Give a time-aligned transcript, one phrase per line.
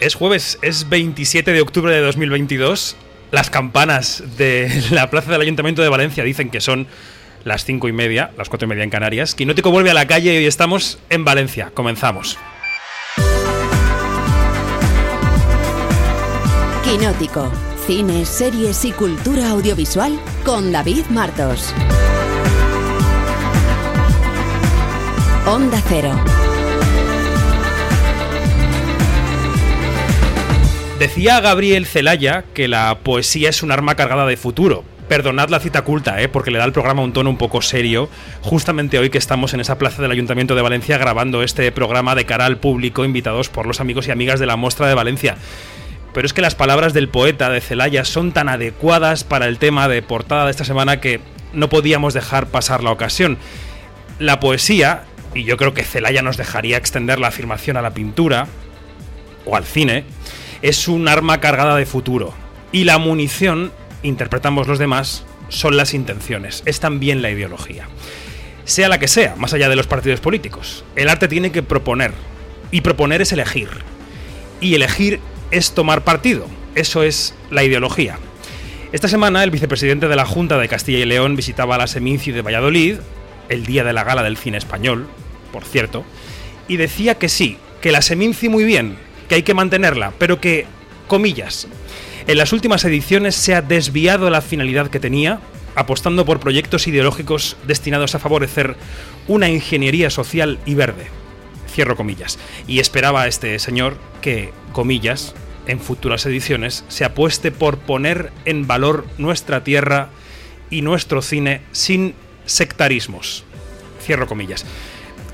[0.00, 2.96] Es jueves, es 27 de octubre de 2022.
[3.32, 6.86] Las campanas de la plaza del Ayuntamiento de Valencia dicen que son
[7.44, 9.34] las cinco y media, las cuatro y media en Canarias.
[9.34, 11.70] Quinótico vuelve a la calle y hoy estamos en Valencia.
[11.74, 12.38] Comenzamos.
[16.82, 17.52] Quinótico.
[17.86, 21.74] Cine, series y cultura audiovisual con David Martos.
[25.46, 26.14] Onda Cero.
[31.00, 34.84] Decía Gabriel Celaya que la poesía es un arma cargada de futuro.
[35.08, 36.28] Perdonad la cita culta, ¿eh?
[36.28, 38.10] porque le da al programa un tono un poco serio,
[38.42, 42.26] justamente hoy que estamos en esa plaza del Ayuntamiento de Valencia grabando este programa de
[42.26, 45.38] cara al público, invitados por los amigos y amigas de la Mostra de Valencia.
[46.12, 49.88] Pero es que las palabras del poeta de Celaya son tan adecuadas para el tema
[49.88, 51.20] de portada de esta semana que
[51.54, 53.38] no podíamos dejar pasar la ocasión.
[54.18, 58.48] La poesía, y yo creo que Celaya nos dejaría extender la afirmación a la pintura
[59.46, 60.04] o al cine,
[60.62, 62.34] es un arma cargada de futuro.
[62.72, 63.72] Y la munición,
[64.02, 67.88] interpretamos los demás, son las intenciones, es también la ideología.
[68.64, 72.12] Sea la que sea, más allá de los partidos políticos, el arte tiene que proponer.
[72.70, 73.68] Y proponer es elegir.
[74.60, 76.46] Y elegir es tomar partido.
[76.74, 78.18] Eso es la ideología.
[78.92, 82.42] Esta semana el vicepresidente de la Junta de Castilla y León visitaba la Seminci de
[82.42, 82.96] Valladolid,
[83.48, 85.08] el día de la gala del cine español,
[85.52, 86.04] por cierto,
[86.68, 88.96] y decía que sí, que la Seminci muy bien,
[89.30, 90.66] que hay que mantenerla, pero que,
[91.06, 91.68] comillas,
[92.26, 95.38] en las últimas ediciones se ha desviado la finalidad que tenía,
[95.76, 98.74] apostando por proyectos ideológicos destinados a favorecer
[99.28, 101.06] una ingeniería social y verde.
[101.72, 102.40] Cierro comillas.
[102.66, 105.32] Y esperaba a este señor que, comillas,
[105.68, 110.08] en futuras ediciones se apueste por poner en valor nuestra tierra
[110.70, 113.44] y nuestro cine sin sectarismos.
[114.04, 114.66] Cierro comillas.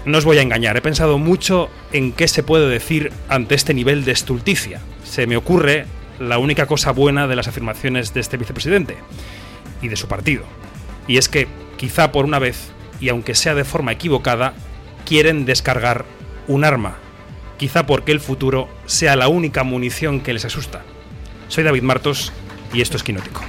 [0.07, 3.75] No os voy a engañar, he pensado mucho en qué se puede decir ante este
[3.75, 4.81] nivel de estulticia.
[5.03, 5.87] Se me ocurre
[6.21, 8.99] la única cosa buena de las afirmaciones de este vicepresidente
[9.83, 10.45] y de su partido.
[11.09, 14.55] Y es que, quizá por una vez, y aunque sea de forma equivocada,
[15.05, 16.05] quieren descargar
[16.47, 16.99] un arma.
[17.59, 20.84] Quizá porque el futuro sea la única munición que les asusta.
[21.49, 22.33] Soy David Martos
[22.73, 23.43] y esto es Quinótico.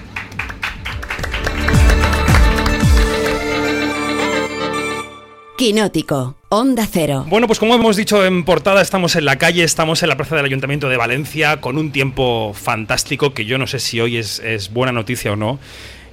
[5.56, 6.37] Quinótico.
[6.50, 7.26] Onda Cero.
[7.28, 10.38] Bueno, pues como hemos dicho en portada, estamos en la calle, estamos en la plaza
[10.38, 14.40] del Ayuntamiento de Valencia con un tiempo fantástico que yo no sé si hoy es,
[14.40, 15.60] es buena noticia o no.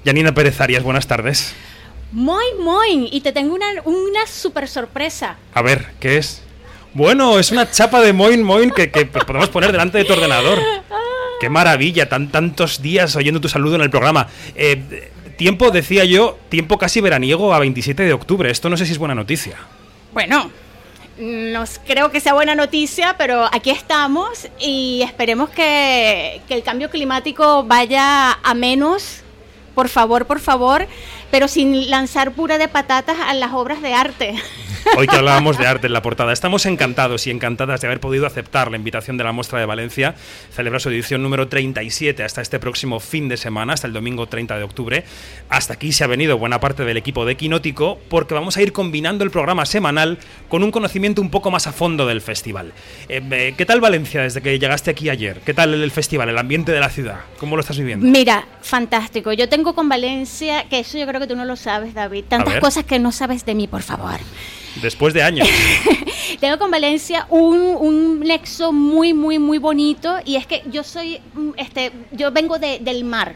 [0.04, 1.54] Yanina Pérez Arias, buenas tardes.
[2.10, 3.08] Muy, muy.
[3.12, 5.36] Y te tengo una, una super sorpresa.
[5.54, 6.42] A ver, ¿qué es?
[6.94, 10.58] Bueno, es una chapa de Moin Moin que, que podemos poner delante de tu ordenador.
[11.40, 12.08] ¡Qué maravilla!
[12.08, 14.26] Tan, tantos días oyendo tu saludo en el programa.
[14.56, 18.50] Eh, tiempo, decía yo, tiempo casi veraniego a 27 de octubre.
[18.50, 19.58] Esto no sé si es buena noticia.
[20.14, 20.48] Bueno,
[21.18, 26.88] no creo que sea buena noticia, pero aquí estamos y esperemos que, que el cambio
[26.88, 29.22] climático vaya a menos.
[29.74, 30.86] Por favor, por favor,
[31.34, 34.34] pero sin lanzar pura de patatas a las obras de arte.
[34.96, 38.26] Hoy que hablábamos de arte en la portada, estamos encantados y encantadas de haber podido
[38.26, 40.14] aceptar la invitación de la Muestra de Valencia.
[40.52, 44.56] Celebra su edición número 37 hasta este próximo fin de semana, hasta el domingo 30
[44.56, 45.04] de octubre.
[45.48, 48.72] Hasta aquí se ha venido buena parte del equipo de Quinótico porque vamos a ir
[48.72, 50.18] combinando el programa semanal
[50.48, 52.72] con un conocimiento un poco más a fondo del festival.
[53.08, 55.40] Eh, ¿Qué tal Valencia desde que llegaste aquí ayer?
[55.40, 57.20] ¿Qué tal el festival, el ambiente de la ciudad?
[57.38, 58.06] ¿Cómo lo estás viviendo?
[58.06, 59.32] Mira, fantástico.
[59.32, 62.60] Yo tengo con Valencia, que eso yo creo que tú no lo sabes, David, tantas
[62.60, 64.18] cosas que no sabes de mí, por favor.
[64.82, 65.48] Después de años.
[66.40, 71.20] Tengo con Valencia un, un, nexo muy, muy, muy bonito y es que yo soy,
[71.56, 73.34] este, yo vengo de, del mar.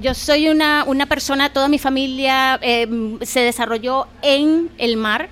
[0.00, 5.30] Yo soy una, una persona, toda mi familia eh, se desarrolló en el mar,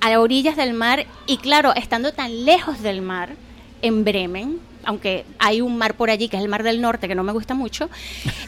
[0.00, 3.34] a orillas del mar y claro, estando tan lejos del mar,
[3.82, 7.14] en Bremen, aunque hay un mar por allí que es el mar del norte que
[7.14, 7.88] no me gusta mucho.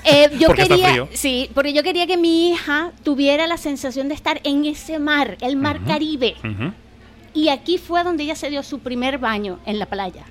[0.05, 1.09] Eh, yo porque quería, está frío.
[1.13, 5.37] sí, porque yo quería que mi hija tuviera la sensación de estar en ese mar,
[5.43, 5.87] el mar Uh -huh.
[5.87, 6.35] Caribe.
[6.43, 6.73] Uh -huh.
[7.35, 10.25] Y aquí fue donde ella se dio su primer baño en la playa.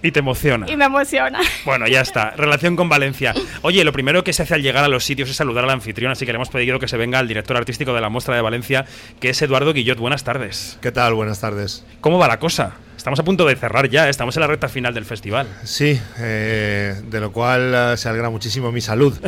[0.00, 0.70] Y te emociona.
[0.70, 1.40] Y me emociona.
[1.64, 2.30] Bueno, ya está.
[2.30, 3.34] Relación con Valencia.
[3.62, 6.12] Oye, lo primero que se hace al llegar a los sitios es saludar al anfitrión,
[6.12, 8.40] así que le hemos pedido que se venga al director artístico de la Muestra de
[8.42, 8.86] Valencia,
[9.20, 9.98] que es Eduardo Guillot.
[9.98, 10.78] Buenas tardes.
[10.80, 11.14] ¿Qué tal?
[11.14, 11.84] Buenas tardes.
[12.00, 12.76] ¿Cómo va la cosa?
[13.08, 15.46] Estamos a punto de cerrar ya, estamos en la recta final del festival.
[15.64, 19.18] Sí, eh, de lo cual uh, se alegra muchísimo mi salud.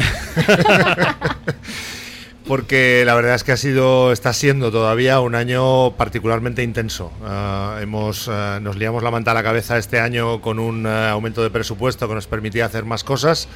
[2.47, 7.11] Porque la verdad es que ha sido, está siendo todavía un año particularmente intenso.
[7.23, 11.43] Uh, hemos, uh, nos liamos la manta a la cabeza este año con un aumento
[11.43, 13.49] de presupuesto que nos permitía hacer más cosas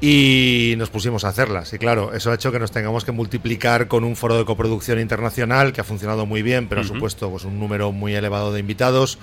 [0.00, 1.72] y nos pusimos a hacerlas.
[1.72, 4.98] Y claro, eso ha hecho que nos tengamos que multiplicar con un foro de coproducción
[4.98, 6.86] internacional que ha funcionado muy bien, pero uh -huh.
[6.90, 9.18] ha supuesto pues, un número muy elevado de invitados.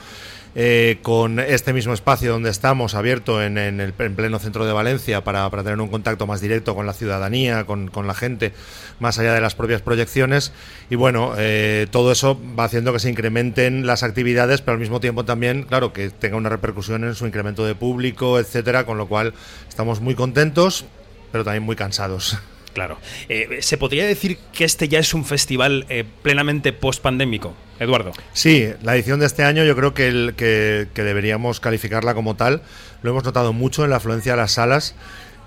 [0.59, 5.23] Eh, con este mismo espacio donde estamos, abierto en, el en pleno centro de Valencia,
[5.23, 8.53] para, tener un contacto más directo con la ciudadanía, con, la gente,
[8.99, 10.51] más allá de las propias proyecciones.
[10.89, 14.99] Y bueno, eh, todo eso va haciendo que se incrementen las actividades, pero al mismo
[14.99, 19.07] tiempo también, claro, que tenga una repercusión en su incremento de público, etcétera, con lo
[19.07, 19.35] cual
[19.69, 20.85] estamos muy contentos,
[21.31, 22.35] pero también muy cansados.
[22.77, 22.99] Claro.
[23.27, 28.11] Eh, ¿Se podría decir que este ya es un festival eh, plenamente post-pandémico, Eduardo?
[28.33, 32.61] Sí, la edición de este año yo creo que, que, deberíamos calificarla como tal.
[33.01, 34.93] Lo hemos notado mucho en la afluencia a las salas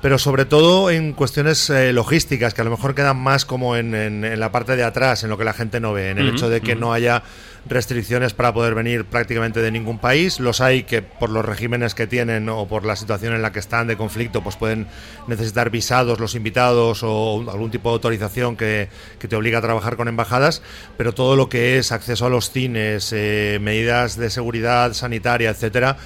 [0.01, 4.41] pero sobre todo en cuestiones eh, logísticas, que a lo mejor quedan más como en,
[4.41, 6.61] la parte de atrás, en lo que la gente no ve, en el hecho de
[6.61, 7.23] que no haya
[7.69, 10.41] restricciones para poder venir prácticamente de ningún país.
[10.41, 13.59] Los hay que por los regímenes que tienen o por la situación en la que
[13.59, 14.87] están de conflicto, pues pueden
[15.27, 18.89] necesitar visados los invitados o algún tipo de autorización que,
[19.19, 20.63] te obliga a trabajar con embajadas,
[20.97, 25.99] pero todo lo que es acceso a los cines, eh, medidas de seguridad sanitaria, etcétera,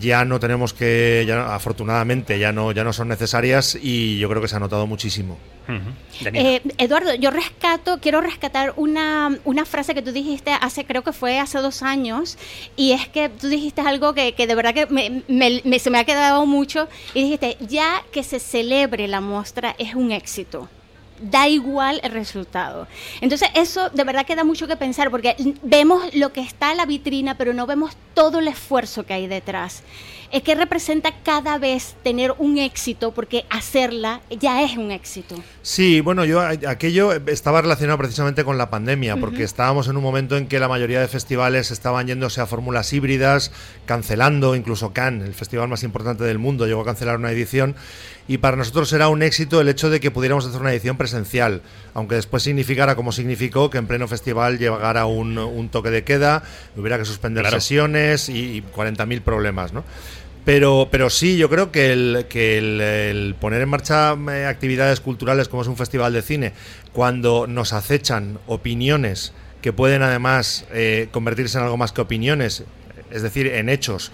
[0.00, 4.42] ya no tenemos que, ya, afortunadamente, ya no, ya no son necesarias y yo creo
[4.42, 5.38] que se ha notado muchísimo.
[6.24, 11.12] Eh, Eduardo, yo rescato, quiero rescatar una, una, frase que tú dijiste hace, creo que
[11.12, 12.38] fue hace dos años,
[12.74, 16.04] y es que tú dijiste algo que, que de verdad que me, se me ha
[16.04, 20.70] quedado mucho, y dijiste, ya que se celebre la muestra es un éxito
[21.20, 22.86] da igual el resultado.
[23.20, 26.76] Entonces eso de verdad que da mucho que pensar porque vemos lo que está en
[26.76, 29.82] la vitrina, pero no vemos todo el esfuerzo que hay detrás
[30.30, 35.36] es que representa cada vez tener un éxito, porque hacerla ya es un éxito.
[35.62, 40.36] Sí, bueno, yo aquello estaba relacionado precisamente con la pandemia, porque estábamos en un momento
[40.36, 43.52] en que la mayoría de festivales estaban yéndose a fórmulas híbridas,
[43.86, 47.74] cancelando, incluso Cannes, el festival más importante del mundo, llegó a cancelar una edición.
[48.30, 51.62] Y para nosotros era un éxito el hecho de que pudiéramos hacer una edición presencial,
[51.94, 56.42] aunque después significara como significó que en pleno festival llegara un, un toque de queda,
[56.76, 59.82] hubiera que suspender sesiones y, y 40.000 problemas, ¿no?
[60.48, 65.68] Pero, pero sí, yo creo que, el, poner en marcha eh, actividades culturales como es
[65.68, 66.54] un festival de cine,
[66.94, 72.64] cuando nos acechan opiniones que pueden además eh, convertirse en algo más que opiniones,
[73.10, 74.10] es decir, en hechos,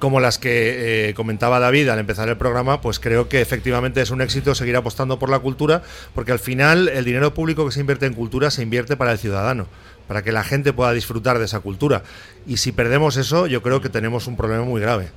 [0.00, 4.10] como las que eh, comentaba David al empezar el programa, pues creo que efectivamente es
[4.10, 7.78] un éxito seguir apostando por la cultura, porque al final el dinero público que se
[7.78, 9.68] invierte en cultura se invierte para el ciudadano,
[10.08, 12.02] para que la gente pueda disfrutar de esa cultura.
[12.48, 15.10] Y si perdemos eso, yo creo que tenemos un problema muy grave.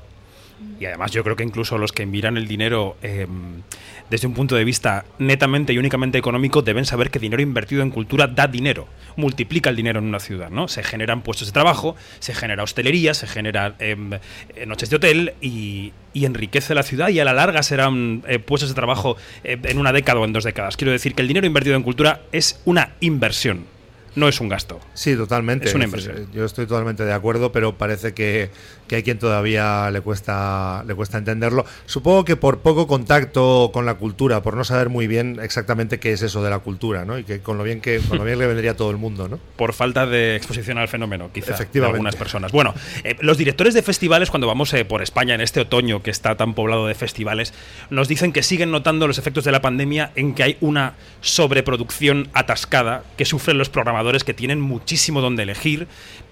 [0.80, 3.62] Y además yo creo que incluso los que miran el dinero em,
[4.10, 7.92] desde un punto de vista netamente y únicamente económico deben saber que dinero invertido en
[7.92, 10.68] cultura da dinero, multiplica el dinero en una ciudad, ¿no?
[10.68, 15.34] Se generan puestos de trabajo, se genera hostelería, se generan em, eh, noches de hotel
[15.40, 19.78] y, enriquece la ciudad y a la larga serán eh, puestos de trabajo eh, en
[19.78, 20.78] una década o en dos décadas.
[20.78, 23.66] Quiero decir que el dinero invertido en cultura es una inversión
[24.16, 24.80] no es un gasto.
[24.94, 25.68] Sí, totalmente.
[25.68, 26.28] Es una inversión.
[26.34, 28.50] Yo estoy totalmente de acuerdo, pero parece que,
[28.92, 31.66] hay quien todavía le cuesta, le cuesta entenderlo.
[31.86, 36.12] Supongo que por poco contacto con la cultura, por no saber muy bien exactamente qué
[36.12, 37.18] es eso de la cultura, ¿no?
[37.18, 39.30] Y que con lo bien que con lo bien le vendría a todo el mundo,
[39.30, 39.40] ¿no?
[39.56, 42.52] Por falta de exposición al fenómeno, quizá, de algunas personas.
[42.52, 42.74] Bueno,
[43.04, 46.36] eh, los directores de festivales, cuando vamos eh, por España en este otoño que está
[46.36, 47.54] tan poblado de festivales,
[47.90, 52.30] nos dicen que siguen notando los efectos de la pandemia en que hay una sobreproducción
[52.34, 55.88] atascada que sufren los programadores que tienen muchísimo donde elegir.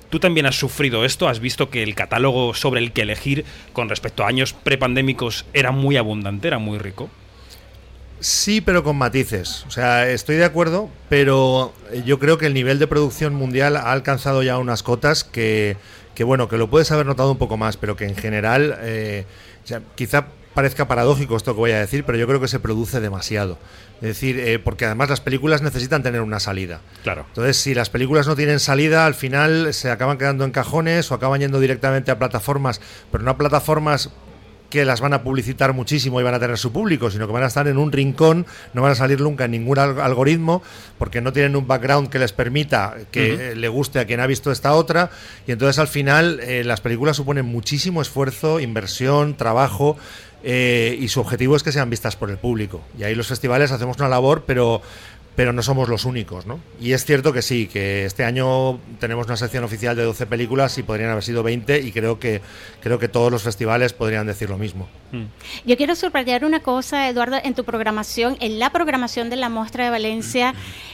[0.10, 3.90] Tú también has sufrido esto, has visto que el catálogo sobre el que elegir con
[3.90, 7.10] respecto a años prepandémicos era muy abundante, era muy rico.
[8.20, 9.64] Sí, pero con matices.
[9.68, 11.74] O sea, estoy de acuerdo, pero
[12.06, 15.78] yo creo que el nivel de producción mundial ha alcanzado ya unas cotas que,
[16.16, 19.26] que bueno, que lo puedes haber notado un poco más, pero que en general, eh,
[19.96, 20.26] quizá
[20.60, 23.58] parezca paradójico esto que voy a decir, pero yo creo que se produce demasiado.
[24.02, 26.82] Es decir, eh, porque además las películas necesitan tener una salida.
[27.02, 27.24] Claro.
[27.30, 31.16] Entonces, si las películas no tienen salida, al final se acaban quedando en cajones o
[31.16, 34.10] acaban yendo directamente a plataformas, pero no a plataformas
[34.70, 37.44] que las van a publicitar muchísimo y van a tener su público, sino que van
[37.44, 40.62] a estar en un rincón, no van a salir nunca en ningún algoritmo,
[40.98, 44.52] porque no tienen un background que les permita que le guste a quien ha visto
[44.52, 45.10] esta otra,
[45.48, 49.98] y entonces al final eh, las películas suponen muchísimo esfuerzo, inversión, trabajo,
[50.44, 52.82] eh, y su objetivo es que sean vistas por el público.
[52.98, 54.82] Y ahí los festivales hacemos una labor, pero,
[55.36, 56.60] pero no somos los únicos, ¿no?
[56.80, 60.78] Y es cierto que sí, que este año tenemos una sección oficial de 12 películas
[60.78, 62.42] y podrían haber sido 20 y creo que,
[62.82, 64.88] creo que todos los festivales podrían decir lo mismo.
[65.12, 65.26] Hmm.
[65.66, 69.86] Yo quiero subrayar una cosa, Eduardo, en tu programación, en la programación de la muestra
[69.86, 70.54] de Valencia,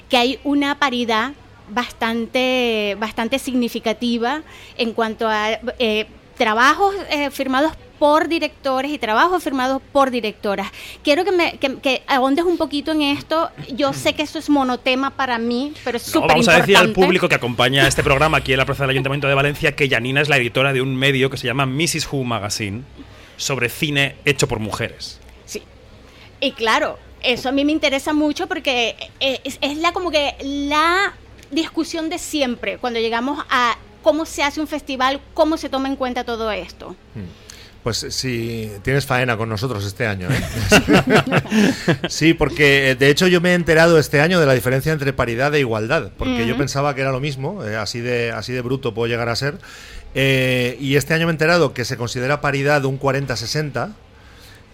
[0.09, 1.33] que hay una paridad
[1.69, 4.41] bastante, bastante significativa
[4.77, 5.59] en cuanto a...
[5.79, 10.71] Eh, trabajos eh, firmados por directores y trabajos firmados por directoras.
[11.03, 13.49] Quiero que me que, ahondes un poquito en esto.
[13.73, 16.91] Yo sé que eso es monotema para mí, pero es súper Vamos a decir al
[16.91, 20.21] público que acompaña este programa aquí en la Plaza del Ayuntamiento de Valencia que Janina
[20.21, 22.07] es la editora de un medio que se llama Mrs.
[22.11, 22.83] Who Magazine
[23.37, 25.19] sobre cine hecho por mujeres.
[25.45, 25.61] Sí.
[26.39, 31.13] Y claro, eso a mí me interesa mucho porque es, es la como que la
[31.51, 35.95] discusión de siempre cuando llegamos a cómo se hace un festival, cómo se toma en
[35.95, 36.95] cuenta todo esto.
[37.15, 37.44] Hmm.
[37.85, 40.27] Pues sí, tienes faena con nosotros este año.
[40.31, 40.41] ¿eh?
[42.09, 45.13] sí, porque eh, de hecho yo me he enterado este año de la diferencia entre
[45.13, 48.61] paridad e igualdad, porque yo pensaba que era lo mismo, eh, así, de, así de
[48.61, 49.59] bruto puedo llegar a ser.
[50.15, 53.93] y este año me he enterado que se considera paridad un 40-60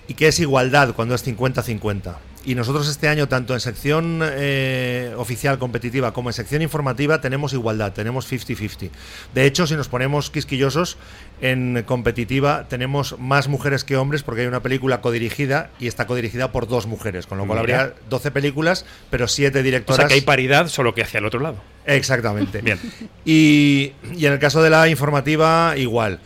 [0.08, 2.16] y que es igualdad cuando es 50-50.
[2.44, 7.54] Y nosotros este año, tanto en sección eh, oficial competitiva como en sección informativa, tenemos
[7.54, 8.90] igualdad, tenemos 50-50.
[9.34, 10.98] De hecho, si nos ponemos quisquillosos,
[11.42, 16.52] en competitiva tenemos más mujeres que hombres porque hay una película codirigida y está codirigida
[16.52, 20.00] por dos mujeres, con lo cual habría 12 películas, pero 7 directoras.
[20.00, 21.58] O sea que hay paridad, solo que hacia el otro lado.
[21.86, 22.62] Exactamente.
[22.62, 22.80] Bien.
[23.26, 26.20] Y, y en el caso de la informativa, igual.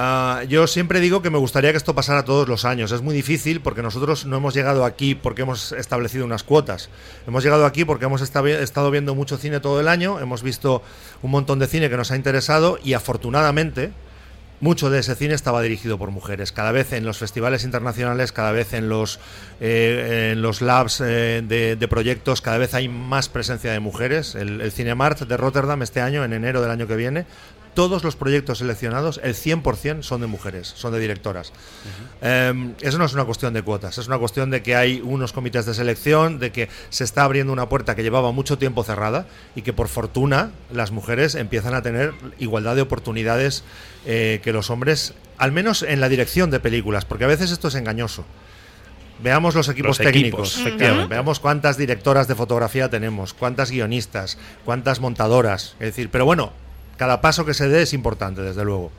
[0.00, 2.92] Ah, yo siempre digo que me gustaría que esto pasara todos los años.
[2.92, 6.88] Es muy difícil porque nosotros no hemos llegado aquí porque hemos establecido unas cuotas.
[7.26, 10.82] Hemos llegado aquí porque hemos estado viendo mucho cine todo el año, hemos visto
[11.20, 13.90] un montón de cine que nos ha interesado y afortunadamente
[14.60, 16.52] mucho de ese cine estaba dirigido por mujeres.
[16.52, 19.18] Cada vez en los festivales internacionales, cada vez en los,
[19.60, 24.36] eh, labs eh, de, proyectos, cada vez hay más presencia de mujeres.
[24.36, 27.26] El, el Cinemart de Rotterdam este año, en enero del año que viene,
[27.74, 31.52] todos los proyectos seleccionados, el 100% son de mujeres, son de directoras.
[32.20, 35.32] Em, eso no es una cuestión de cuotas, es una cuestión de que hay unos
[35.32, 39.26] comités de selección, de que se está abriendo una puerta que llevaba mucho tiempo cerrada
[39.54, 43.64] y que por fortuna las mujeres empiezan a tener igualdad de oportunidades
[44.06, 47.68] eh, que los hombres, al menos en la dirección de películas, porque a veces esto
[47.68, 48.24] es engañoso.
[49.20, 50.62] Veamos los equipos técnicos,
[51.08, 55.74] veamos cuántas directoras de fotografía tenemos, cuántas guionistas, cuántas montadoras.
[55.80, 56.52] Es decir, pero bueno,
[56.98, 58.92] cada paso que se dé es importante, desde luego.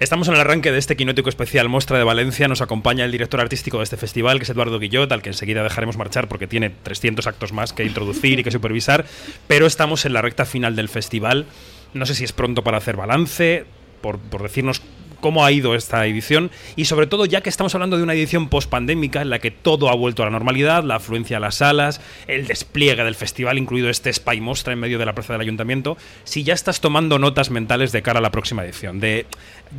[0.00, 2.48] Estamos en el arranque de este quinótico especial Mostra de Valencia.
[2.48, 5.62] Nos acompaña el director artístico de este festival, que es Eduardo Guillot, al que enseguida
[5.62, 9.06] dejaremos marchar porque tiene 300 actos más que introducir y que supervisar.
[9.46, 11.46] Pero estamos en la recta final del festival.
[11.94, 13.64] No sé si es pronto para hacer balance,
[14.00, 14.82] por, por decirnos
[15.20, 18.48] cómo ha ido esta edición y sobre todo ya que estamos hablando de una edición
[18.48, 22.00] post-pandémica en la que todo ha vuelto a la normalidad, la afluencia a las salas,
[22.26, 25.96] el despliegue del festival, incluido este Spy Mostra en medio de la plaza del ayuntamiento,
[26.24, 29.26] si ya estás tomando notas mentales de cara a la próxima edición, de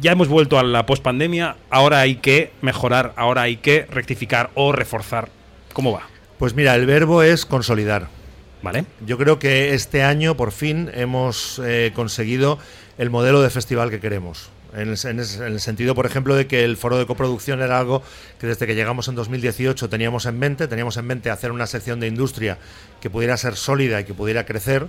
[0.01, 4.71] ya hemos vuelto a la post-pandemia, ahora hay que mejorar, ahora hay que rectificar o
[4.71, 5.29] reforzar.
[5.73, 6.07] ¿Cómo va?
[6.37, 8.09] Pues mira, el verbo es consolidar.
[8.63, 8.85] ¿Vale?
[9.05, 12.57] Yo creo que este año por fin hemos eh, conseguido
[12.97, 14.49] el modelo de festival que queremos.
[14.77, 18.03] En el, sentido, por ejemplo, de que el foro de coproducción era algo
[18.39, 21.99] que desde que llegamos en 2018 teníamos en mente, teníamos en mente hacer una sección
[21.99, 22.59] de industria
[23.01, 24.87] que pudiera ser sólida y que pudiera crecer,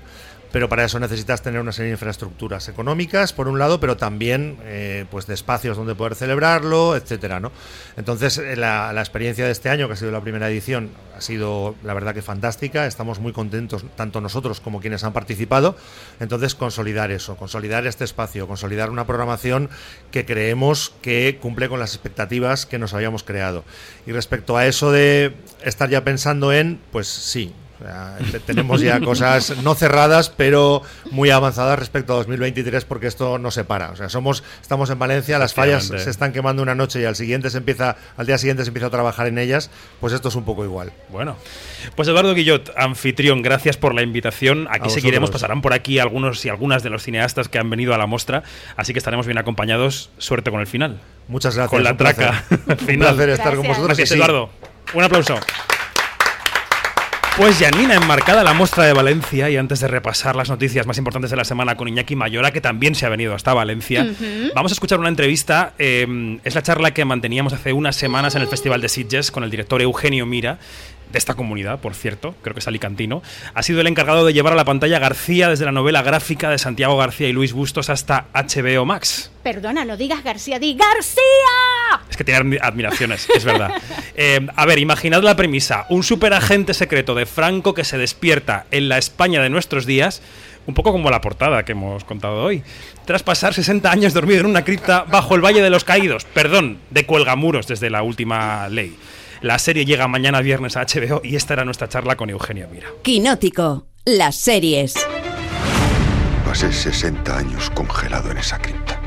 [0.52, 4.58] pero para eso necesitas tener una serie de infraestructuras económicas, por un lado, pero también
[4.62, 7.52] eh, pues de espacios donde poder celebrarlo, etcétera, ¿no?
[7.96, 11.74] Entonces, eh, la, experiencia de este año, que ha sido la primera edición, ha sido,
[11.82, 12.86] la verdad, que fantástica.
[12.86, 15.76] Estamos muy contentos, tanto nosotros como quienes han participado.
[16.20, 19.68] Entonces, consolidar eso, consolidar este espacio, consolidar una programación
[20.10, 23.64] que creemos que cumple con las expectativas que nos habíamos creado.
[24.06, 27.52] Y respecto a eso de estar ya pensando en, pues sí,
[28.46, 33.64] tenemos ya cosas no cerradas, pero muy avanzadas respecto a 2023 porque esto no se
[33.64, 33.90] para.
[33.90, 37.16] O sea, somos, estamos en Valencia, las fallas se están quemando una noche y al
[37.16, 39.70] siguiente se empieza, al día siguiente se empieza a trabajar en ellas,
[40.00, 40.92] pues esto es un poco igual.
[41.08, 41.36] Bueno,
[41.94, 44.68] pues Eduardo Guillot, anfitrión, gracias por la invitación.
[44.70, 47.98] Aquí seguiremos, pasarán por aquí algunos y algunas de los cineastas que han venido a
[47.98, 48.42] la muestra,
[48.76, 50.10] así que estaremos bien acompañados.
[50.18, 50.98] Suerte con el final.
[51.28, 51.70] Muchas gracias.
[51.70, 52.44] Con la traca.
[52.50, 53.86] Un placer estar con vosotros.
[53.86, 54.50] Gracias, Eduardo.
[54.94, 55.38] Un aplauso.
[57.38, 61.30] Pues Janina, enmarcada la muestra de Valencia, y antes de repasar las noticias más importantes
[61.30, 64.08] de la semana con Iñaki Mayora, que también se ha venido hasta Valencia,
[64.56, 65.72] vamos a escuchar una entrevista.
[65.78, 69.44] Eh, es la charla que manteníamos hace unas semanas en el Festival de Sitges con
[69.44, 70.58] el director Eugenio Mira,
[71.12, 73.22] de esta comunidad, por cierto, creo que es alicantino,
[73.54, 76.58] ha sido el encargado de llevar a la pantalla García desde la novela gráfica de
[76.58, 79.30] Santiago García y Luis Bustos hasta HBO Max.
[79.42, 82.04] Perdona, no digas García, di García.
[82.10, 83.72] Es que tiene admiraciones, es verdad.
[84.20, 88.88] Eh, a ver, imaginad la premisa, un superagente secreto de Franco que se despierta en
[88.88, 90.22] la España de nuestros días
[90.68, 92.62] un poco como la portada que hemos contado hoy.
[93.06, 96.78] Tras pasar 60 años dormido en una cripta bajo el Valle de los Caídos, perdón,
[96.90, 98.94] de cuelgamuros desde la última ley.
[99.40, 102.88] La serie llega mañana viernes a HBO y esta era nuestra charla con Eugenio Mira.
[103.02, 104.94] Quinótico, las series.
[106.44, 109.00] Pasé 60 años congelado en esa cripta.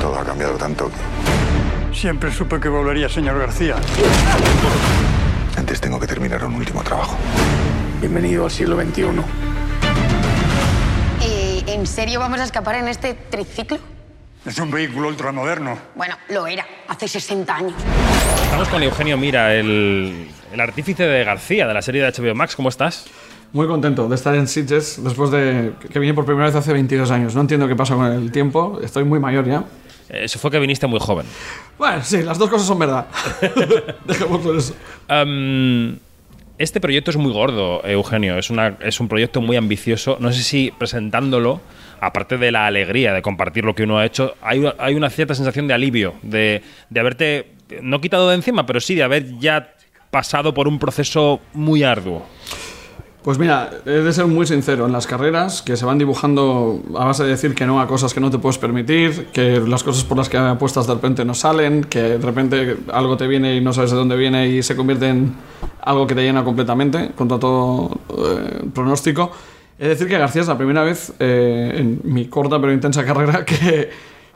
[0.00, 3.76] Todo ha cambiado tanto que Siempre supe que volvería, señor García.
[5.56, 7.16] Antes tengo que terminar un último trabajo.
[8.00, 9.02] Bienvenido al siglo XXI.
[11.22, 13.78] Eh, ¿En serio vamos a escapar en este triciclo?
[14.46, 15.78] Es un vehículo ultramoderno.
[15.94, 17.72] Bueno, lo era, hace 60 años.
[18.44, 22.54] Estamos con Eugenio Mira, el, el artífice de García, de la serie de HBO Max.
[22.54, 23.06] ¿Cómo estás?
[23.54, 27.10] Muy contento de estar en Sitges después de que vine por primera vez hace 22
[27.10, 27.34] años.
[27.34, 29.64] No entiendo qué pasa con el tiempo, estoy muy mayor ya.
[30.10, 31.24] Eso fue que viniste muy joven.
[31.78, 33.06] Bueno, sí, las dos cosas son verdad.
[34.04, 34.74] Dejémoslo eso.
[36.58, 38.36] Este proyecto es muy gordo, Eugenio.
[38.36, 40.18] Es, una, es un proyecto muy ambicioso.
[40.20, 41.60] No sé si presentándolo,
[42.00, 45.68] aparte de la alegría de compartir lo que uno ha hecho, hay, una cierta sensación
[45.68, 49.74] de alivio, de, de haberte, no quitado de encima, pero sí de haber ya
[50.10, 52.24] pasado por un proceso muy arduo.
[53.24, 57.06] Pues mira, he de ser muy sincero, en las carreras que se van dibujando a
[57.06, 60.04] base de decir que no a cosas que no te puedes permitir, que las cosas
[60.04, 63.62] por las que apuestas de repente no salen, que de repente algo te viene y
[63.62, 65.34] no sabes de dónde viene y se convierte en
[65.80, 69.32] algo que te llena completamente, contra todo eh, pronóstico.
[69.78, 73.44] De decir que García es la primera vez eh, en mi corta pero intensa carrera
[73.44, 73.90] que,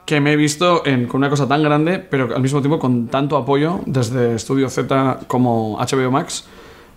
[0.05, 3.07] que me he visto en- con una cosa tan grande, pero al mismo tiempo con
[3.09, 6.45] tanto apoyo desde Studio Z como HBO Max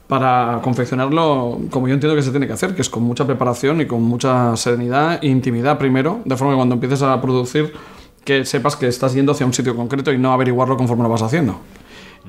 [0.08, 3.80] para confeccionarlo como yo entiendo que se tiene que hacer, que es con mucha preparación
[3.80, 7.72] y con mucha serenidad e intimidad primero, de forma que cuando empieces a producir
[8.26, 11.22] que sepas que estás yendo hacia un sitio concreto y no averiguarlo conforme lo vas
[11.22, 11.58] haciendo.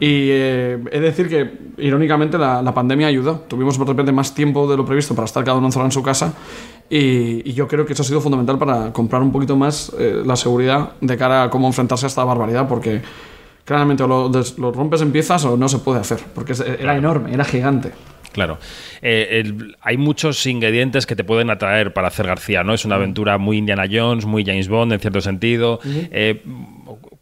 [0.01, 3.45] Y eh, he de decir que, irónicamente, la, la pandemia ayudó.
[3.47, 6.03] Tuvimos de repente más tiempo de lo previsto para estar cada uno encerrado en su
[6.03, 6.35] casa.
[6.91, 10.23] Y, y yo creo que eso ha sido fundamental para comprar un poquito más eh,
[10.25, 12.67] la seguridad de cara a cómo enfrentarse a esta barbaridad.
[12.69, 13.01] Porque
[13.65, 16.19] claramente o lo, lo rompes en piezas o no se puede hacer.
[16.35, 17.93] Porque era enorme, era gigante.
[18.33, 18.57] Claro.
[19.03, 22.73] Eh, el- hay muchos ingredientes que te pueden atraer para hacer García, ¿no?
[22.73, 25.81] Es una aventura muy Indiana Jones, muy James Bond en cierto sentido.
[25.85, 26.43] Eh,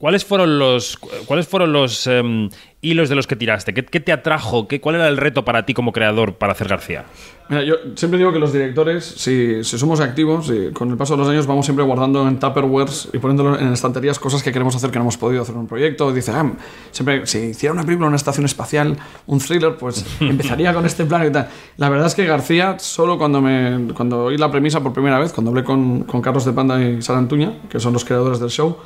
[0.00, 2.49] ¿Cuáles fueron los, cuáles fueron los em,
[2.80, 3.75] hilos de los que tiraste?
[3.75, 4.66] ¿Qué, qué te atrajo?
[4.66, 7.04] ¿Qué, ¿Cuál era el reto para ti como creador para hacer García?
[7.50, 11.19] Mira, yo siempre digo que los directores, si, si somos activos, con el paso de
[11.19, 14.90] los años vamos siempre guardando en Tupperwares y poniéndolo en estanterías cosas que queremos hacer
[14.90, 16.11] que no hemos podido hacer en un proyecto.
[16.14, 16.50] Dice, ah,
[16.92, 21.26] siempre, si hiciera una película una estación espacial, un thriller, pues empezaría con este plan
[21.26, 21.50] y tal.
[21.76, 25.34] La verdad es que García, solo cuando, me, cuando oí la premisa por primera vez,
[25.34, 28.49] cuando hablé con, con Carlos de Panda y Sara Antuña, que son los creadores del
[28.49, 28.78] show,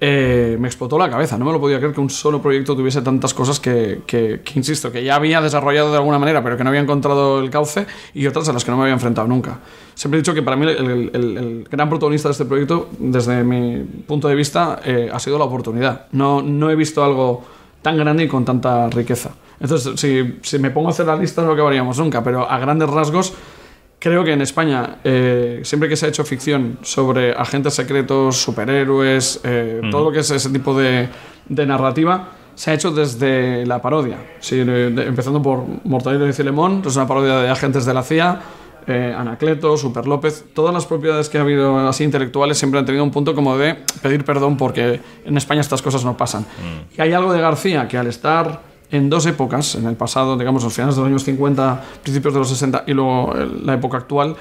[0.00, 1.38] eh, me explotó la cabeza.
[1.38, 4.58] No me lo podía creer que un solo proyecto tuviese tantas cosas que, que- que,
[4.58, 7.86] insisto, que ya había desarrollado de alguna manera, pero que no había encontrado el cauce,
[8.14, 9.58] y otras a las que no me había enfrentado nunca.
[9.94, 14.28] Siempre he dicho que para mí el, gran protagonista de este proyecto, desde mi punto
[14.28, 16.06] de vista, eh, ha sido la oportunidad.
[16.12, 17.44] No, no he visto algo
[17.80, 19.30] tan grande y con tanta riqueza.
[19.58, 22.90] Entonces, si, si me pongo a hacer la lista, no acabaríamos nunca, pero a grandes
[22.90, 23.32] rasgos,
[24.06, 29.40] Creo que en España, eh, siempre que se ha hecho ficción sobre agentes secretos, superhéroes,
[29.42, 31.08] eh, todo lo que es ese tipo de,
[31.48, 34.18] de narrativa, se ha hecho desde la parodia.
[34.38, 38.04] Sí, de- de- empezando por Mortadelo y Filemón, es una parodia de agentes de la
[38.04, 38.40] CIA,
[38.86, 43.02] eh, Anacleto, Super López, todas las propiedades que ha habido así intelectuales siempre han tenido
[43.02, 46.46] un punto como de pedir perdón porque en España estas cosas no pasan.
[46.96, 50.62] Y hay algo de García que al estar en dos épocas, en el pasado, digamos,
[50.62, 53.98] los finales de los años 50, principios de los 60 y luego eh, la época
[53.98, 54.36] actual,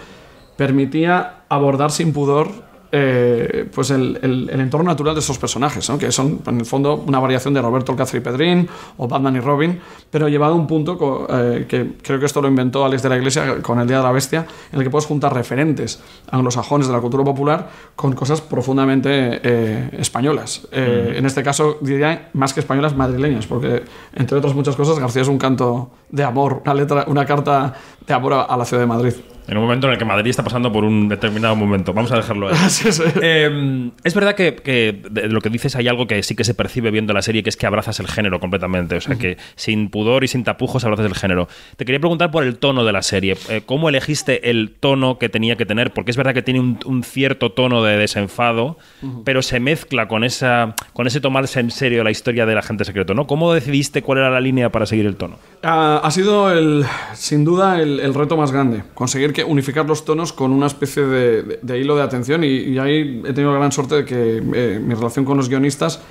[0.57, 2.49] permitía abordar sin pudor
[2.91, 5.97] eh, pues el, el- el entorno natural de esos personajes, ¿no?
[5.97, 8.67] que son en el fondo una variación de Roberto Alcázar y Pedrín
[8.97, 12.41] o Batman y Robin, pero llevado a un punto co- eh, que creo que esto
[12.41, 14.89] lo inventó Alex de la Iglesia con el Día de la Bestia, en el que
[14.89, 20.67] puedes juntar referentes anglosajones de la cultura popular con cosas profundamente eh, españolas.
[20.71, 25.21] Eh, En este caso diría más que españolas, madrileñas, porque entre otras muchas cosas García
[25.23, 27.73] es un canto de amor, una letra, una carta
[28.05, 29.13] de amor a, a la ciudad de Madrid.
[29.47, 31.93] En un momento en el que Madrid está pasando por un determinado momento.
[31.93, 32.55] Vamos a dejarlo ahí.
[32.69, 33.03] Sí, sí.
[33.21, 36.53] Eh, es verdad que, que de lo que dices hay algo que sí que se
[36.53, 38.95] percibe viendo la serie, que es que abrazas el género completamente.
[38.95, 41.47] O sea, que sin pudor y sin tapujos abrazas el género.
[41.77, 43.37] Te quería preguntar por el tono de la serie.
[43.49, 45.93] Eh, ¿Cómo elegiste el tono que tenía que tener?
[45.93, 48.77] Porque es verdad que tiene un, un cierto tono de desenfado,
[49.23, 53.13] pero se mezcla con, esa, con ese tomarse en serio la historia del agente secreto.
[53.13, 53.27] ¿no?
[53.27, 55.37] ¿Cómo decidiste cuál era la línea para seguir el tono?
[55.63, 60.03] Ha, ha sido el, sin duda el, el reto más grande, conseguir que unificar los
[60.05, 62.43] tonos con una especie de, de- de hilo de atención.
[62.43, 65.47] Y, y ahí he tenido la gran suerte de que eh, mi relación con los
[65.49, 66.01] guionistas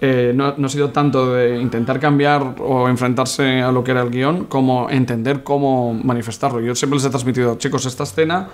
[0.00, 4.02] eh, no, no ha sido tanto de intentar cambiar o enfrentarse a lo que era
[4.02, 6.60] el guion como entender cómo manifestarlo.
[6.60, 8.48] Yo siempre les he transmitido, chicos, esta escena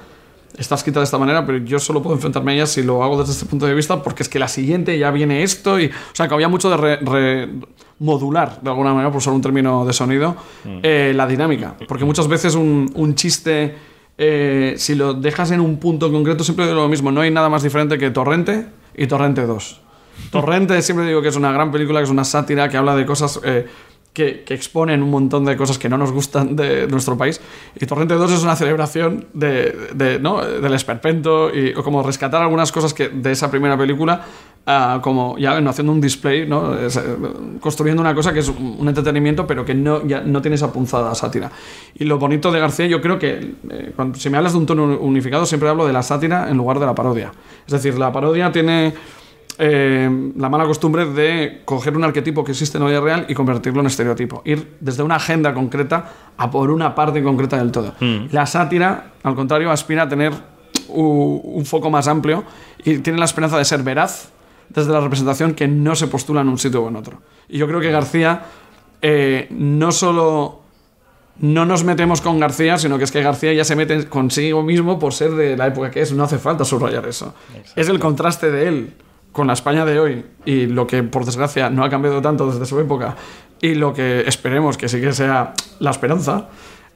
[0.58, 3.18] está escrita de esta manera, pero yo solo puedo enfrentarme a ella si lo hago
[3.18, 5.90] desde este punto de vista, porque es que la siguiente ya viene esto y, o
[6.14, 7.48] sea, que había mucho de re- re-
[7.98, 10.34] modular, de alguna manera, por usar un término de sonido,
[10.82, 13.74] eh, la dinámica, porque muchas veces un, un chiste,
[14.22, 17.48] eh, si lo dejas en un punto concreto, siempre digo lo mismo, no hay nada
[17.48, 19.80] más diferente que Torrente y Torrente 2.
[20.30, 23.06] Torrente siempre digo que es una gran película, que es una sátira, que habla de
[23.06, 23.66] cosas eh,
[24.12, 27.40] que, exponen un montón de cosas que no nos gustan de nuestro país.
[27.80, 30.42] Y Torrente 2 es una celebración de, de, ¿no?
[30.44, 34.24] del esperpento y o como rescatar algunas cosas que, de esa primera película,
[34.66, 36.76] ah, como ya haciendo un display, ¿no?
[36.76, 37.02] Es, eh,
[37.60, 41.14] construyendo una cosa que es un entretenimiento, pero que no, ya no tiene esa punzada
[41.14, 41.50] sátira.
[41.94, 44.66] Y lo bonito de García, yo creo que eh, cuando, si me hablas de un
[44.66, 47.32] tono unificado, siempre hablo de la sátira en lugar de la parodia.
[47.64, 48.92] Es decir, la parodia tiene
[49.62, 53.34] eh, la mala costumbre de coger un arquetipo que existe en la vida real y
[53.34, 54.40] convertirlo en estereotipo.
[54.46, 57.94] Ir desde una agenda concreta a por una parte concreta del todo.
[58.32, 60.32] La sátira, al contrario, aspira a tener
[60.88, 62.42] u- un foco más amplio
[62.84, 64.30] y tiene la esperanza de ser veraz
[64.70, 67.20] desde la representación que no se postula en un sitio o en otro.
[67.48, 68.42] Y yo creo que García
[69.02, 70.60] eh, no solo
[71.38, 74.98] no nos metemos con García, sino que es que García ya se mete consigo mismo
[74.98, 76.12] por ser de la época que es.
[76.12, 77.34] No hace falta subrayar eso.
[77.76, 78.92] Es el contraste de él
[79.32, 82.66] con la España de hoy y lo que, por desgracia, no ha cambiado tanto desde
[82.66, 83.16] su época
[83.60, 86.48] y lo que esperemos que sí que sea la esperanza,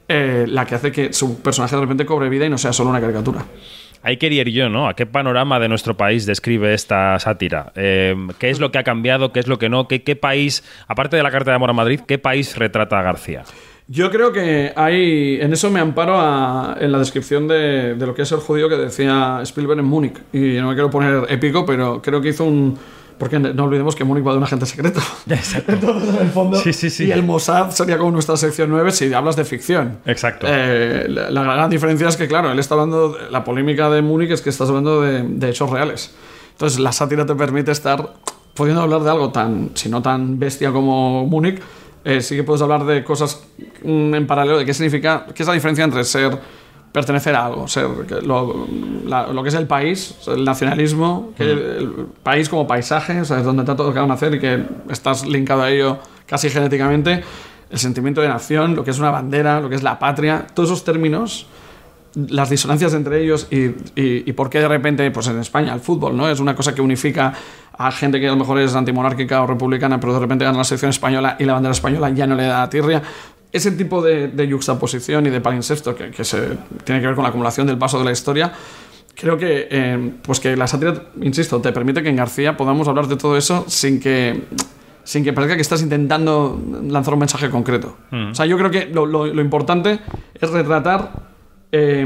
[0.07, 2.89] eh, la que hace que su personaje de repente cobre vida y no sea solo
[2.89, 3.45] una caricatura.
[4.01, 4.87] Ahí quería ir yo, ¿no?
[4.87, 7.71] ¿A qué panorama de nuestro país describe esta sátira?
[7.75, 9.31] Eh, ¿Qué es lo que ha cambiado?
[9.33, 9.87] ¿Qué es lo que no?
[9.87, 13.01] ¿Qué, qué país, aparte de la Carta de Amor a Madrid, qué país retrata a
[13.01, 13.43] García?
[13.87, 15.39] Yo creo que hay.
[15.39, 18.67] En eso me amparo a- en la descripción de, de lo que es el judío
[18.67, 20.17] que decía Spielberg en Múnich.
[20.33, 22.77] Y no me quiero poner épico, pero creo que hizo un.
[23.19, 24.99] Porque no olvidemos que Múnich va de un agente secreto.
[25.27, 26.57] Entonces, en el fondo.
[26.59, 27.05] Sí, sí, sí.
[27.05, 29.99] Y el Mossad sería como nuestra sección 9 si hablas de ficción.
[30.05, 30.47] Exacto.
[30.49, 33.09] Eh, la, la gran diferencia es que, claro, él está hablando.
[33.13, 36.13] de- la polémica de Múnich es que estás hablando de, de hechos reales.
[36.53, 38.13] Entonces, la sátira te permite estar
[38.53, 41.61] pudiendo hablar de algo tan, si no tan bestia como Múnich,
[42.05, 43.43] eh, sí que puedes hablar de cosas
[43.83, 46.37] mm, en paralelo, de qué significa, qué es la diferencia entre ser,
[46.93, 47.87] pertenecer a algo, ser
[48.23, 48.67] lo,
[49.05, 51.89] la- lo que es el país, el nacionalismo, que el
[52.23, 55.63] país como paisaje, o sea, es donde te ha tocado nacer y que estás linkado
[55.63, 57.23] a ello casi genéticamente,
[57.69, 60.69] el sentimiento de nación, lo que es una bandera, lo que es la patria, todos
[60.69, 61.47] esos términos
[62.15, 63.73] las disonancias entre ellos y, y,
[64.25, 66.29] y por qué de repente, pues en España, el fútbol, ¿no?
[66.29, 67.33] Es una cosa que unifica
[67.77, 70.63] a gente que a lo mejor es antimonárquica o republicana, pero de repente gana la
[70.63, 73.01] selección española y la bandera española ya no le da tirria.
[73.51, 77.23] Ese tipo de, de yuxtaposición y de palimpsesto que, que se tiene que ver con
[77.23, 78.51] la acumulación del paso de la historia,
[79.13, 83.07] creo que, eh, pues que la sátira, insisto, te permite que en García podamos hablar
[83.07, 84.43] de todo eso sin que
[85.03, 87.95] sin que parezca que estás intentando lanzar un mensaje concreto.
[88.31, 89.99] O sea, yo creo que lo, lo- lo importante
[90.41, 91.34] es retratar
[91.77, 92.05] eh,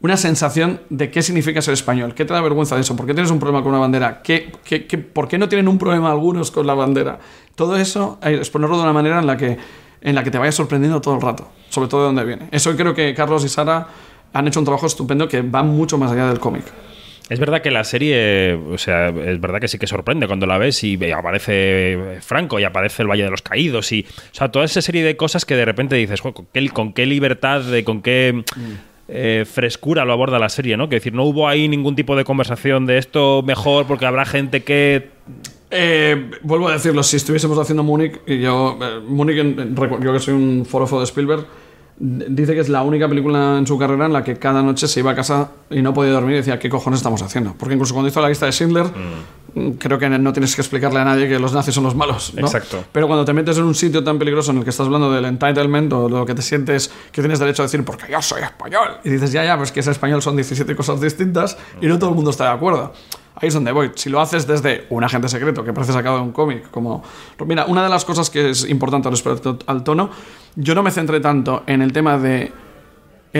[0.00, 2.14] una sensación de qué significa ser español.
[2.14, 2.94] ¿Qué te da vergüenza de eso?
[2.96, 4.20] ¿Por qué tienes un problema con una bandera?
[4.22, 7.18] ¿Qué, qué- qué- por qué no tienen un problema algunos con la bandera?
[7.54, 9.56] Todo eso, eh, exponerlo de una manera en la que,
[10.02, 12.48] en la que te vaya sorprendiendo todo el rato, sobre todo de dónde viene.
[12.50, 13.86] Eso creo que Carlos y Sara
[14.32, 16.64] han hecho un trabajo estupendo que va mucho más allá del cómic.
[17.30, 20.58] Es verdad que la serie, o sea, es verdad que sí que sorprende cuando la
[20.58, 24.66] ves y aparece Franco y aparece el Valle de los Caídos y, o sea, toda
[24.66, 27.82] esa serie de cosas que de repente dices, "Jo, ¿con qué, con qué libertad, de,
[27.82, 28.44] con qué
[29.08, 30.88] eh, frescura lo aborda la serie, ¿no?
[30.88, 34.62] Que decir, no hubo ahí ningún tipo de conversación de esto mejor porque habrá gente
[34.62, 35.10] que
[35.70, 39.00] Eh, vuelvo a decirlo, si estuviésemos haciendo Múnich, y yo, eh,
[39.74, 41.44] recu- yo que soy un forofo de Spielberg,
[41.96, 45.00] dice que es la única película en su carrera en la que cada noche se
[45.00, 47.54] iba a casa y no podía dormir y decía, ¿qué cojones estamos haciendo?
[47.56, 48.86] Porque incluso cuando hizo la lista de Schindler,
[49.54, 52.34] mm, creo que no tienes que explicarle a nadie que los nazis son los malos.
[52.34, 52.40] ¿no?
[52.40, 52.84] Exacto.
[52.90, 55.24] Pero cuando te metes en un sitio tan peligroso en el que estás hablando del
[55.24, 58.98] entitlement o lo que te sientes que tienes derecho a decir, porque yo soy español,
[59.04, 62.10] y dices, ya, ya, pues que ser español son 17 cosas distintas y no todo
[62.10, 62.92] el mundo está de acuerdo.
[63.36, 63.90] Ahí es donde voy.
[63.94, 67.02] Si lo haces desde un agente secreto que parece sacado de un cómic, como.
[67.46, 70.10] Mira, una de las cosas que es importante respecto al tono,
[70.54, 72.52] yo no me centré tanto en el tema de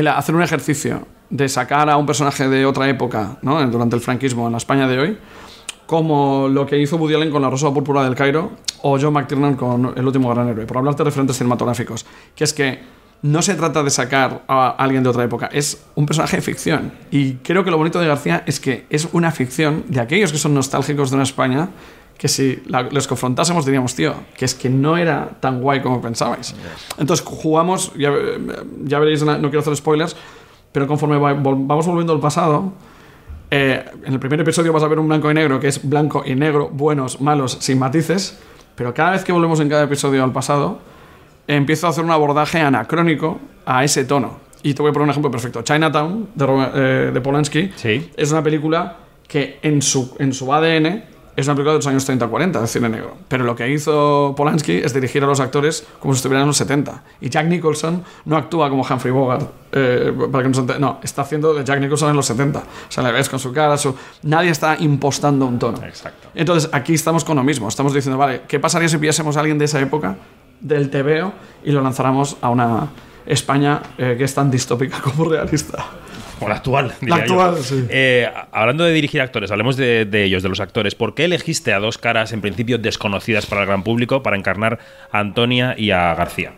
[0.09, 3.64] hacer un ejercicio de sacar a un personaje de otra época, ¿no?
[3.68, 5.18] durante el franquismo en la España de hoy,
[5.87, 8.52] como lo que hizo Woody Allen con La Rosa Púrpura del Cairo
[8.83, 12.04] o John McTiernan con El último gran héroe, por hablarte de referentes cinematográficos,
[12.35, 12.83] que es que
[13.24, 16.92] no se trata de sacar a alguien de otra época, es un personaje de ficción.
[17.10, 20.37] Y creo que lo bonito de García es que es una ficción de aquellos que
[20.37, 21.70] son nostálgicos de una España
[22.18, 26.02] que si la- les confrontásemos diríamos, tío, que es que no era tan guay como
[26.02, 26.54] pensabais.
[26.98, 28.12] Entonces jugamos, ya,
[28.84, 30.14] ya veréis, no quiero hacer spoilers,
[30.70, 32.74] pero conforme va- vol- vamos volviendo al pasado,
[33.50, 36.22] eh, en el primer episodio vas a ver un blanco y negro que es blanco
[36.26, 38.38] y negro, buenos, malos, sin matices,
[38.74, 40.78] pero cada vez que volvemos en cada episodio al pasado,
[41.46, 44.38] empiezo a hacer un abordaje anacrónico a ese tono.
[44.62, 45.62] Y te voy a poner un ejemplo perfecto.
[45.62, 48.11] Chinatown, de, Robert- eh, de Polanski, Sí.
[48.16, 48.96] es una película
[49.28, 51.04] que en su, en su ADN
[51.37, 53.16] es una película de los años 30-40 de cine negro.
[53.28, 56.57] Pero lo que hizo Polanski es dirigir a los actores como si estuvieran en los
[56.57, 57.02] 70.
[57.20, 59.50] Y Jack Nicholson no actúa como Humphrey Bogart.
[59.76, 62.61] eh, para que nos ente- no, está haciendo de Jack Nicholson en los 70.
[62.61, 63.94] O sea, le ves con su cara, su...
[64.22, 65.85] nadie está impostando un tono.
[65.85, 66.28] Exacto.
[66.37, 67.66] Entonces, aquí estamos con lo mismo.
[67.68, 70.16] Estamos diciendo, vale, ¿qué pasaría si pillásemos a alguien de esa época,
[70.60, 71.32] del TVO,
[71.64, 72.88] y lo lanzáramos a una
[73.26, 75.84] España eh, que es tan distópica como realista?
[76.40, 76.88] O la actual.
[76.88, 77.40] La diría yo.
[77.40, 77.86] actual, sí.
[77.88, 80.94] Eh, hablando de dirigir actores, hablemos de, de ellos, de los actores.
[80.94, 84.80] ¿Por qué elegiste a dos caras, en principio desconocidas para el gran público, para encarnar
[85.12, 86.52] a Antonia y a García?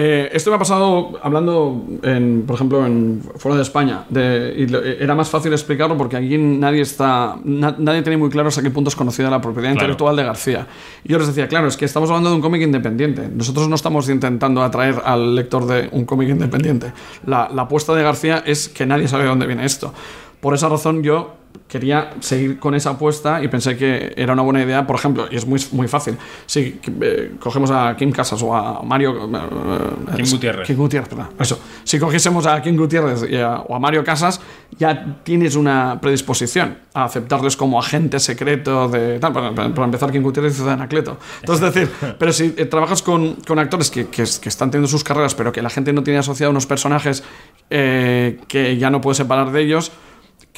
[0.00, 4.04] Eh, esto me ha pasado hablando, en, por ejemplo, en fuera de España.
[4.08, 8.30] de- y lo- era más fácil explicarlo porque aquí nadie está, na- nadie tiene muy
[8.30, 9.74] claro hasta qué punto es conocida la propiedad Claro.
[9.74, 10.66] intelectual de García.
[11.02, 13.28] Y yo les decía, claro, es que estamos hablando de un cómic independiente.
[13.28, 16.92] Nosotros no estamos intentando atraer al lector de un cómic independiente.
[17.26, 19.92] La, la apuesta de García es que nadie sabe de dónde viene esto.
[20.40, 21.34] Por esa razón yo
[21.66, 25.36] quería seguir con esa apuesta y pensé que era una buena idea, por ejemplo, y
[25.36, 26.16] es muy, muy fácil.
[26.46, 29.12] Si eh, cogemos a Kim Casas o a Mario...
[29.26, 30.66] eh, Kim eh, Gutiérrez.
[30.66, 31.28] Kim Gutiérrez, perdón.
[31.38, 31.58] Eso.
[31.84, 34.40] Si cogiésemos a Kim Gutiérrez a- o a Mario Casas,
[34.78, 39.18] ya tienes una predisposición a aceptarles como agente secreto de...
[39.18, 41.18] tal, para, para- para empezar, Kim Gutiérrez hizo de Anacleto.
[41.40, 44.88] Entonces, es decir, pero si eh, trabajas con, con actores que, que, que están teniendo
[44.88, 47.24] sus carreras, pero que la gente no tiene asociado unos personajes
[47.68, 49.92] que ya no puede separar de ellos,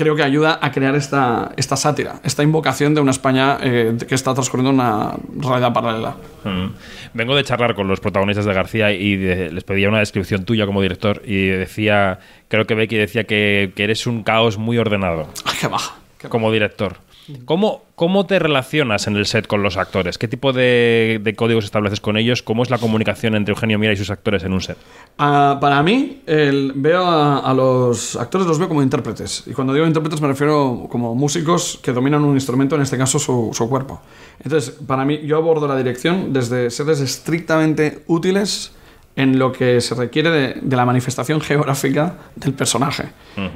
[0.00, 4.14] creo que ayuda a crear esta, esta sátira, esta invocación de una España eh, que
[4.14, 6.16] está transcurriendo una realidad paralela.
[6.44, 6.66] Mm.
[7.12, 10.64] Vengo de charlar con los protagonistas de García y de- les pedía una descripción tuya
[10.64, 15.28] como director y decía, creo que Becky decía que, que eres un caos muy ordenado
[15.44, 15.96] Ay, qué baja.
[16.18, 16.96] qué como director.
[17.44, 20.18] ¿Cómo, ¿Cómo te relacionas en el set con los actores?
[20.18, 22.42] ¿Qué tipo de, de códigos estableces con ellos?
[22.42, 24.76] ¿Cómo es la comunicación entre Eugenio Mira y sus actores en un set?
[25.18, 29.44] Ah, para mí, el- veo a, a los actores los veo como intérpretes.
[29.46, 33.18] Y cuando digo intérpretes me refiero como músicos que dominan un instrumento, en este caso
[33.18, 34.00] su, su cuerpo.
[34.42, 38.72] Entonces, para mí, yo abordo la dirección desde seres estrictamente útiles
[39.16, 43.04] en lo que se requiere de, de la manifestación geográfica del personaje.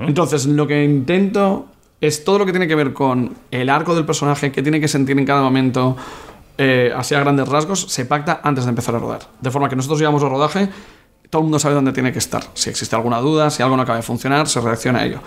[0.07, 1.67] Entonces, lo que intento
[2.07, 4.89] es todo lo que tiene que ver con el arco del personaje, que tiene que
[4.89, 5.97] sentir en cada momento,
[6.59, 9.21] eh, así a grandes rasgos, se pacta antes de empezar a rodar.
[9.41, 10.69] De forma que nosotros llegamos al rodaje,
[11.31, 12.45] todo el mundo sabe dónde tiene que estar.
[12.55, 15.21] Si existe alguna duda, si algo no acaba de funcionar, se reacciona a ello.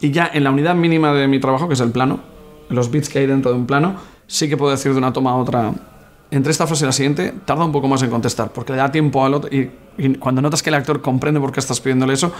[0.00, 2.20] Y ya en la unidad mínima de mi trabajo, que es el plano,
[2.68, 3.94] los bits que hay dentro de un plano,
[4.26, 5.72] sí que puedo decir de una toma a otra.
[6.30, 8.90] Entre esta frase y la siguiente, tarda un poco más en contestar, porque le da
[8.90, 9.54] tiempo al otro.
[9.54, 12.32] Y, y cuando notas que el actor comprende por qué estás pidiéndole eso,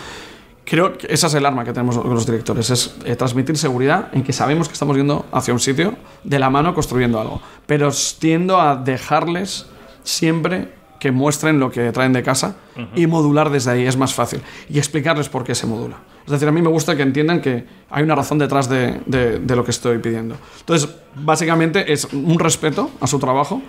[0.65, 4.09] Creo que esa es el arma que tenemos con los directores, es eh, transmitir seguridad
[4.13, 7.43] en que sabemos que estamos yendo hacia un sitio de la mano construyendo algo.
[7.67, 9.67] Pero tiendo a dejarles
[10.03, 12.57] siempre que muestren lo que traen de casa
[12.97, 14.41] y modular desde ahí es más fácil.
[14.71, 15.97] Y explicarles por qué se modula.
[16.25, 19.39] Es decir, a mí me gusta que entiendan que hay una razón detrás de, de-
[19.39, 20.37] de lo que estoy pidiendo.
[20.61, 23.61] Entonces, básicamente es un respeto a su trabajo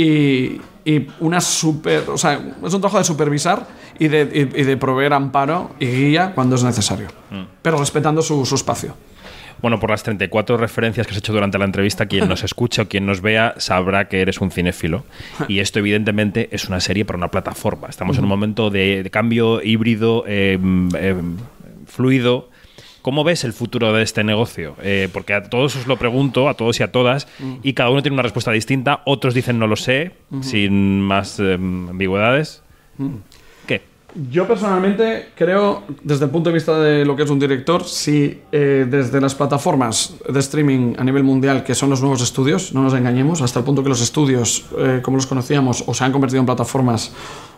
[0.00, 2.04] y, y una super.
[2.10, 2.34] O sea,
[2.64, 3.66] es un trabajo de supervisar
[3.98, 4.22] y de,
[4.54, 7.08] y- y de proveer amparo y guía cuando es necesario,
[7.62, 8.94] pero respetando su, su espacio.
[9.60, 12.86] Bueno, por las 34 referencias que has hecho durante la entrevista, quien nos escucha o
[12.86, 15.02] quien nos vea sabrá que eres un cinéfilo.
[15.48, 17.88] Y esto, evidentemente, es una serie para una plataforma.
[17.88, 20.58] Estamos en un momento de, de cambio híbrido, eh,
[20.96, 21.16] eh,
[21.86, 22.50] fluido.
[23.02, 24.76] ¿Cómo ves el futuro de este negocio?
[24.82, 27.28] Eh, porque a todos os lo pregunto, a todos y a todas,
[27.62, 29.02] y cada uno tiene una respuesta distinta.
[29.06, 32.62] Otros dicen no lo sé, sin más eh, ambigüedades.
[33.66, 33.82] ¿Qué?
[34.30, 38.40] Yo personalmente creo, desde el punto de vista de lo que es un director, si
[38.50, 42.82] eh, desde las plataformas de streaming a nivel mundial, que son los nuevos estudios, no
[42.82, 46.12] nos engañemos, hasta el punto que los estudios, eh, como los conocíamos, o se han
[46.12, 47.12] convertido en plataformas,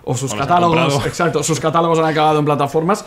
[0.04, 3.06] o sus O catálogos, exacto, sus catálogos han acabado en plataformas,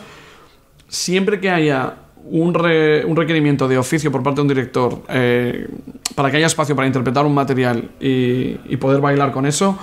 [0.88, 5.68] siempre que haya un, un requerimiento de oficio por parte de un director eh,
[6.16, 9.78] para que haya espacio para interpretar un material y, poder bailar con eso,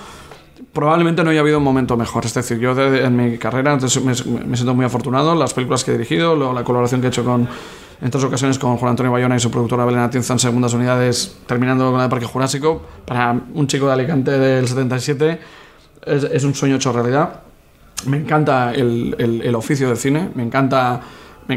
[0.72, 2.24] probablemente no haya habido un momento mejor.
[2.26, 4.12] Es decir, yo de- en mi carrera entonces, me,
[4.46, 5.34] me siento muy afortunado.
[5.34, 7.48] Las películas que he dirigido, la colaboración que he hecho con,
[8.00, 11.36] en tres ocasiones con Juan Antonio Bayona y su productora Belén Atienza en segundas unidades,
[11.46, 15.38] terminando con la de Parque Jurásico, para un chico de Alicante del 77,
[16.06, 17.40] es, es un sueño hecho realidad.
[18.06, 21.00] Me encanta el, el- el oficio del cine, me encanta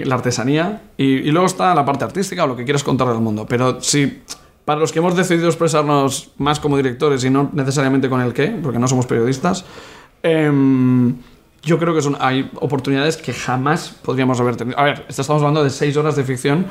[0.05, 3.45] la artesanía y, luego está la parte artística o lo que quieres contar al mundo.
[3.47, 4.21] Pero si
[4.65, 8.47] para los que hemos decidido expresarnos más como directores y no necesariamente con el qué,
[8.47, 9.65] porque no somos periodistas,
[10.21, 11.15] em,
[11.61, 14.79] yo creo que son, hay oportunidades que jamás podríamos haber tenido.
[14.79, 16.65] A ver, estamos hablando de seis horas de ficción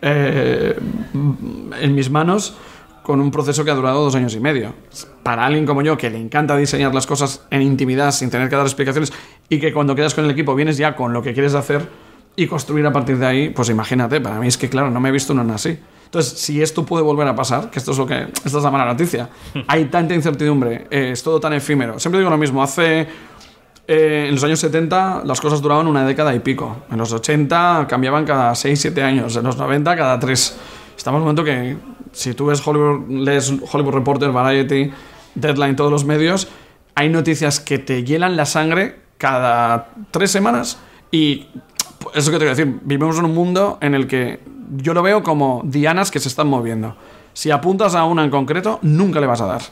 [0.00, 0.76] eh,
[1.14, 2.56] en mis manos
[3.02, 4.74] con un proceso que ha durado dos años y medio.
[5.22, 8.56] Para alguien como yo, que le encanta diseñar las cosas en intimidad, sin tener que
[8.56, 9.12] dar explicaciones,
[9.48, 11.88] y que cuando quedas con el equipo vienes ya con lo que quieres hacer,
[12.36, 15.10] y construir a partir de ahí, pues imagínate, para mí es que, claro, no me
[15.10, 15.78] he visto una así.
[16.04, 18.28] Entonces, si esto puede volver a pasar, que esto es lo que.
[18.44, 19.28] Esta es la mala noticia.
[19.66, 21.98] Hay tanta incertidumbre, eh, es todo tan efímero.
[21.98, 23.06] Siempre digo lo mismo, hace.
[23.88, 26.84] eh, en los años 70 las cosas duraban una década y pico.
[26.90, 29.36] En los 80 cambiaban cada 6, 7 años.
[29.36, 30.58] En los 90 cada 3.
[30.96, 31.76] Estamos en un momento que,
[32.12, 34.92] si tú ves Hollywood, lees Hollywood Reporter, Variety,
[35.34, 36.48] Deadline, todos los medios,
[36.94, 40.78] hay noticias que te hielan la sangre cada tres semanas
[41.10, 41.46] y
[42.14, 44.40] eso que te voy a decir, vivimos en un mundo en el que
[44.76, 46.96] yo lo veo como dianas que se están moviendo.
[47.34, 49.62] Si apuntas a una en concreto, nunca le vas a dar.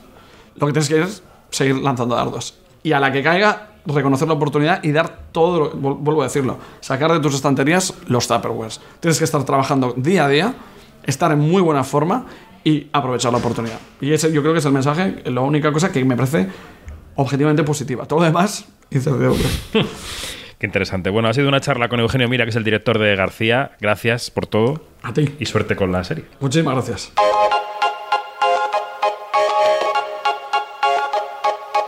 [0.57, 2.59] Lo que tienes que hacer es seguir lanzando dardos.
[2.83, 7.13] Y a la que caiga, reconocer la oportunidad y dar todo, vuelvo a decirlo, sacar
[7.13, 8.81] de tus estanterías los Tupperwares.
[9.01, 10.55] Tienes que estar trabajando día a día,
[11.05, 12.27] estar en muy buena forma
[12.65, 13.79] y aprovechar la oportunidad.
[14.01, 16.49] Y ese yo creo que es el mensaje, la única cosa que me parece
[17.17, 18.07] objetivamente positiva.
[18.07, 19.49] Todo lo demás, incertidumbre.
[20.61, 21.09] Qué interesante.
[21.09, 23.73] Bueno, ha sido una charla con Eugenio Mira, que es el director de García.
[23.81, 25.35] Gracias por todo A ti.
[25.41, 26.27] y suerte con la serie.
[26.39, 27.13] Muchísimas gracias.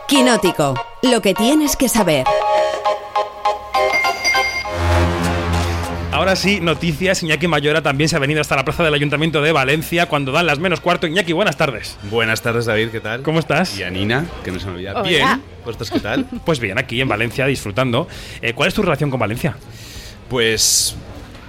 [0.08, 2.24] Quinótico, lo que tienes que saber.
[6.22, 7.20] Ahora sí, noticias.
[7.24, 10.46] Iñaki Mayora también se ha venido hasta la plaza del Ayuntamiento de Valencia cuando dan
[10.46, 11.08] las menos cuarto.
[11.08, 11.98] Iñaki, buenas tardes.
[12.04, 13.22] Buenas tardes, David, ¿qué tal?
[13.22, 13.76] ¿Cómo estás?
[13.76, 14.92] Y a Nina, que no se me olvida.
[14.92, 15.02] Hola.
[15.02, 16.28] Bien, ¿vosotros qué tal?
[16.44, 18.06] Pues bien, aquí en Valencia disfrutando.
[18.40, 19.56] Eh, ¿Cuál es tu relación con Valencia?
[20.28, 20.94] Pues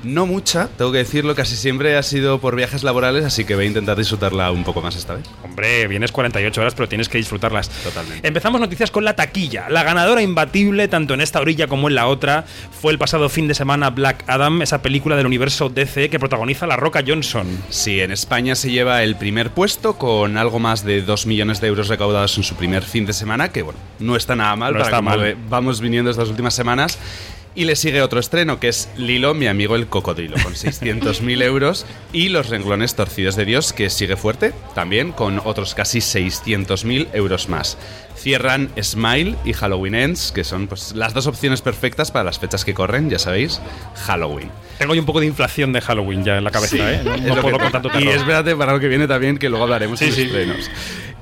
[0.04, 3.66] no mucha, tengo que decirlo, casi siempre ha sido por viajes laborales, así que voy
[3.66, 5.26] a intentar disfrutarla un poco más esta vez.
[5.44, 7.70] Hombre, vienes 48 horas, pero tienes que disfrutarlas.
[7.70, 8.28] Totalmente.
[8.28, 9.70] Empezamos noticias con la taquilla.
[9.70, 12.46] La ganadora imbatible, tanto en esta orilla como en la otra,
[12.82, 16.68] fue el pasado fin de semana Black Adam, esa película del universo DC que protagoniza
[16.68, 17.48] La Roca Johnson.
[17.70, 21.68] Sí, en España se lleva el primer puesto con algo más de 2 millones de
[21.68, 24.80] euros recaudados en su primer fin de semana, que bueno, no está nada mal No
[24.80, 25.38] para está mal.
[25.50, 26.98] vamos viniendo estas últimas semanas.
[27.56, 31.86] Y le sigue otro estreno que es Lilo, mi amigo el cocodrilo, con 600.000 euros.
[32.12, 37.50] Y Los renglones torcidos de Dios, que sigue fuerte, también con otros casi 600.000 euros
[37.50, 37.78] más.
[38.18, 42.66] Cierran Smile y Halloween Ends, que son pues, las dos opciones perfectas para las fechas
[42.66, 43.62] que corren, ya sabéis,
[44.06, 44.50] Halloween.
[44.80, 47.02] Tengo yo un poco de inflación de Halloween ya en la cabeza, ¿eh?
[47.04, 48.16] No, Es no lo puedo que- con tanto y terror.
[48.16, 50.24] espérate para lo que viene también, que luego hablaremos Sí, de los sí.
[50.24, 50.72] estrenos.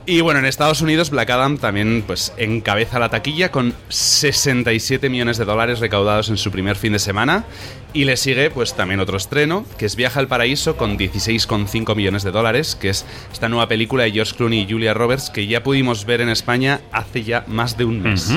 [0.06, 5.38] Y bueno, en Estados Unidos Black Adam también pues encabeza la taquilla con 67 millones
[5.38, 7.46] de dólares recaudados en su primer fin de semana.
[7.94, 12.24] Y le sigue pues también otro estreno que es Viaja al Paraíso con 16,5 millones
[12.24, 15.62] de dólares, que es esta nueva película de George Clooney y Julia Roberts que ya
[15.62, 18.34] pudimos ver en España hace ya más de un mes.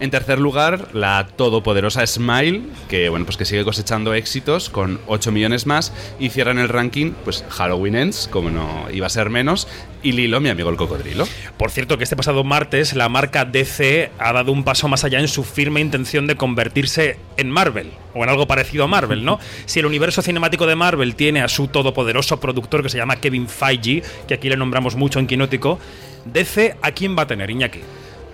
[0.00, 5.32] En tercer lugar, la todopoderosa Smile, que bueno, pues que sigue cosechando éxitos con 8
[5.32, 5.92] millones más.
[6.20, 9.66] Y cierran el ranking pues Halloween Ends, como no iba a ser menos,
[10.02, 11.26] y Lilo, mi amigo el cocodrilo.
[11.56, 15.20] Por cierto, que este pasado martes la marca DC ha dado un paso más allá
[15.20, 19.38] en su firme intención de convertirse en Marvel, o en algo parecido a Marvel, ¿no?
[19.66, 23.48] Si el universo cinemático de Marvel tiene a su todopoderoso productor que se llama Kevin
[23.48, 25.78] Feige, que aquí le nombramos mucho en Quinótico,
[26.24, 27.80] DC, ¿a quién va a tener, Iñaki?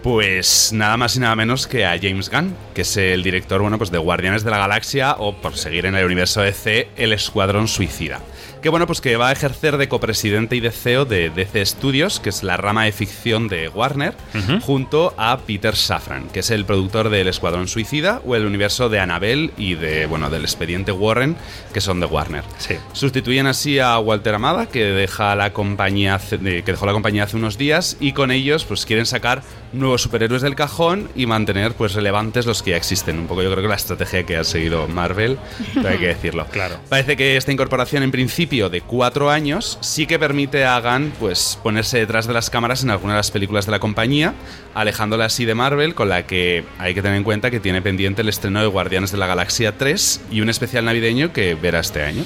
[0.04, 3.78] Pues nada más y nada menos que a James Gunn, que es el director bueno,
[3.78, 7.68] pues de Guardianes de la Galaxia o, por seguir en el universo DC, El Escuadrón
[7.68, 8.20] Suicida.
[8.64, 12.18] Que bueno, pues que va a ejercer de copresidente y de CEO de DC Studios,
[12.18, 14.14] que es la rama de ficción de Warner,
[14.62, 18.88] junto a Peter Safran, que es el productor de El Escuadrón Suicida o el universo
[18.88, 21.36] de Annabelle y de, bueno, del expediente Warren,
[21.74, 22.42] que son de Warner.
[22.56, 22.76] Sí.
[22.94, 27.36] Sustituyen así a Walter Amada, que deja la compañía de- que dejó la compañía hace
[27.36, 29.42] unos días, y con ellos pues quieren sacar
[29.74, 33.18] nuevos superhéroes del cajón y mantener pues relevantes los que ya existen.
[33.18, 35.36] Un poco yo creo que la estrategia que ha seguido Marvel,
[35.86, 36.46] hay que decirlo.
[36.50, 36.76] Claro.
[36.88, 41.58] Parece que esta incorporación en principio de cuatro años sí que permite a Gunn pues
[41.62, 44.32] ponerse detrás de las cámaras en algunas de las películas de la compañía,
[44.74, 48.22] alejándola así de Marvel, con la que hay que tener en cuenta que tiene pendiente
[48.22, 52.04] el estreno de Guardianes de la Galaxia 3 y un especial navideño que verá este
[52.04, 52.24] año.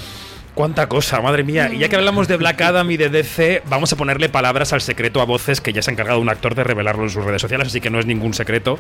[0.58, 1.70] Cuánta cosa, madre mía.
[1.72, 4.80] Y ya que hablamos de Black Adam y de DC, vamos a ponerle palabras al
[4.80, 7.40] secreto a voces que ya se ha encargado un actor de revelarlo en sus redes
[7.40, 8.76] sociales, así que no es ningún secreto.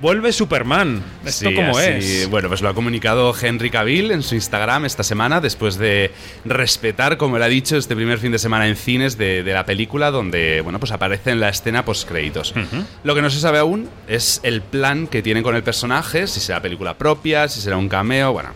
[0.00, 1.02] Vuelve Superman.
[1.24, 2.30] ¿Esto Sí, cómo así- es?
[2.30, 6.12] Bueno, pues lo ha comunicado Henry Cavill en su Instagram esta semana, después de
[6.44, 9.66] respetar, como él ha dicho, este primer fin de semana en cines de, de la
[9.66, 12.54] película, donde bueno, pues aparece en la escena post créditos.
[13.02, 16.38] Lo que no se sabe aún es el plan que tienen con el personaje, si
[16.38, 18.50] será película propia, si será un cameo, bueno.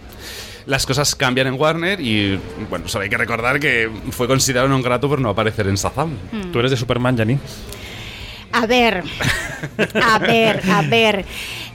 [0.71, 4.83] Las cosas cambian en Warner y, bueno, solo hay que recordar que fue considerado un
[4.83, 6.17] grato por no aparecer en Shazam.
[6.53, 7.41] ¿Tú eres de Superman, Janine?
[8.53, 9.03] A ver,
[10.01, 11.25] a ver, a ver.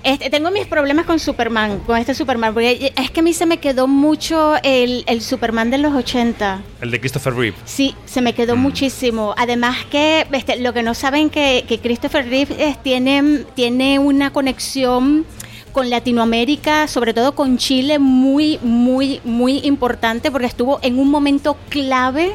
[0.02, 3.46] Este, tengo mis problemas con Superman, con este Superman, porque es que a mí se
[3.46, 6.62] me quedó mucho el, el Superman de los 80.
[6.80, 7.58] El de Christopher Reeve.
[7.66, 9.36] Sí, se me quedó muchísimo.
[9.38, 14.32] Además que este, lo que no saben que, que Christopher Reeve eh, tiene, tiene una
[14.32, 15.26] conexión
[15.76, 21.58] con Latinoamérica, sobre todo con Chile, muy, muy, muy importante porque estuvo en un momento
[21.68, 22.34] clave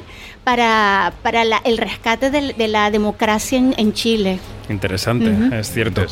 [0.51, 4.40] para, para la- el rescate de, la democracia en, en Chile.
[4.68, 6.07] Interesante, es cierto.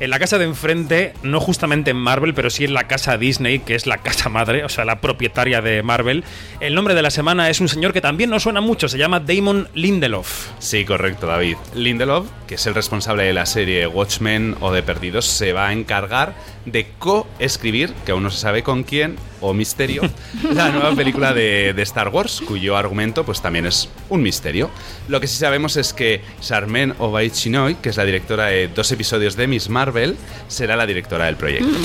[0.00, 3.58] En la casa de enfrente, no justamente en Marvel, pero sí en la casa Disney,
[3.60, 6.22] que es la casa madre, o sea, la propietaria de Marvel.
[6.60, 9.20] El nombre de la semana es un señor que también no suena mucho, se llama
[9.20, 10.48] Damon Lindelof.
[10.58, 11.56] Sí, correcto, David.
[11.74, 15.72] Lindelof, que es el responsable de la serie Watchmen o de Perdidos, se va a
[15.72, 16.34] encargar
[16.66, 20.02] de co-escribir, que aún no se sabe con quién, o misterio,
[20.52, 24.70] la nueva película de, de Star Wars, cuyo argumento pues también es un misterio.
[25.08, 29.36] Lo que sí sabemos es que Charmaine Obaid-Chinoy, que es la directora de dos episodios
[29.36, 30.16] de Miss Marvel,
[30.48, 31.76] será la directora del proyecto.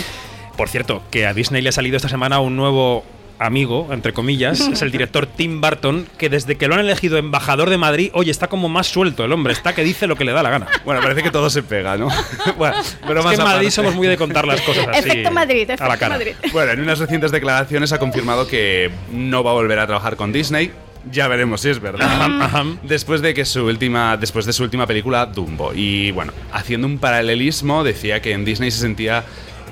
[0.55, 3.03] Por cierto, que a Disney le ha salido esta semana un nuevo
[3.39, 7.69] amigo, entre comillas, es el director Tim Burton, que desde que lo han elegido embajador
[7.69, 10.31] de Madrid, oye, está como más suelto el hombre, está que dice lo que le
[10.31, 10.67] da la gana.
[10.85, 12.09] Bueno, parece que todo se pega, ¿no?
[12.57, 12.75] bueno,
[13.05, 15.09] pero Es más que en Madrid somos muy de contar las cosas así.
[15.09, 16.17] Efecto Madrid, a efecto la cara.
[16.17, 16.33] Madrid.
[16.51, 20.31] Bueno, en unas recientes declaraciones ha confirmado que no va a volver a trabajar con
[20.31, 20.71] Disney.
[21.11, 22.63] Ya veremos si es verdad.
[22.83, 26.97] Después de que su última, después de su última película Dumbo y bueno, haciendo un
[26.97, 29.23] paralelismo decía que en Disney se sentía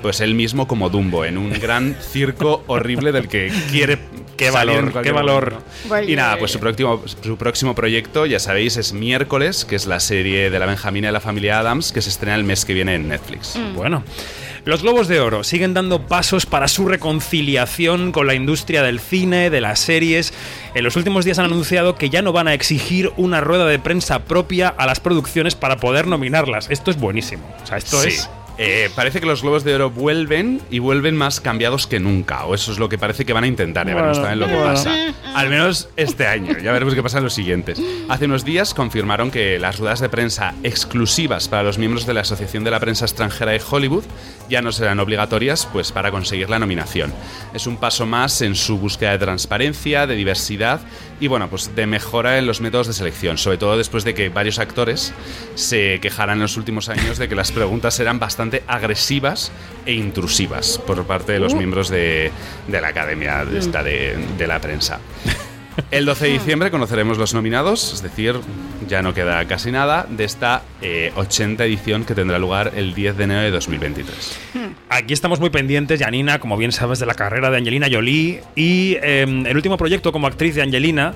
[0.02, 3.98] pues él mismo como Dumbo en un gran circo horrible del que quiere
[4.36, 5.62] Qué salir valor, qué valor.
[6.06, 9.98] Y nada, pues su próximo, su próximo proyecto, ya sabéis, es Miércoles, que es la
[9.98, 12.96] serie de la Benjamina y la familia Adams, que se estrena el mes que viene
[12.96, 13.58] en Netflix.
[13.74, 14.04] Bueno.
[14.66, 19.48] Los Globos de Oro siguen dando pasos para su reconciliación con la industria del cine,
[19.48, 20.34] de las series.
[20.74, 23.78] En los últimos días han anunciado que ya no van a exigir una rueda de
[23.78, 26.68] prensa propia a las producciones para poder nominarlas.
[26.68, 27.44] Esto es buenísimo.
[27.62, 28.08] O sea, esto Sí.
[28.08, 28.28] es
[28.58, 32.46] Eh, parece que los globos de oro vuelven y vuelven más cambiados que nunca.
[32.46, 33.86] O eso es lo que parece que van a intentar.
[33.86, 34.94] Ya veremos también lo que pasa.
[35.34, 36.56] Al menos este año.
[36.58, 37.80] Ya veremos qué pasa en los siguientes.
[38.08, 42.22] Hace unos días confirmaron que las ruedas de prensa exclusivas para los miembros de la
[42.22, 44.04] Asociación de la Prensa Extranjera de Hollywood
[44.48, 47.12] ya no serán obligatorias pues, para conseguir la nominación.
[47.52, 50.80] Es un paso más en su búsqueda de transparencia, de diversidad
[51.20, 54.28] y bueno, pues de mejora en los métodos de selección, sobre todo después de que
[54.28, 55.12] varios actores
[55.54, 59.52] se quejaran en los últimos años de que las preguntas eran bastante agresivas
[59.86, 62.30] e intrusivas por parte de los miembros de,
[62.68, 65.00] de la academia de, esta de, de la prensa.
[65.90, 68.34] El 12 de diciembre conoceremos los nominados, es decir,
[68.88, 73.16] ya no queda casi nada de esta eh, 80 edición que tendrá lugar el 10
[73.16, 74.38] de enero de 2023.
[74.88, 78.42] Aquí estamos muy pendientes, Janina, como bien sabes, de la carrera de Angelina Jolie.
[78.54, 81.14] Y eh, el último proyecto como actriz de Angelina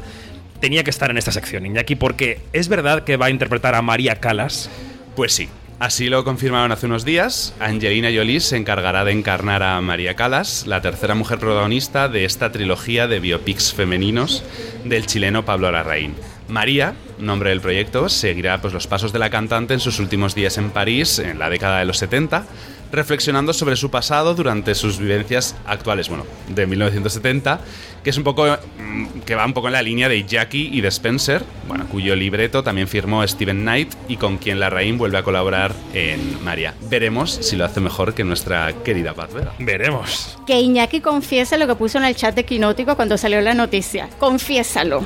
[0.61, 3.83] tenía que estar en esta sección, Iñaki, porque es verdad que va a interpretar a
[3.83, 4.71] María Calas.
[5.17, 5.49] Pues sí,
[5.81, 7.55] así lo confirmaron hace unos días.
[7.59, 12.53] Angelina Jolie se encargará de encarnar a María Calas, la tercera mujer protagonista de esta
[12.53, 14.45] trilogía de biopics femeninos
[14.85, 16.15] del chileno Pablo Larraín.
[16.49, 20.59] María, nombre del proyecto, seguirá pues, los pasos de la cantante en sus últimos días
[20.59, 22.45] en París, en la década de los 70,
[22.93, 27.61] reflexionando sobre su pasado durante sus vivencias actuales, bueno, de 1970,
[28.03, 30.81] que es un poco mm, que va un poco en la línea de Jackie y
[30.81, 35.23] de Spencer, bueno, cuyo libreto también firmó Steven Knight y con quien Larraín vuelve a
[35.23, 36.75] colaborar en María.
[36.89, 39.53] Veremos si lo hace mejor que nuestra querida Paz Vega.
[39.59, 40.39] Veremos.
[40.47, 44.09] Que Iñaki confiese lo que puso en el chat de Quinótico cuando salió la noticia.
[44.19, 45.05] Confiésalo.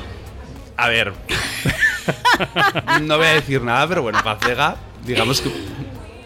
[0.77, 1.13] A ver,
[3.01, 4.75] no voy a decir nada, pero bueno, Paz Vega,
[5.05, 5.49] digamos que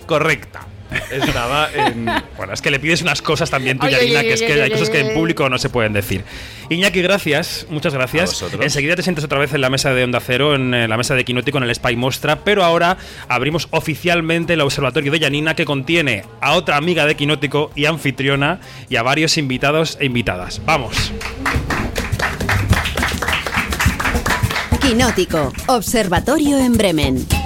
[0.07, 0.68] correcta.
[1.11, 2.05] Estaba en
[2.37, 4.61] Bueno, es que le pides unas cosas también Janina, ay, que es que ay, hay
[4.61, 6.23] ay, cosas que en público no se pueden decir.
[6.69, 8.43] Iñaki, gracias, muchas gracias.
[8.59, 11.15] Enseguida te sientes otra vez en la mesa de Onda Cero, en eh, la mesa
[11.15, 15.65] de Quinótico, en el Spy Mostra, pero ahora abrimos oficialmente el observatorio de Janina, que
[15.65, 20.61] contiene a otra amiga de Quinótico y anfitriona, y a varios invitados e invitadas.
[20.65, 21.11] Vamos.
[24.81, 27.38] Quinótico, Observatorio en Bremen.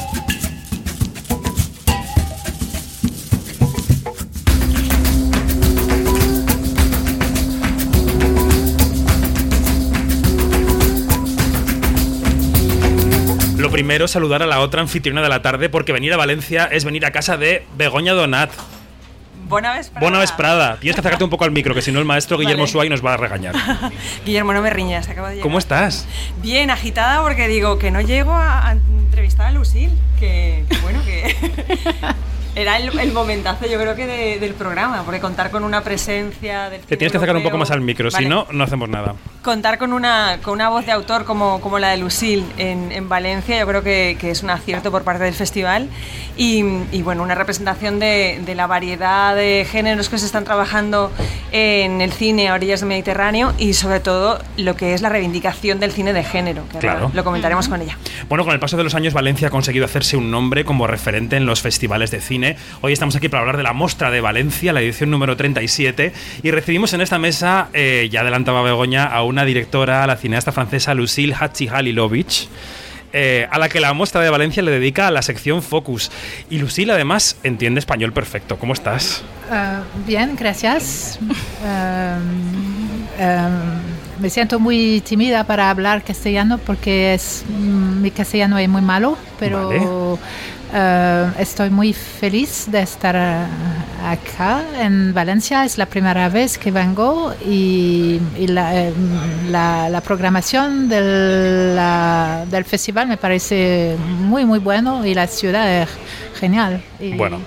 [13.74, 17.06] Primero, saludar a la otra anfitriona de la tarde, porque venir a Valencia es venir
[17.06, 18.52] a casa de Begoña Donat.
[19.50, 19.92] Buena vez.
[20.00, 20.78] Buena vez, Prada.
[20.80, 22.72] Tienes que acercarte un poco al micro, que si no el maestro Guillermo Vale.
[22.72, 23.56] Suárez nos va a regañar.
[24.26, 25.44] Guillermo, no me riñas, acabo de llegar.
[25.44, 26.08] ¿Cómo estás?
[26.42, 31.04] Bien, agitada porque digo que no llego a, a entrevistar a Lucille, que, que bueno,
[31.04, 31.36] que
[32.56, 36.70] era el, el momentazo yo creo que de- del programa, porque contar con una presencia
[36.70, 38.30] del Te tienes que acercar un poco más al micro, si Vale.
[38.30, 39.16] no, no hacemos nada.
[39.42, 43.10] Contar con una, con una voz de autor como, como la de Lucille en, en
[43.10, 45.90] Valencia, yo creo que, que es un acierto por parte del festival.
[46.38, 51.12] Y, y, bueno, una representación de, de la variedad de géneros que se están trabajando
[51.52, 55.80] en el cine a orillas del Mediterráneo y sobre todo lo que es la reivindicación
[55.80, 57.12] del cine de género, que Claro.
[57.14, 57.98] lo comentaremos con ella.
[58.30, 61.36] Bueno, con el paso de los años, Valencia ha conseguido hacerse un nombre como referente
[61.38, 62.43] en los festivales de cine.
[62.82, 66.12] Hoy estamos aquí para hablar de la Mostra de Valencia, la edición número 37,
[66.44, 70.52] y recibimos en esta mesa, eh, ya adelantaba Begoña, a una directora, a la cineasta
[70.52, 72.50] francesa Lucille Hachihalilovich.
[73.16, 76.12] eh, a la que la muestra de Valencia le dedica a la sección Focus.
[76.50, 78.58] Y Lucille, además, entiende español perfecto.
[78.58, 79.24] ¿Cómo estás?
[79.52, 81.20] Ah, bien, gracias.
[84.20, 89.18] Me siento muy tímida para hablar castellano porque es, mm, mi castellano es muy malo,
[89.40, 90.18] pero
[90.74, 93.48] ah, estoy muy feliz de estar ah,
[94.06, 95.64] acá en Valencia.
[95.66, 98.94] Es la primera vez que vengo y, eh,
[99.50, 105.84] la- la programación del, la- del festival me parece muy, muy bueno y la ciudad
[105.84, 105.90] es
[106.40, 106.82] genial.
[107.16, 107.40] Bueno.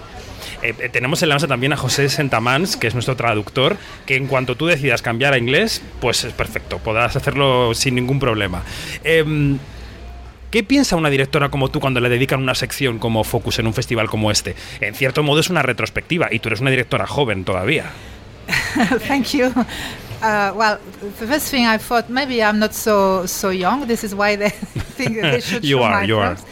[0.63, 4.17] Eh, eh, tenemos en la mesa también a José Sentamans, que es nuestro traductor, que
[4.17, 8.63] en cuanto tú decidas cambiar a inglés, pues es perfecto, podrás hacerlo sin ningún problema.
[9.05, 9.59] Em,
[10.57, 13.75] ¿Qué piensa una directora como tú cuando le dedican una sección como Focus en un
[13.75, 14.57] festival como este?
[14.81, 17.91] En cierto modo es una retrospectiva y tú eres una directora joven todavía.
[19.07, 19.49] Thank you.
[20.23, 20.79] Uh, well,
[21.19, 23.87] the first thing I thought maybe I'm not so so young.
[23.87, 24.49] This is why they
[24.97, 26.37] think they should You show are, my you are.
[26.37, 26.49] films.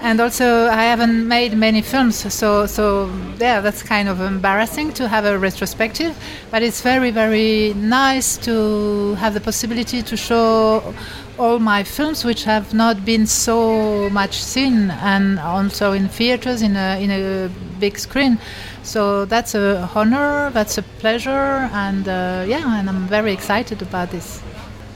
[0.00, 5.06] And also, I haven't made many films, so so yeah, that's kind of embarrassing to
[5.06, 6.12] have a retrospective.
[6.50, 10.92] But it's very very nice to have the possibility to show
[11.38, 16.76] all my films, which have not been so much seen, and also in theaters in
[16.76, 17.48] a in a
[17.80, 18.38] big screen.
[18.82, 24.10] So that's a honor, that's a pleasure, and uh, yeah, and I'm very excited about
[24.10, 24.42] this.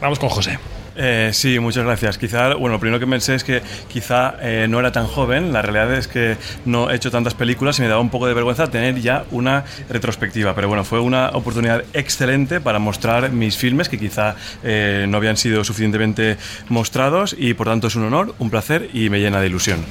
[0.01, 0.59] Vamos con José.
[1.01, 2.19] Eh, sí, muchas gracias.
[2.19, 5.53] Quizá, bueno, lo primero que pensé es que quizá eh, no era tan joven.
[5.53, 8.35] La realidad es que no he hecho tantas películas y me daba un poco de
[8.35, 10.57] vergüenza tener ya una retrospectiva.
[10.57, 14.35] Pero bueno, fue una oportunidad excelente para mostrar mis filmes que quizá
[14.65, 16.37] eh, no habían sido suficientemente
[16.69, 19.85] mostrados y por tanto es un honor, un placer y me llena de ilusión.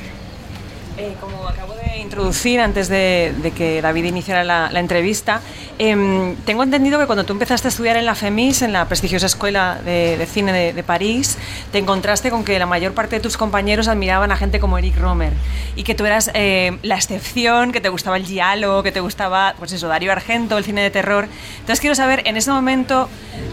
[2.17, 5.39] Introducir antes de, de que David iniciara la, la entrevista,
[5.77, 9.27] em, tengo entendido que cuando tú empezaste a estudiar en la FEMIS, en la prestigiosa
[9.27, 11.37] escuela de, de cine de, de París,
[11.71, 14.97] te encontraste con que la mayor parte de tus compañeros admiraban a gente como Eric
[14.97, 15.31] Romer
[15.75, 19.53] y que tú eras eh, la excepción, que te gustaba el giallo, que te gustaba,
[19.59, 21.27] pues eso, Dario Argento, el cine de terror.
[21.59, 23.09] Entonces quiero saber, en ese momento,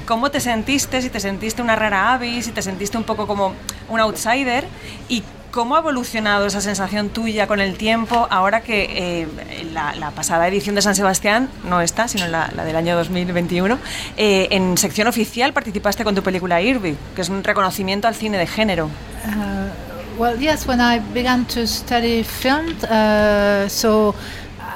[0.06, 1.02] ¿cómo te sentiste?
[1.02, 3.52] Si te sentiste una rara avis, si te sentiste un poco como
[3.90, 4.64] un outsider
[5.10, 5.22] y
[5.54, 8.88] ¿Cómo ha evolucionado esa sensación tuya con el tiempo ahora que
[9.22, 9.28] eh,
[9.72, 13.78] la, la pasada edición de San Sebastián, no esta, sino la, la del año 2021,
[14.16, 18.36] eh, en sección oficial participaste con tu película Irving, que es un reconocimiento al cine
[18.36, 18.86] de género?
[18.86, 24.16] Uh, well, yes, when I began to study film, uh, so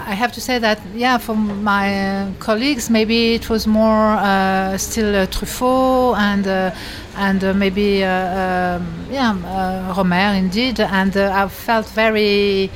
[0.08, 4.78] I have to say that, yeah, for my uh, colleagues, maybe it was more uh,
[4.78, 6.74] still uh, Truffaut and uh,
[7.16, 12.70] and uh, maybe uh, um, yeah, Romer indeed, and I felt very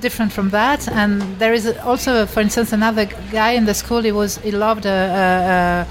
[0.00, 0.88] different from that.
[0.88, 4.02] And there is also, for instance, another guy in the school.
[4.02, 4.84] He was he loved.
[4.84, 5.84] Uh,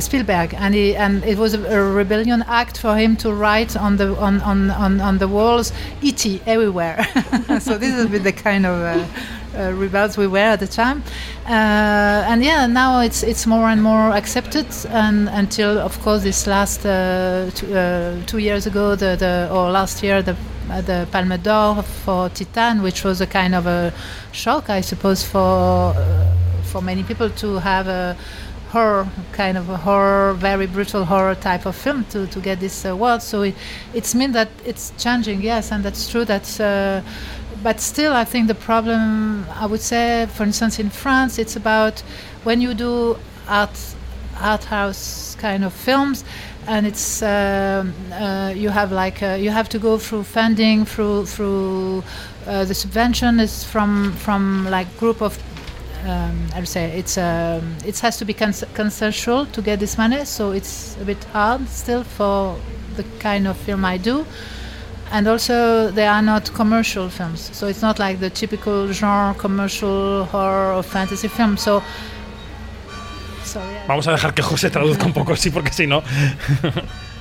[0.00, 3.96] Spielberg, and he, and it was a, a rebellion act for him to write on
[3.98, 5.72] the on on, on, on the walls
[6.02, 6.42] "E.T.
[6.44, 7.06] everywhere."
[7.60, 9.06] so this is the kind of uh,
[9.56, 11.02] uh, rebels we were at the time,
[11.46, 16.46] uh, and yeah, now it's it's more and more accepted, and until of course this
[16.46, 20.36] last uh, two, uh, two years ago, the, the or last year the
[20.70, 23.92] uh, the Palme d'Or for Titan, which was a kind of a
[24.32, 26.32] shock, I suppose, for uh,
[26.62, 28.16] for many people to have a
[28.74, 32.84] horror kind of a horror, very brutal horror type of film to, to get this
[32.84, 33.22] award.
[33.22, 33.54] So it,
[33.94, 36.24] it's mean that it's changing, yes, and that's true.
[36.24, 37.02] That's uh,
[37.64, 42.00] but still, I think the problem, I would say, for instance, in France, it's about
[42.44, 43.16] when you do
[43.48, 43.76] art
[44.40, 46.24] art house kind of films
[46.66, 51.24] and it's um uh, you have like uh, you have to go through funding through
[51.24, 52.02] through
[52.46, 55.38] uh, the subvention is from from like group of
[56.04, 59.96] um, I would say it's um, it has to be cons- consensual to get this
[59.96, 60.24] money.
[60.26, 62.58] So it's a bit hard still for
[62.96, 64.26] the kind of film I do
[65.14, 70.24] and also they are not commercial films so it's not like the typical genre commercial
[70.24, 71.82] horror or fantasy film so
[73.86, 76.02] Vamos a dejar que José traduzca un poco, sí, porque si no.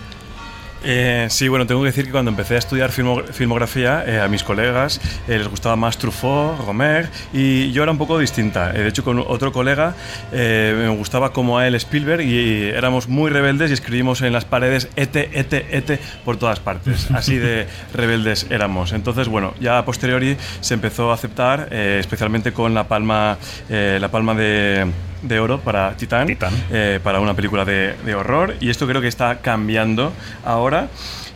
[0.86, 4.28] Eh, sí, bueno, tengo que decir que cuando empecé a estudiar filmo- filmografía, eh, a
[4.28, 8.72] mis colegas eh, les gustaba más Truffaut, Romer, y yo era un poco distinta.
[8.76, 9.96] Eh, de hecho, con otro colega
[10.34, 14.44] eh, me gustaba como a él Spielberg y éramos muy rebeldes y escribimos en las
[14.44, 17.10] paredes ete, ete, ete por todas partes.
[17.16, 18.92] Así de rebeldes éramos.
[18.92, 23.38] Entonces, bueno, ya a posteriori se empezó a aceptar, eh, especialmente con la palma,
[23.70, 24.86] la palma de
[25.24, 26.28] de oro para Titán,
[26.72, 28.56] eh, para una película de, de horror.
[28.60, 30.14] Y esto creo que está cambiando
[30.46, 30.90] ahora.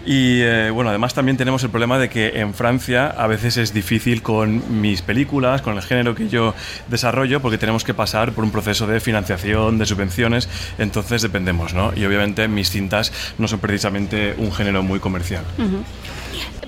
[0.07, 3.73] Y eh, bueno, además también tenemos el problema de que en Francia a veces es
[3.73, 6.53] difícil con mis películas, con el género que yo
[6.87, 11.91] desarrollo, porque tenemos que pasar por un proceso de financiación, de subvenciones, entonces dependemos, ¿no?
[11.93, 15.43] Y obviamente mis cintas no son precisamente un género muy comercial.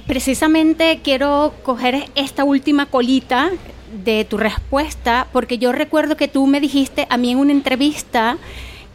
[0.05, 3.51] Precisamente quiero coger esta última colita
[3.92, 8.38] de tu respuesta, porque yo recuerdo que tú me dijiste a mí en una entrevista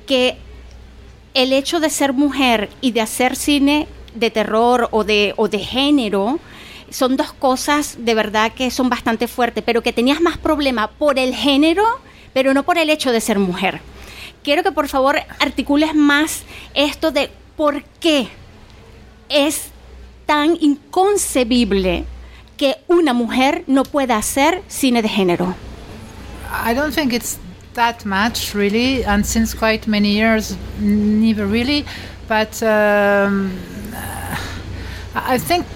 [0.07, 0.37] que
[1.35, 5.59] el hecho de ser mujer y de hacer cine de terror o de, o de
[5.59, 6.39] género,
[6.91, 11.19] son dos cosas de verdad que son bastante fuertes, pero que tenías más problema por
[11.19, 11.85] el género,
[12.33, 13.81] pero no por el hecho de ser mujer.
[14.45, 18.29] Quiero que por favor articules más esto de por qué
[19.29, 19.71] es
[20.27, 22.05] tan inconcebible
[22.57, 25.55] que una mujer no pueda hacer cine de género.
[26.51, 27.39] I don't think it's
[27.75, 31.85] that much really, and since quite many years, never really.
[32.29, 33.59] But um,
[35.15, 35.67] I think,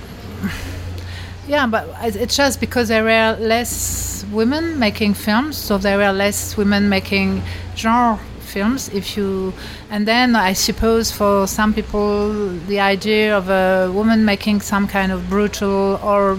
[1.46, 6.56] yeah, but it's just because there were less women making films, so there were less
[6.56, 7.42] women making
[7.76, 8.88] genre films.
[8.90, 9.52] If you,
[9.90, 15.12] and then I suppose for some people, the idea of a woman making some kind
[15.12, 16.38] of brutal or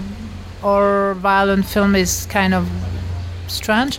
[0.62, 2.68] or violent film is kind of
[3.48, 3.98] strange.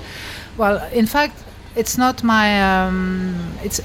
[0.58, 1.44] Well, in fact,
[1.76, 2.86] it's not my.
[2.86, 3.82] Um, it's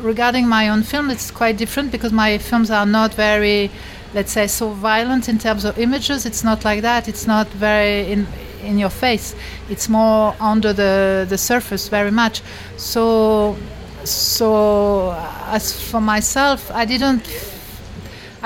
[0.00, 1.10] regarding my own film.
[1.10, 3.70] It's quite different because my films are not very
[4.14, 6.24] let's say, so violent in terms of images.
[6.24, 7.06] It's not like that.
[7.06, 8.26] It's not very in
[8.62, 9.34] in your face.
[9.68, 12.42] It's more under the the surface, very much.
[12.76, 13.56] So,
[14.04, 15.12] so
[15.46, 17.26] as for myself, I didn't.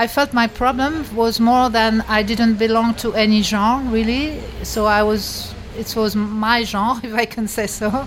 [0.01, 4.40] I felt my problem was more than I didn't belong to any genre really.
[4.62, 8.07] So I was it was my genre, if I can say so,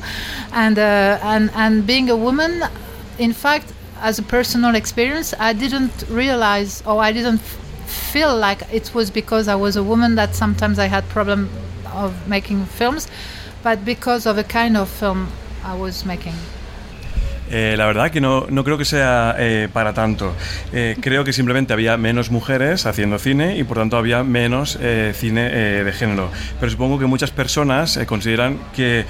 [0.52, 2.64] and uh, and and being a woman,
[3.20, 3.72] in fact,
[4.02, 7.42] as a personal experience, I didn't realize or I didn't
[7.86, 11.48] feel like it was because I was a woman that sometimes I had problem
[11.94, 13.08] of making films,
[13.62, 15.28] but because of the kind of film
[15.64, 16.38] I was making.
[17.52, 20.34] Eh, la verdad que no, no creo que sea eh, para tanto.
[20.72, 24.80] Eh, creo que simplemente había menos mujeres haciendo cine y por tanto había menos
[25.14, 26.30] cine de género.
[26.60, 29.06] Pero supongo que muchas personas consideran que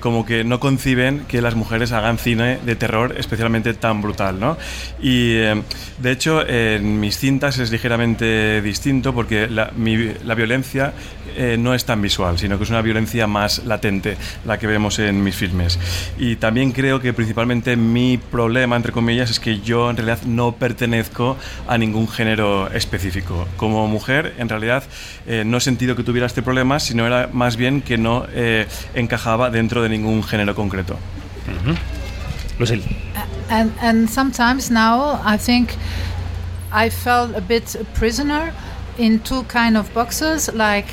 [0.00, 4.40] como que no conciben que las mujeres hagan cine de terror especialmente tan brutal.
[4.40, 4.56] ¿no?
[5.00, 9.72] Y de hecho en mis cintas es ligeramente distinto porque la,
[10.24, 10.92] la violencia
[11.58, 15.22] no es tan visual, sino que es una violencia más latente la que vemos en
[15.22, 15.78] mis filmes.
[16.18, 20.52] Y también creo que principalmente mi problema, entre comillas, es que yo en realidad no
[20.52, 23.46] pertenezco a ningún género específico.
[23.56, 24.84] Como mujer, en realidad
[25.26, 28.66] eh, no he sentido que tuviera este problema, sino era más bien que no eh,
[28.94, 30.96] encajaba dentro de ningún género concreto.
[32.58, 32.84] Lucille.
[33.50, 35.70] And, and sometimes now I think
[36.72, 38.52] I felt a bit a prisoner
[38.96, 40.86] in two kind of boxes, like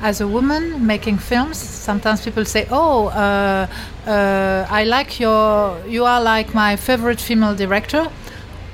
[0.00, 3.66] as a woman making films, sometimes people say, "Oh, uh,
[4.06, 8.08] uh, I like your, you are like my favorite female director,"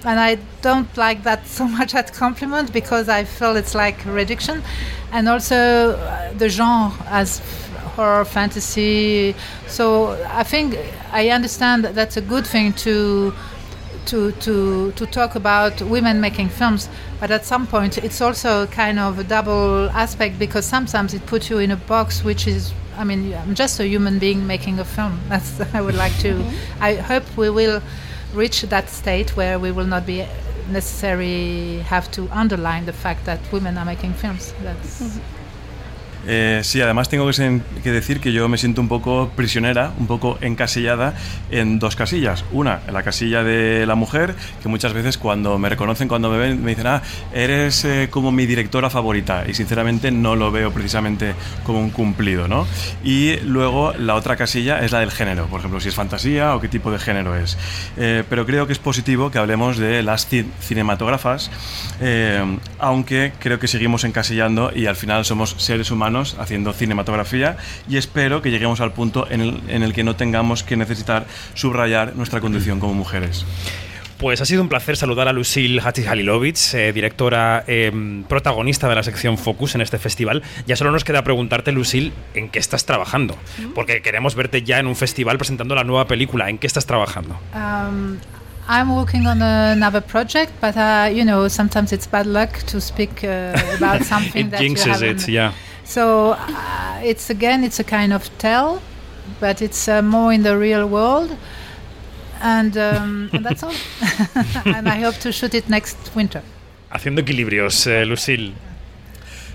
[0.04, 4.62] and I don't like that so much as compliment because I feel it's like reduction,
[5.12, 7.40] and also uh, the genre as
[7.96, 9.34] horror fantasy.
[9.68, 10.76] So I think
[11.12, 13.32] I understand that that's a good thing to
[14.06, 16.88] to, to, to talk about women making films,
[17.20, 21.50] but at some point it's also kind of a double aspect because sometimes it puts
[21.50, 24.84] you in a box which is, I mean, I'm just a human being making a
[24.84, 25.20] film.
[25.28, 26.34] That's I would like to.
[26.34, 26.82] Mm-hmm.
[26.82, 27.82] I hope we will
[28.34, 30.26] reach that state where we will not be
[30.70, 34.54] necessarily have to underline the fact that women are making films.
[34.62, 35.02] That's.
[35.02, 35.41] Mm-hmm.
[36.26, 40.38] Eh, sí, además tengo que, decir que yo me siento un poco prisionera, un poco
[40.40, 41.14] encasillada
[41.50, 42.44] en dos casillas.
[42.52, 46.38] Una, en la casilla de la mujer, que muchas veces cuando me reconocen, cuando me
[46.38, 47.02] ven, me dicen, ah,
[47.32, 49.44] eres eh, como mi directora favorita.
[49.48, 52.66] Y sinceramente no lo veo precisamente como un cumplido, ¿no?
[53.02, 56.60] Y luego la otra casilla es la del género, por ejemplo, si es fantasía o
[56.60, 57.58] qué tipo de género es.
[57.96, 60.28] Eh, pero creo que es positivo que hablemos de las
[60.60, 61.50] cinematógrafas,
[62.78, 67.56] aunque creo que seguimos encasillando y al final somos seres humanos haciendo cinematografía
[67.88, 71.26] y espero que lleguemos al punto en el, en el que no tengamos que necesitar
[71.54, 73.44] subrayar nuestra condición como mujeres.
[74.22, 79.02] Pues ha sido un placer saludar a Lucille Halilovic, eh, directora em, protagonista de la
[79.02, 80.44] sección Focus en este festival.
[80.64, 83.36] Ya solo nos queda preguntarte, Lucille, ¿en qué estás trabajando?
[83.74, 86.48] Porque queremos verte ya en un festival presentando la nueva película.
[86.48, 87.36] ¿En qué estás trabajando?
[87.52, 88.18] Um,
[88.68, 93.24] I'm working on another project, but uh, you know, sometimes it's bad luck to speak
[93.24, 95.52] uh, about something it that jinxes you it, yeah.
[95.84, 98.80] So uh, it's again, it's a kind of tell
[99.40, 101.30] but it's uh, more in the real world.
[102.40, 103.72] And, um, and that's all.
[104.64, 106.42] and I hope to shoot it next winter.
[106.90, 108.54] Haciendo equilibrios, eh, Lucille.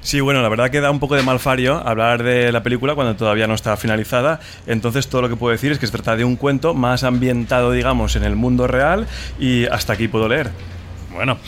[0.01, 3.17] Sí, bueno, la verdad que da un poco de malfario hablar de la película cuando
[3.17, 4.39] todavía no está finalizada.
[4.65, 7.71] Entonces todo lo que puedo decir es que se trata de un cuento más ambientado,
[7.71, 9.05] digamos, en el mundo real
[9.37, 10.51] y hasta aquí puedo leer.
[11.17, 11.39] Bueno,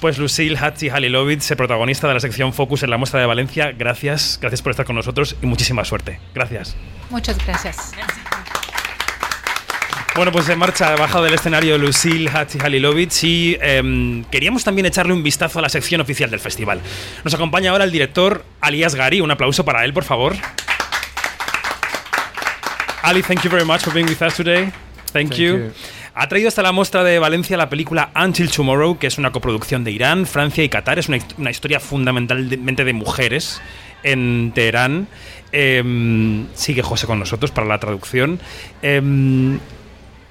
[0.00, 4.38] pues Lucille Hatzi Halilovic, protagonista de la sección Focus en la muestra de Valencia, gracias,
[4.40, 6.18] gracias por estar con nosotros y muchísima suerte.
[6.34, 6.74] Gracias.
[7.10, 7.92] Muchas gracias.
[10.16, 15.22] Bueno, pues en marcha, bajado del escenario Lucille Halilovic y em, queríamos también echarle un
[15.22, 16.80] vistazo a la sección oficial del festival.
[17.22, 20.36] Nos acompaña ahora el director Alias Gari, un aplauso para él, por favor.
[23.02, 24.72] Ali, thank you very much for being with us today.
[25.12, 25.70] Thank, you.
[26.20, 29.84] Ha traído hasta la muestra de Valencia la película Until Tomorrow, que es una coproducción
[29.84, 30.98] de Irán, Francia y Qatar.
[30.98, 33.62] Es una, historia fundamentalmente de mujeres
[34.02, 35.06] en Teherán.
[35.52, 38.40] Em, sigue José con nosotros para la traducción.
[38.82, 39.60] Em,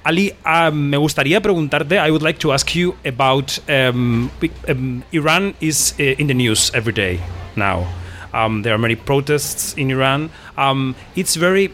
[0.04, 4.28] Ali, uh, me gustaría preguntarte, I would like to ask you about um,
[5.10, 7.18] Iran is uh, in the news every day
[7.56, 7.86] now.
[8.34, 10.28] Um, there are many protests in Iran.
[10.58, 11.70] Um, it's very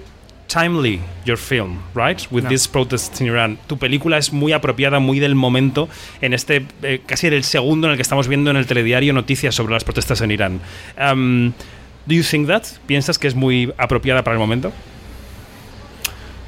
[0.48, 2.26] timely your film, right?
[2.30, 2.50] With No.
[2.50, 3.58] these protests in Iran.
[3.66, 5.88] Tu película es muy apropiada, muy del momento,
[6.20, 9.12] en este eh, casi en el segundo en el que estamos viendo en el telediario
[9.12, 10.60] noticias sobre las protestas en Irán.
[10.98, 11.52] Um,
[12.06, 12.64] do you think that?
[12.86, 14.72] ¿Piensas que es muy apropiada para el momento?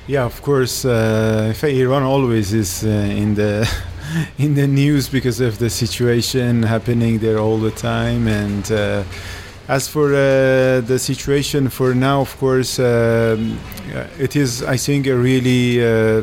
[0.09, 0.85] Yeah, of course.
[0.85, 3.69] Uh, in fact, Iran always is uh, in the
[4.39, 8.29] in the news because of the situation happening there all the time.
[8.29, 9.03] And uh,
[9.69, 13.59] as for uh, the situation for now, of course, um,
[14.19, 16.23] it is, I think, a really uh,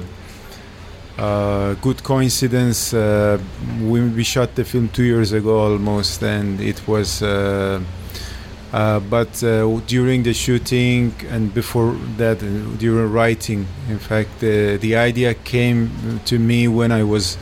[1.18, 2.94] uh, good coincidence.
[2.94, 3.38] Uh,
[3.82, 7.22] we, shot the film two years ago almost, and it was.
[7.22, 7.82] Uh,
[8.72, 9.32] uh, but
[9.86, 12.40] during the shooting and before that,
[12.80, 17.38] during writing, in fact, the idea came to me when I was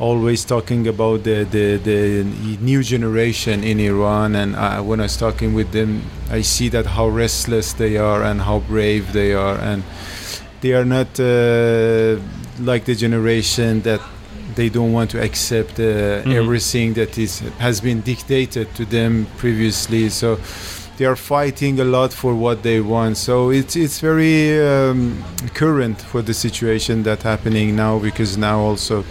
[0.00, 2.24] always talking about the, the, the
[2.60, 6.86] new generation in Iran, and uh, when I was talking with them, I see that
[6.86, 9.82] how restless they are and how brave they are, and
[10.62, 12.16] they are not uh,
[12.60, 14.00] like the generation that
[14.54, 15.82] they don't want to accept uh,
[16.24, 16.34] Mhm.
[16.34, 20.08] everything that is has been dictated to them previously.
[20.10, 20.38] So
[20.96, 23.16] they are fighting a lot for what they want.
[23.16, 25.22] So it's it's very um,
[25.54, 29.04] current for the situation that's happening now because now also.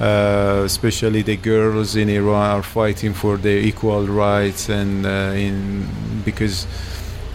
[0.00, 5.88] Uh, especially the girls in Iran are fighting for their equal rights and uh, in
[6.24, 6.68] because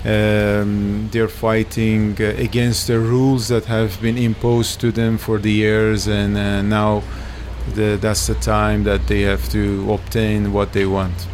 [0.06, 6.08] um, they're fighting against the rules that have been imposed to them for the years
[6.08, 7.04] and uh, now
[7.74, 11.28] the, that's the time that they have to obtain what they want.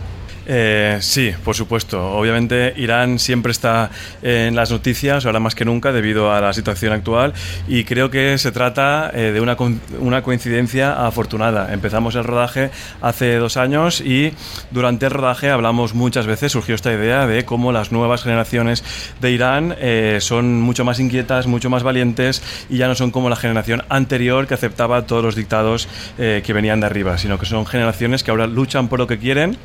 [0.52, 2.04] Eh, sí, por supuesto.
[2.14, 3.92] Obviamente Irán siempre está
[4.24, 7.34] en las noticias, ahora más que nunca, debido a la situación actual,
[7.68, 9.56] y creo que se trata eh, de una,
[10.00, 11.72] una coincidencia afortunada.
[11.72, 14.34] Empezamos el rodaje hace dos años y
[14.72, 18.84] durante el rodaje hablamos muchas veces, surgió esta idea de cómo las nuevas generaciones
[19.22, 22.42] de Irán eh, son mucho más inquietas, mucho más valientes
[22.72, 25.88] y ya no son como la generación anterior que aceptaba todos los dictados
[26.18, 29.20] eh, que venían de arriba, sino que son generaciones que ahora luchan por lo que
[29.20, 29.56] quieren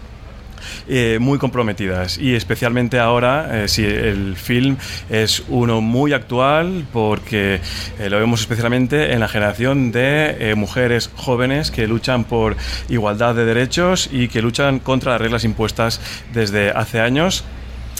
[0.88, 4.76] eh, muy comprometidas y especialmente ahora eh, si el film
[5.10, 7.60] es uno muy actual porque
[7.98, 12.56] eh, lo vemos especialmente en la generación de mujeres jóvenes que luchan por
[12.88, 16.00] igualdad de derechos y que luchan contra las reglas impuestas
[16.32, 17.44] desde hace años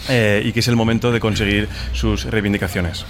[0.09, 3.07] y que es el momento de conseguir sus reivindicaciones.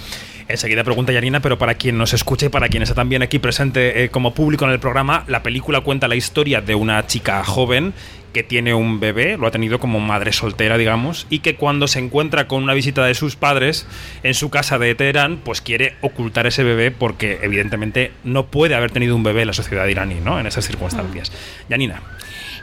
[0.47, 4.09] Enseguida pregunta Yanina, pero para quien nos escuche, para quien está también aquí presente eh,
[4.09, 7.93] como público en el programa, la película cuenta la historia de una chica joven
[8.31, 11.99] que tiene un bebé, lo ha tenido como madre soltera, digamos, y que cuando se
[11.99, 13.87] encuentra con una visita de sus padres
[14.23, 18.91] en su casa de Teherán, pues quiere ocultar ese bebé porque evidentemente no puede haber
[18.91, 20.37] tenido un bebé en la sociedad iraní, ¿no?
[20.37, 21.31] En esas circunstancias.
[21.69, 22.01] Yanina.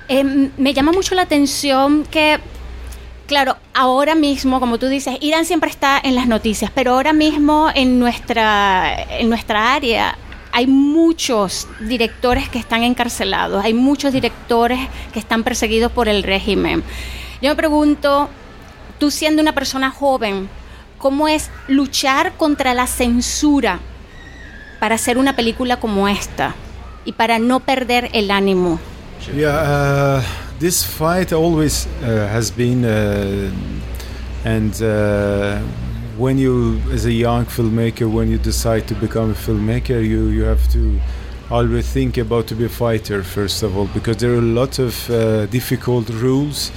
[0.08, 2.38] Eh, me llama mucho la atención que,
[3.32, 7.70] claro, ahora mismo, como tú dices, Irán siempre está en las noticias, pero ahora mismo
[7.74, 10.18] en nuestra, en nuestra área
[10.52, 14.80] hay muchos directores que están encarcelados, hay muchos directores
[15.14, 16.84] que están perseguidos por el régimen.
[17.40, 18.28] Yo me pregunto,
[18.98, 20.50] tú siendo una persona joven,
[20.98, 23.80] ¿cómo es luchar contra la censura
[24.78, 26.54] para hacer una película como esta
[27.06, 28.78] y para no perder el ánimo?
[29.34, 30.22] Yeah,
[30.58, 33.50] this fight always uh, has been, uh,
[34.44, 35.58] and uh,
[36.16, 40.44] when you, as a young filmmaker, when you decide to become a filmmaker, you you
[40.44, 40.98] have to
[41.50, 44.78] always think about to be a fighter first of all, because there are a lot
[44.78, 46.70] of uh, difficult rules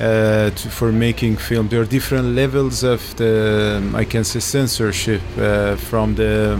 [0.00, 1.68] uh, to, for making film.
[1.68, 6.58] There are different levels of the, I can say, censorship uh, from the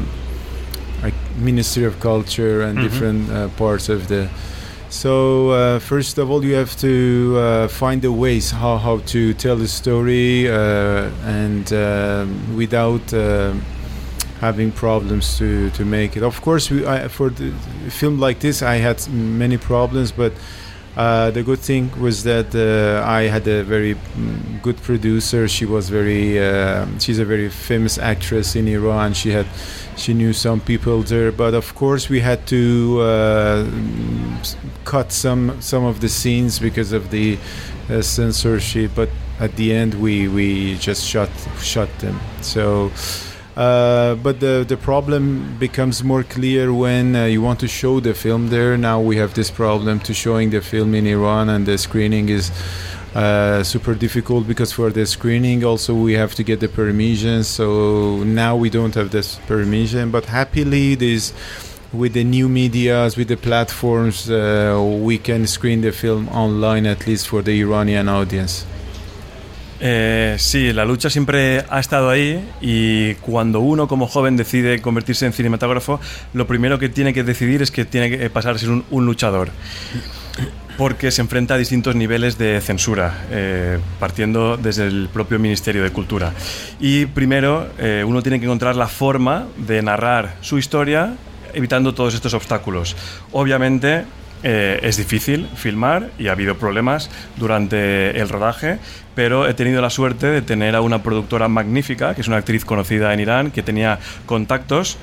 [1.03, 2.83] like, Ministry of Culture and Mhm.
[2.83, 4.29] different uh, parts of the.
[4.91, 9.33] So uh, first of all, you have to uh, find the ways how, how to
[9.35, 13.55] tell the story uh, and um without uh,
[14.41, 16.23] having problems to, to make it.
[16.23, 17.53] Of course, we, I, for the
[17.89, 20.33] film like this, I had many problems, but
[20.97, 25.47] uh, the good thing was that uh, I had a very mm, good producer.
[25.47, 29.13] She was very, uh, she's a very famous actress in Iran.
[29.13, 29.47] She had,
[30.01, 31.31] she knew some people there.
[31.33, 33.71] But of course, we had to uh,
[34.85, 37.39] cut some some of the scenes because of the
[37.89, 38.93] uh, censorship.
[38.95, 41.31] But at the end, we we just shut
[41.63, 42.19] shut them.
[42.41, 42.91] So.
[43.57, 48.15] Uh, but the the problem becomes more clear when uh, you want to show the
[48.15, 48.79] film there.
[48.79, 52.53] Now we have this problem to showing the film in Iran, and the screening is
[53.15, 57.45] uh, super difficult because for the screening also we have to get the permission.
[57.45, 60.11] So now we don't have this permission.
[60.11, 61.33] But happily, this
[61.93, 67.07] with the new medias, with the platforms, uh, we can screen the film online at
[67.07, 68.65] least for the Iranian audience.
[69.83, 75.25] Eh, sí, la lucha siempre ha estado ahí y cuando uno como joven decide convertirse
[75.25, 75.99] en cinematógrafo,
[76.35, 79.07] lo primero que tiene que decidir es que tiene que pasar a ser un, un
[79.07, 79.51] luchador.
[80.81, 85.91] Porque se enfrenta a distintos niveles de censura, eh, partiendo desde el propio Ministerio de
[85.91, 86.33] Cultura.
[86.81, 91.17] Y primero, eh, uno tiene que encontrar la forma de narrar su historia
[91.53, 92.97] evitando todos estos obstáculos.
[93.31, 94.07] Obviamente,
[94.43, 98.79] eh, es difícil filmar y ha habido problemas durante el rodaje,
[99.15, 102.65] pero he tenido la suerte de tener a una productora magnífica, que es una actriz
[102.65, 104.97] conocida en Irán, que tenía contactos.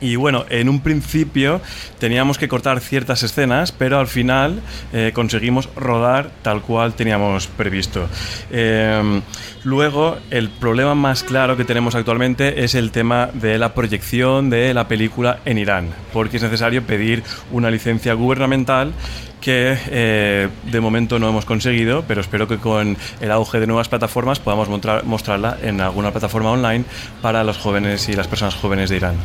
[0.00, 1.60] Y bueno, en un principio
[1.98, 4.60] teníamos que cortar ciertas escenas, pero al final
[4.92, 8.08] eh, conseguimos rodar tal cual teníamos previsto.
[8.50, 9.20] Eh,
[9.64, 14.74] luego, el problema más claro que tenemos actualmente es el tema de la proyección de
[14.74, 18.92] la película en Irán, porque es necesario pedir una licencia gubernamental
[19.40, 23.88] que eh, de momento no hemos conseguido, pero espero que con el auge de nuevas
[23.88, 26.84] plataformas podamos mostrar- mostrarla en alguna plataforma online
[27.22, 29.16] para los jóvenes y las personas jóvenes de Irán.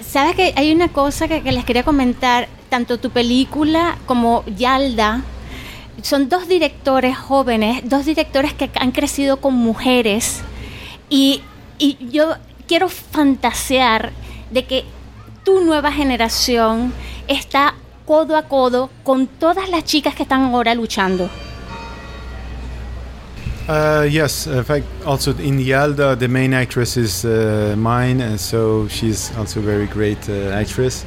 [0.00, 5.22] Sabes que hay una cosa que, que les quería comentar, tanto tu película como Yalda,
[6.02, 10.40] son dos directores jóvenes, dos directores que han crecido con mujeres
[11.10, 11.42] y,
[11.78, 12.34] y yo
[12.66, 14.12] quiero fantasear
[14.50, 14.84] de que
[15.44, 16.92] tu nueva generación
[17.28, 17.74] está
[18.06, 21.28] codo a codo con todas las chicas que están ahora luchando.
[23.68, 28.86] Uh, yes, in fact, also in Yalda, the main actress is uh, mine, and so
[28.86, 31.04] she's also a very great uh, actress.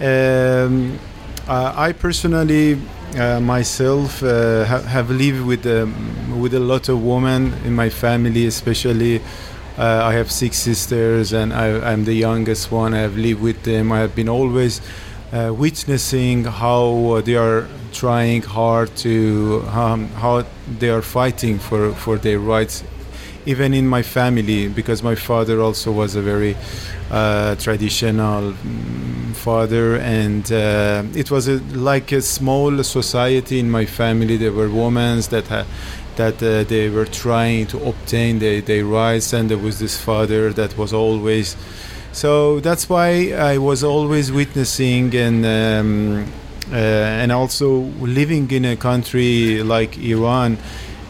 [0.00, 0.98] Um,
[1.46, 2.76] uh, I personally,
[3.16, 5.94] uh, myself, uh, ha- have lived with um,
[6.40, 9.20] with a lot of women in my family, especially.
[9.78, 12.94] I have six sisters, and I, I'm the youngest one.
[12.94, 13.90] I have lived with them.
[13.90, 14.80] I have been always
[15.32, 20.44] uh, witnessing how uh, they are trying hard to um, how
[20.78, 22.84] they are fighting for, for their rights
[23.44, 26.56] even in my family because my father also was a very
[27.10, 29.96] uh, traditional mm, father.
[29.96, 34.36] And uh, it was a, like a small society in my family.
[34.36, 35.66] There were women that had
[36.16, 39.32] that uh, they were trying to obtain their, their rights.
[39.32, 41.56] And there was this father that was always
[42.12, 46.26] so that's why I was always witnessing and um,
[46.70, 50.58] uh, and also living in a country like Iran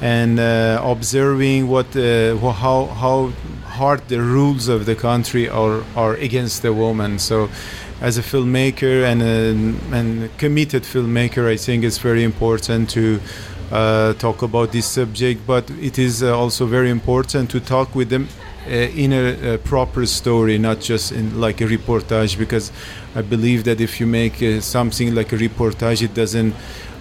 [0.00, 3.32] and uh, observing what uh, how how
[3.64, 7.18] hard the rules of the country are are against the woman.
[7.18, 7.48] So
[8.00, 13.20] as a filmmaker and a, and a committed filmmaker, I think it's very important to
[13.70, 18.09] uh, talk about this subject, but it is uh, also very important to talk with
[18.09, 18.28] them
[18.67, 22.73] uh, in a, a proper story, not just in like a reportage, because
[23.15, 26.55] I believe that if you make uh, something like a reportage, it doesn't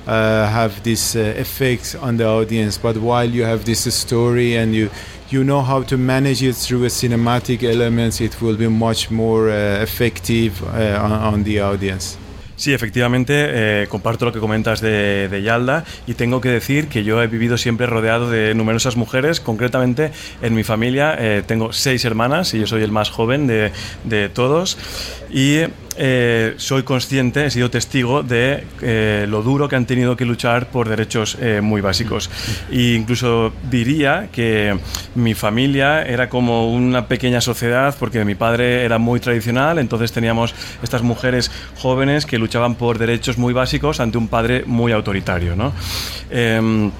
[0.07, 2.77] uh, have this uh, effect on the audience.
[2.77, 4.89] But while you have this story and you
[5.29, 9.49] you know how to manage it through a cinematic elements, it will be much more
[9.49, 12.17] uh, effective uh, on, on the audience.
[12.61, 17.03] Sí, efectivamente, eh, comparto lo que comentas de, de Yalda y tengo que decir que
[17.03, 20.11] yo he vivido siempre rodeado de numerosas mujeres, concretamente
[20.43, 23.71] en mi familia eh, tengo seis hermanas y yo soy el más joven de,
[24.03, 24.77] de todos
[25.31, 25.61] y
[25.97, 30.69] eh, soy consciente, he sido testigo de eh, lo duro que han tenido que luchar
[30.69, 32.29] por derechos eh, muy básicos.
[32.71, 34.77] E incluso diría que
[35.15, 40.55] mi familia era como una pequeña sociedad porque mi padre era muy tradicional, entonces teníamos
[40.81, 45.55] estas mujeres jóvenes que luchaban por derechos muy básicos ante un padre muy autoritario.
[45.55, 45.73] ¿no?
[46.29, 46.91] Em,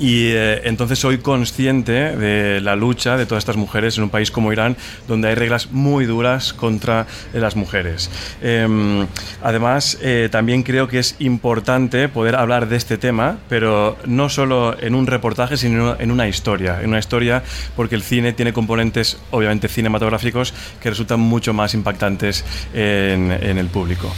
[0.00, 4.30] Y eh, entonces soy consciente de la lucha de todas estas mujeres en un país
[4.30, 4.76] como Irán,
[5.06, 8.10] donde hay reglas muy duras contra eh, las mujeres.
[8.40, 9.06] Em,
[9.42, 14.74] además, eh, también creo que es importante poder hablar de este tema, pero no solo
[14.80, 16.80] en un reportaje, sino en una historia.
[16.80, 17.42] En una historia
[17.76, 22.42] porque el cine tiene componentes, obviamente, cinematográficos que resultan mucho más impactantes
[22.72, 24.10] en el público.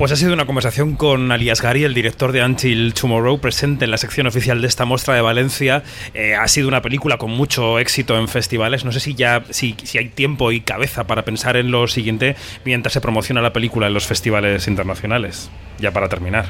[0.00, 3.90] Pues ha sido una conversación con Alias Gary, el director de Until Tomorrow, presente en
[3.90, 5.82] la sección oficial de esta muestra de Valencia.
[6.14, 8.82] Eh, ha sido una película con mucho éxito en festivales.
[8.86, 12.34] No sé si ya si, si hay tiempo y cabeza para pensar en lo siguiente
[12.64, 15.50] mientras se promociona la película en los festivales internacionales.
[15.78, 16.46] Ya para terminar.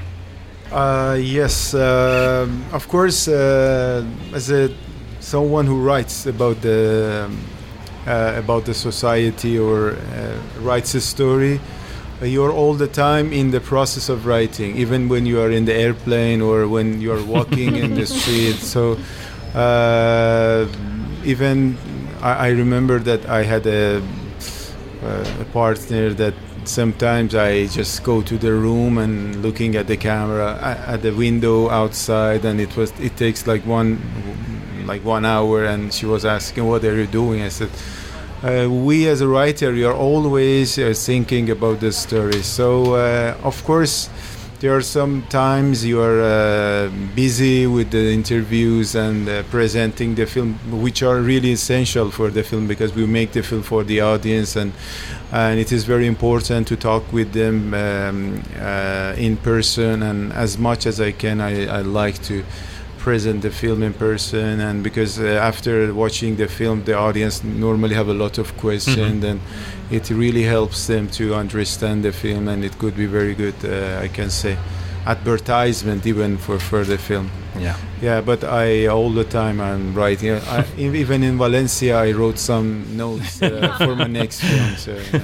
[0.70, 4.68] Uh, yes, uh, of course, uh, as a,
[5.18, 7.26] someone who writes about the
[8.06, 11.58] uh, about the society or uh, writes a story,
[12.22, 15.74] you're all the time in the process of writing, even when you are in the
[15.74, 18.56] airplane or when you are walking in the street.
[18.56, 18.98] So
[19.54, 20.66] uh,
[21.24, 21.76] even
[22.20, 24.02] I, I remember that I had a,
[25.02, 30.58] a partner that sometimes I just go to the room and looking at the camera
[30.86, 33.98] at the window outside, and it was it takes like one
[34.86, 37.70] like one hour, and she was asking, "What are you doing?" I said
[38.42, 42.42] uh, we as a writer we are always uh, thinking about the story.
[42.42, 44.08] So uh, of course
[44.60, 50.26] there are some times you are uh, busy with the interviews and uh, presenting the
[50.26, 54.00] film which are really essential for the film because we make the film for the
[54.02, 54.72] audience and
[55.32, 60.02] and it is very important to talk with them um, uh, in person.
[60.02, 62.44] And as much as I can I, I like to
[63.06, 67.94] present the film in person and because uh, after watching the film the audience normally
[67.94, 69.30] have a lot of questions Mhm.
[69.30, 69.40] and
[69.98, 74.04] it really helps them to understand the film and it could be very good uh,
[74.06, 74.54] i can say
[75.14, 77.26] advertisement even for the film
[77.58, 77.74] Yeah.
[78.02, 82.68] yeah but i all the time i'm writing I, even in valencia i wrote some
[82.96, 85.20] notes uh, for my next film so yeah.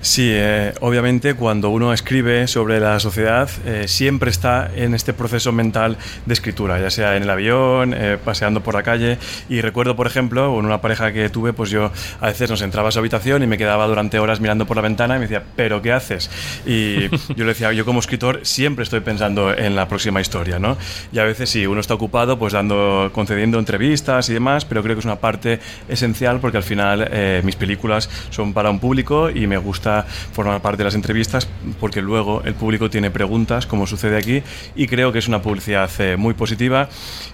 [0.00, 5.52] Sí, eh, obviamente cuando uno escribe sobre la sociedad eh, siempre está en este proceso
[5.52, 9.18] mental de escritura, ya sea en el avión, eh, paseando por la calle.
[9.48, 11.90] Y recuerdo, por ejemplo, en una pareja que tuve, pues yo
[12.20, 14.82] a veces nos entraba a su habitación y me quedaba durante horas mirando por la
[14.82, 16.30] ventana y me decía, ¿pero qué haces?
[16.66, 20.76] Y yo le decía, yo como escritor siempre estoy pensando en la próxima historia, ¿no?
[21.12, 24.94] Y a veces sí, uno está ocupado pues dando, concediendo entrevistas y demás, pero creo
[24.94, 29.30] que es una parte esencial porque al final eh, mis películas son para un público
[29.30, 29.85] y me gusta
[30.32, 31.48] formar parte de las entrevistas
[31.80, 34.42] porque luego el público tiene preguntas, como sucede aquí,
[34.74, 36.88] y creo que es una publicidad eh, muy positiva.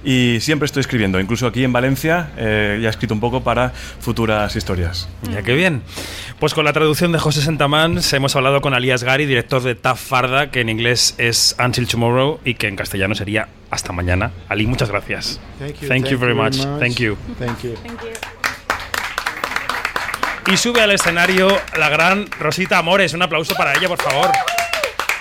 [0.04, 3.70] Y siempre estoy escribiendo, incluso aquí en Valencia eh, ya he escrito un poco para
[3.70, 5.08] futuras historias.
[5.30, 5.82] Ya qué bien.
[6.38, 9.96] Pues con la traducción de José Sentamans hemos hablado con Alias Gary, director de Tough
[9.96, 14.32] Farda, que en inglés es Until Tomorrow y que en castellano sería Hasta mañana.
[14.48, 15.40] Ali, muchas gracias.
[15.58, 15.88] Thank you.
[15.88, 16.56] Thank you very much.
[16.78, 17.16] Thank you.
[17.38, 17.74] Thank you.
[20.50, 23.14] Y sube al escenario la gran Rosita Amores.
[23.14, 24.28] Un aplauso para ella, por favor.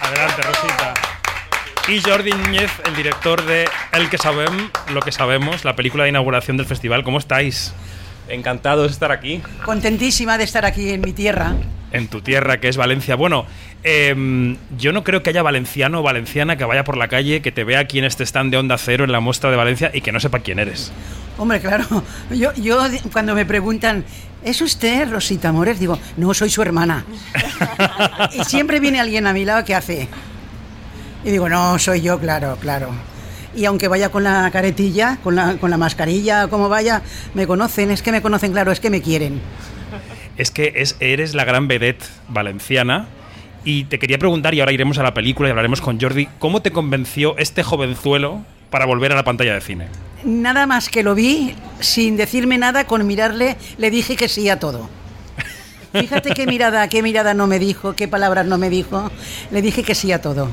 [0.02, 0.94] Adelante, Rosita.
[1.88, 6.10] Y Jordi Núñez, el director de El que sabem, lo que sabemos, la película de
[6.10, 7.04] inauguración del festival.
[7.04, 7.74] ¿Cómo estáis?
[8.30, 9.42] Encantados de estar aquí.
[9.64, 11.54] Contentísima de estar aquí en mi tierra.
[11.92, 13.16] En tu tierra, que es Valencia.
[13.16, 13.46] Bueno,
[13.84, 17.52] em, yo no creo que haya valenciano o valenciana que vaya por la calle, que
[17.52, 20.02] te vea aquí en este stand de Onda Cero en la muestra de Valencia y
[20.02, 20.92] que no sepa quién eres.
[21.38, 21.86] Hombre, claro,
[22.30, 22.80] yo, yo
[23.12, 24.06] cuando me preguntan,
[24.44, 25.80] ¿es usted Rosita Amores?
[25.80, 27.06] Digo, no, soy su hermana.
[28.34, 30.08] y siempre viene alguien a mi lado que hace.
[31.24, 32.90] Y digo, no, soy yo, claro, claro.
[33.56, 37.02] Y aunque vaya con la caretilla, con la, con la mascarilla, como vaya,
[37.34, 39.42] me conocen, es que me conocen, claro, es que me quieren.
[40.38, 43.08] Es que es, eres la gran vedette valenciana.
[43.64, 46.62] Y te quería preguntar, y ahora iremos a la película y hablaremos con Jordi, ¿cómo
[46.62, 49.88] te convenció este jovenzuelo para volver a la pantalla de cine?
[50.24, 54.58] Nada más que lo vi, sin decirme nada, con mirarle, le dije que sí a
[54.58, 54.90] todo.
[55.94, 59.12] Fíjate qué mirada, qué mirada no me dijo, qué palabras no me dijo.
[59.52, 60.48] Le dije que sí a todo.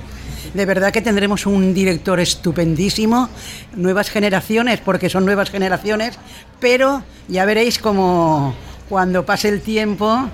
[0.52, 3.28] De verdad que tendremos un director estupendísimo,
[3.74, 6.18] nuevas generaciones, porque son nuevas generaciones,
[6.58, 8.54] pero ya veréis como
[8.88, 10.28] cuando pase el tiempo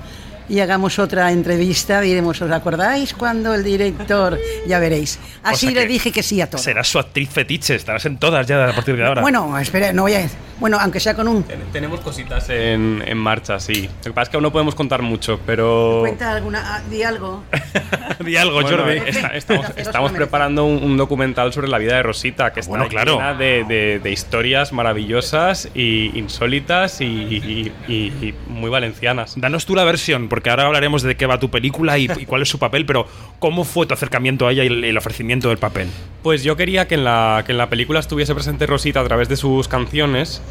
[0.48, 4.38] y hagamos otra entrevista, diremos, ¿os acordáis cuando el director?
[4.66, 5.18] Ya veréis.
[5.42, 6.60] Así O sea le dije que sí a todo.
[6.60, 9.22] Serás su actriz fetiche, estarás en todas ya a partir de ahora.
[9.22, 10.28] Bueno, espera, no voy a
[10.60, 11.42] Bueno, aunque sea con un...
[11.72, 13.88] Tenemos cositas en, en marcha, sí.
[13.98, 15.98] Lo que pasa es que aún no podemos contar mucho, pero...
[16.00, 16.76] Cuenta alguna...
[16.76, 17.42] ah, Di algo.
[18.24, 18.98] Di algo, Bueno, Jordi.
[19.06, 22.88] está- estamos estamos preparando un, un documental sobre la vida de Rosita, que está Bueno,
[22.88, 23.14] claro.
[23.14, 29.34] llena de, de- de historias maravillosas y insólitas y, y- y- y muy valencianas.
[29.36, 32.48] Danos tú la versión, porque ahora hablaremos de qué va tu película y, cuál es
[32.48, 33.06] su papel, pero
[33.38, 35.86] ¿cómo fue tu acercamiento a ella y el, ofrecimiento del papel?
[36.24, 39.28] Pues yo quería que en, la, que en la película estuviese presente Rosita a través
[39.28, 40.42] de sus canciones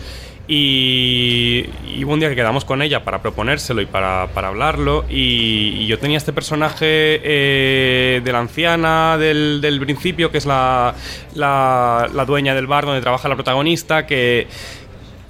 [0.47, 5.86] y, y un día que quedamos con ella para proponérselo y para, para hablarlo y,
[5.86, 10.95] yo tenía este personaje eh, de la anciana del, del principio, que es la,
[11.36, 14.47] la, la dueña del bar donde trabaja la protagonista, que,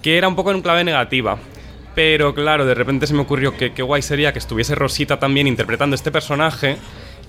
[0.03, 1.39] que era un poco en clave negativa.
[1.95, 5.47] Pero claro, de repente se me ocurrió que qué guay sería que estuviese Rosita también
[5.47, 6.77] interpretando este personaje.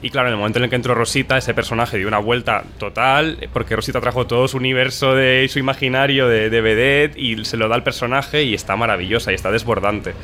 [0.03, 2.65] Y claro, en el momento en el que entró Rosita, ese personaje dio una vuelta
[2.79, 7.57] total, porque Rosita trajo todo su universo de su imaginario de, de vedette y se
[7.57, 10.15] lo da al personaje y está maravillosa y está desbordante.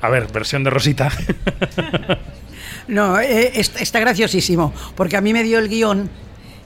[0.00, 1.10] A ver, versión de Rosita.
[2.88, 6.08] No, eh, está, está graciosísimo, porque a mí me dio el guion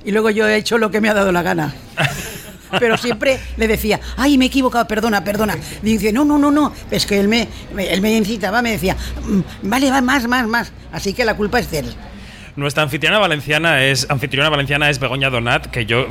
[0.05, 1.75] y luego yo he hecho lo que me ha dado la gana.
[2.79, 5.57] Pero siempre le decía, ay, me he equivocado, perdona, perdona.
[5.83, 6.73] Y dice, no, no, no, no.
[6.91, 7.49] Es que él me,
[7.79, 10.73] él me incitaba, me decía, "Mm, vale, va, más, más, más.
[10.93, 11.95] Así que la culpa es de él.
[12.55, 16.07] Nuestra anfitriona valenciana es anfitriona valenciana es Begoña Donat, que yo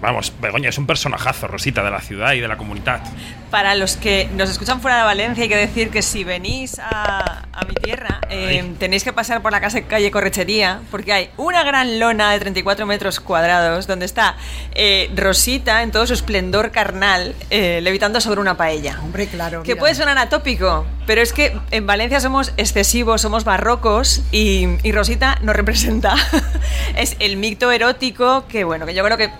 [0.00, 3.02] vamos, Begoña es un personajazo, Rosita, de la ciudad y de la comunidad.
[3.50, 7.44] Para los que nos escuchan fuera de Valencia, hay que decir que si venís a,
[7.52, 11.62] a mi tierra, eh, tenéis que pasar por la casa, calle Correchería, porque hay una
[11.62, 14.36] gran lona de 34 metros cuadrados donde está
[14.74, 18.98] eh, Rosita en todo su esplendor carnal, eh, levitando sobre una paella.
[19.02, 19.62] Hombre, claro.
[19.62, 19.80] Que mira.
[19.80, 25.38] puede sonar atópico, pero es que en Valencia somos excesivos, somos barrocos y, y Rosita
[25.42, 26.14] nos representa.
[26.96, 29.30] es el mito erótico que, bueno, que yo creo que,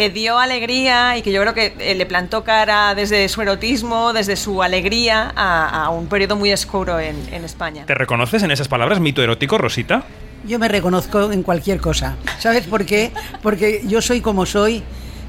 [0.00, 4.14] que dio alegría y que yo creo que eh, le plantó cara desde su erotismo,
[4.14, 7.84] desde su alegría a, a un periodo muy oscuro en, en España.
[7.84, 10.04] ¿Te reconoces en esas palabras, mito erótico, Rosita?
[10.46, 12.16] Yo me reconozco en cualquier cosa.
[12.38, 13.12] ¿Sabes por qué?
[13.42, 14.82] Porque yo soy como soy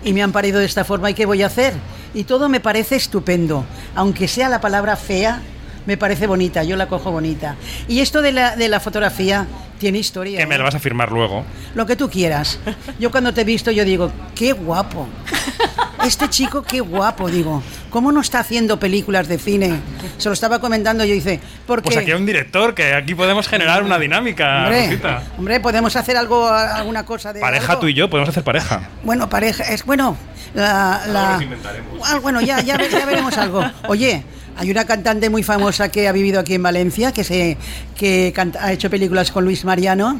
[0.05, 1.73] y me han parido de esta forma y ¿qué voy a hacer?
[2.13, 3.65] Y todo me parece estupendo.
[3.93, 5.41] Aunque sea la palabra fea,
[5.85, 7.55] me parece bonita, yo la cojo bonita.
[7.87, 9.47] Y esto de la, de la fotografía
[9.79, 10.37] tiene historia.
[10.37, 10.57] Que me ¿eh?
[10.59, 11.43] lo vas a firmar luego.
[11.75, 12.59] Lo que tú quieras.
[12.99, 15.07] Yo cuando te he visto, yo digo, qué guapo.
[16.05, 17.61] Este chico, qué guapo, digo.
[17.91, 19.79] ¿Cómo no está haciendo películas de cine?
[20.17, 21.85] Se lo estaba comentando, yo dice, porque...
[21.85, 24.99] Pues aquí hay un director, que aquí podemos generar una dinámica, Hombre,
[25.37, 27.39] hombre, podemos hacer algo, alguna cosa de...
[27.39, 27.81] Pareja algo?
[27.81, 28.89] tú y yo, podemos hacer pareja.
[29.03, 30.17] Bueno, pareja, es bueno.
[30.53, 31.39] La, la-
[32.03, 33.63] Ah, bueno, ya, ya, ya veremos algo.
[33.87, 34.23] Oye,
[34.57, 37.57] hay una cantante muy famosa que ha vivido aquí en Valencia, que se
[37.97, 40.19] que canta- ha hecho películas con Luis Mariano,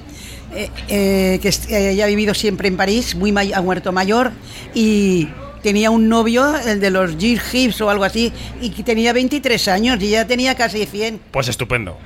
[0.56, 4.32] eh, eh, que eh, ella ha vivido siempre en París, muy ha muerto mayor
[4.74, 5.28] y
[5.64, 9.68] tenía un novio, el de los Gir Hips o algo así, y que tenía 23
[9.68, 11.20] años y ya tenía casi 100.
[11.32, 11.98] Pues estupendo.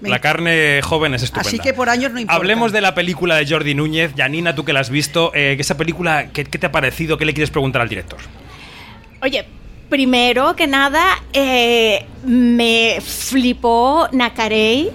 [0.00, 1.48] La carne joven es estupenda.
[1.48, 2.34] Así que por años no importa.
[2.36, 4.10] Hablemos de la película de Jordi Núñez.
[4.16, 7.16] Janina, tú que la has visto, eh, esa película, ¿qué, qué te ha parecido?
[7.16, 8.18] ¿Qué le quieres preguntar al director?
[9.22, 9.46] Oye,
[9.92, 14.90] primero que nada, eh, me flipó Nacarey.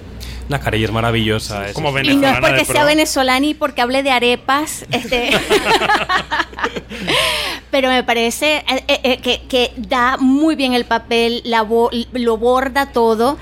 [0.64, 1.68] Carilla es maravillosa.
[1.68, 5.30] es- Como Y no es porque sea venezolana y porque hable de arepas, este,
[7.70, 12.38] pero me parece eh, eh, que, que da muy bien el papel, la bo- lo
[12.38, 13.38] borda todo.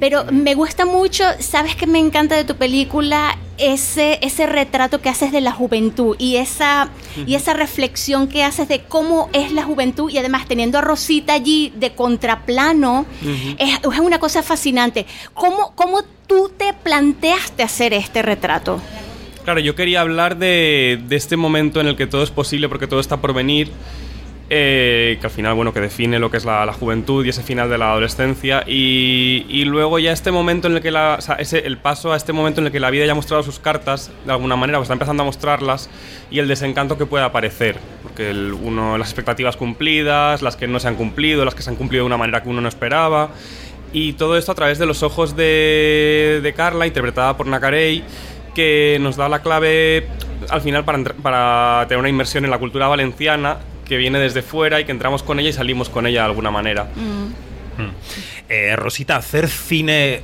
[0.00, 3.38] pero me gusta mucho, ¿sabes qué me encanta de tu película?
[3.58, 6.90] Ese, ese retrato que haces de la juventud y esa,
[7.26, 11.34] y esa reflexión que haces de cómo es la juventud y además teniendo a Rosita
[11.34, 13.04] allí de contraplano,
[13.58, 15.06] es, es una cosa fascinante.
[15.34, 18.80] ¿Cómo, ¿Cómo tú te planteaste hacer este retrato?
[19.44, 22.86] Claro, yo quería hablar de, de este momento en el que todo es posible porque
[22.86, 23.70] todo está por venir,
[24.50, 27.42] eh, que al final, bueno, que define lo que es la, la juventud y ese
[27.42, 31.20] final de la adolescencia, y, y luego ya este momento en el que la, o
[31.20, 33.42] sea, ese, el paso a este momento en el que la vida ya ha mostrado
[33.42, 35.90] sus cartas, de alguna manera, pues está empezando a mostrarlas,
[36.30, 40.80] y el desencanto que puede aparecer, porque el, uno, las expectativas cumplidas, las que no
[40.80, 43.30] se han cumplido, las que se han cumplido de una manera que uno no esperaba,
[43.92, 48.02] y todo esto a través de los ojos de, de Carla, interpretada por Nacarey,
[48.54, 50.08] que nos da la clave
[50.48, 53.58] al final para, para tener una inmersión en la cultura valenciana
[53.88, 56.50] que viene desde fuera y que entramos con ella y salimos con ella de alguna
[56.50, 56.88] manera.
[58.48, 60.20] Eh, Rosita, hacer cine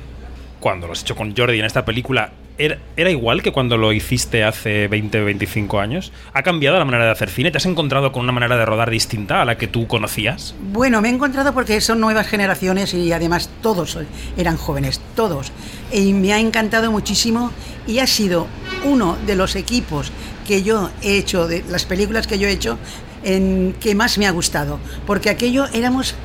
[0.59, 3.93] cuando lo has hecho con Jordi en esta película, ¿era, era igual que cuando lo
[3.93, 6.11] hiciste hace 20, 25 años?
[6.33, 7.51] ¿Ha cambiado la manera de hacer cine?
[7.51, 10.55] ¿Te has encontrado con una manera de rodar distinta a la que tú conocías?
[10.71, 13.97] Bueno, me he encontrado porque son nuevas generaciones y además todos
[14.37, 15.51] eran jóvenes, todos.
[15.91, 17.51] Y me ha encantado muchísimo
[17.87, 18.47] y ha sido
[18.83, 20.11] uno de los equipos
[20.47, 22.77] que yo he hecho, de las películas que yo he hecho,
[23.25, 26.15] en que más me ha gustado, porque aquello éramos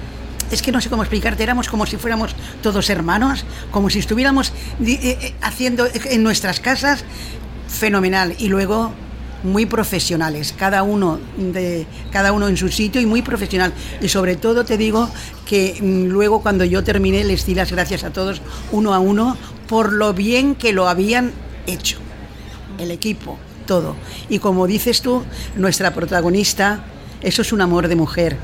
[0.50, 4.52] es que no sé cómo explicarte, éramos como si fuéramos todos hermanos, como si estuviéramos
[4.84, 7.04] eh, eh, haciendo en nuestras casas,
[7.68, 8.34] fenomenal.
[8.38, 8.92] Y luego
[9.42, 13.72] muy profesionales, cada uno de cada uno en su sitio y muy profesional.
[14.00, 15.08] Y sobre todo te digo
[15.46, 19.36] que mm, luego cuando yo terminé les di las gracias a todos uno a uno
[19.68, 21.32] por lo bien que lo habían
[21.66, 21.98] hecho.
[22.78, 23.38] El equipo,
[23.70, 23.94] todo.
[24.28, 25.22] Y como dices tú,
[25.54, 26.80] nuestra protagonista,
[27.20, 28.36] eso es un amor de mujer.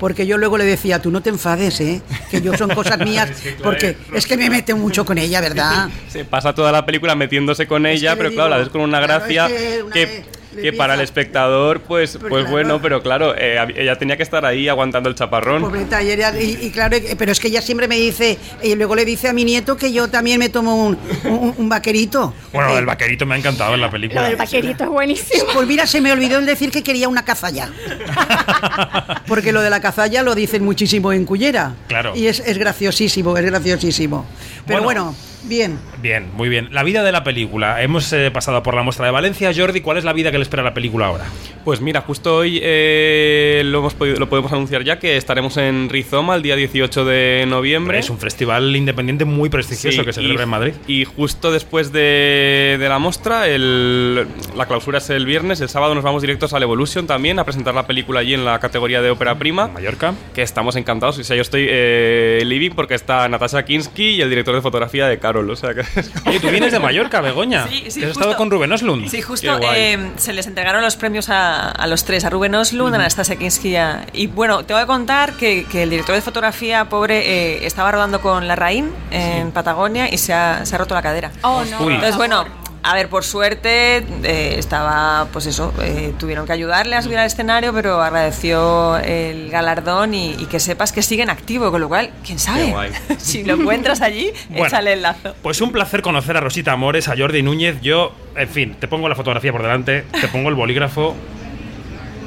[0.00, 2.02] Porque yo luego le decía, tú no te enfades, ¿eh?
[2.28, 5.16] que yo son cosas mías, Es que, claro, porque es que me mete mucho con
[5.16, 5.90] ella, ¿verdad?
[6.08, 8.80] Se pasa toda la película metiéndose con ella, le pero digo, claro, la ves con
[8.80, 10.26] una claro, gracia es que una que, vez
[10.60, 12.50] que para el espectador, pues, pues, claro.
[12.50, 15.62] bueno, pero claro, eh, ella tenía que estar ahí aguantando el chaparrón.
[15.62, 18.74] Pobreta, y, ella- y- y claro, eh, pero es que ella siempre me dice, y
[18.74, 22.34] luego le dice a mi nieto que yo también me tomo un, un- un vaquerito.
[22.52, 24.22] Bueno, lo del vaquerito me ha encantado en la película.
[24.22, 25.44] Lo del vaquerito es buenísimo.
[25.52, 27.70] Pues mira, se me olvidó el decir que quería una cazalla.
[29.26, 31.74] Porque lo de la cazalla lo dicen muchísimo en Cullera.
[31.88, 32.12] Claro.
[32.14, 34.26] Y es, es graciosísimo, es graciosísimo.
[34.66, 35.04] Pero Bueno.
[35.12, 35.16] bueno,
[35.46, 35.78] bien.
[36.02, 36.68] Bien, muy bien.
[36.72, 37.82] La vida de la película.
[37.82, 39.50] Hemos eh, pasado por la muestra de Valencia.
[39.56, 41.24] Jordi, ¿cuál es la vida que le espera a la película ahora?
[41.64, 45.88] Pues mira, justo hoy eh, lo, hemos podido- lo podemos anunciar ya que estaremos en
[45.88, 47.98] Rizoma el día 18 de noviembre.
[47.98, 50.72] Es un festival independiente muy prestigioso Sí, que se y- celebra en Madrid.
[50.86, 54.26] Y justo después de, de la muestra, el-
[54.56, 55.60] la clausura es el viernes.
[55.60, 58.58] El sábado nos vamos directos al Evolution también a presentar la película allí en la
[58.58, 59.68] categoría de ópera prima.
[59.68, 60.14] Mallorca.
[60.34, 61.18] Que estamos encantados.
[61.18, 65.06] O sea, yo estoy eh, living porque está Natasha Kinsky y el director de fotografía
[65.06, 65.50] de Carol.
[65.50, 65.80] O sea que.
[66.26, 67.66] Oye, tú vienes de Mallorca, Begoña.
[67.68, 68.20] Sí, sí, has justo.
[68.20, 69.08] estado con Rubén Oslund.
[69.08, 72.94] Sí, justo eh, se les entregaron los premios a, a los tres, a Rubén Oslund,
[72.94, 73.74] a Anastasia Kinski
[74.12, 78.20] y bueno, tengo que contar que, que el director de fotografía, pobre, eh, estaba rodando
[78.20, 81.32] con La Raín en Patagonia y se ha, se ha roto la cadera.
[81.42, 81.80] Oh, no.
[81.82, 81.94] Uy.
[81.94, 82.44] Entonces, bueno,
[82.84, 87.26] a ver, por suerte eh, estaba, pues eso, eh, tuvieron que ayudarle a subir al
[87.26, 91.88] escenario, pero agradeció el galardón y, y que sepas que sigue en activo, con lo
[91.88, 92.74] cual, quién sabe,
[93.18, 94.66] si lo encuentras allí, Bueno.
[94.66, 95.34] échale el lazo.
[95.42, 97.80] Pues un placer conocer a Rosita Amores, a Jordi Núñez.
[97.80, 101.14] Yo, en fin, te pongo la fotografía por delante, te pongo el bolígrafo.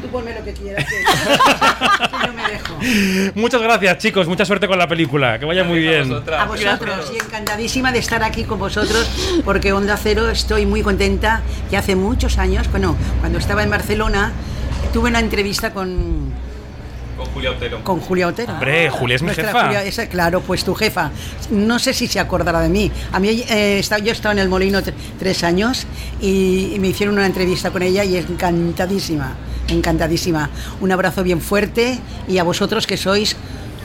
[0.07, 3.31] Tú ponme lo que quieras, que que yo me dejo.
[3.35, 4.27] Muchas gracias, chicos.
[4.27, 5.37] Mucha suerte con la película.
[5.39, 6.11] Que vaya muy bien.
[6.37, 9.09] A vosotros, y encantadísima de estar aquí con vosotros,
[9.43, 14.31] porque Onda Cero estoy muy contenta, que hace muchos años, bueno, cuando estaba en Barcelona,
[14.93, 16.31] tuve una entrevista con,
[17.17, 17.83] Con Julia Otero.
[17.83, 18.53] con Julia Otero.
[18.53, 19.65] Hombre, Julia es mi Nuestra jefa.
[19.65, 21.11] Julia, esa- claro, pues tu jefa.
[21.51, 22.91] No sé si se acordará de mí.
[23.11, 25.85] A mí eh, estaba- yo he estado en el Molino tre- tres años
[26.21, 29.35] y, y me hicieron una entrevista con ella y es encantadísima,
[29.67, 30.49] encantadísima.
[30.81, 33.35] Un abrazo bien fuerte y a vosotros que sois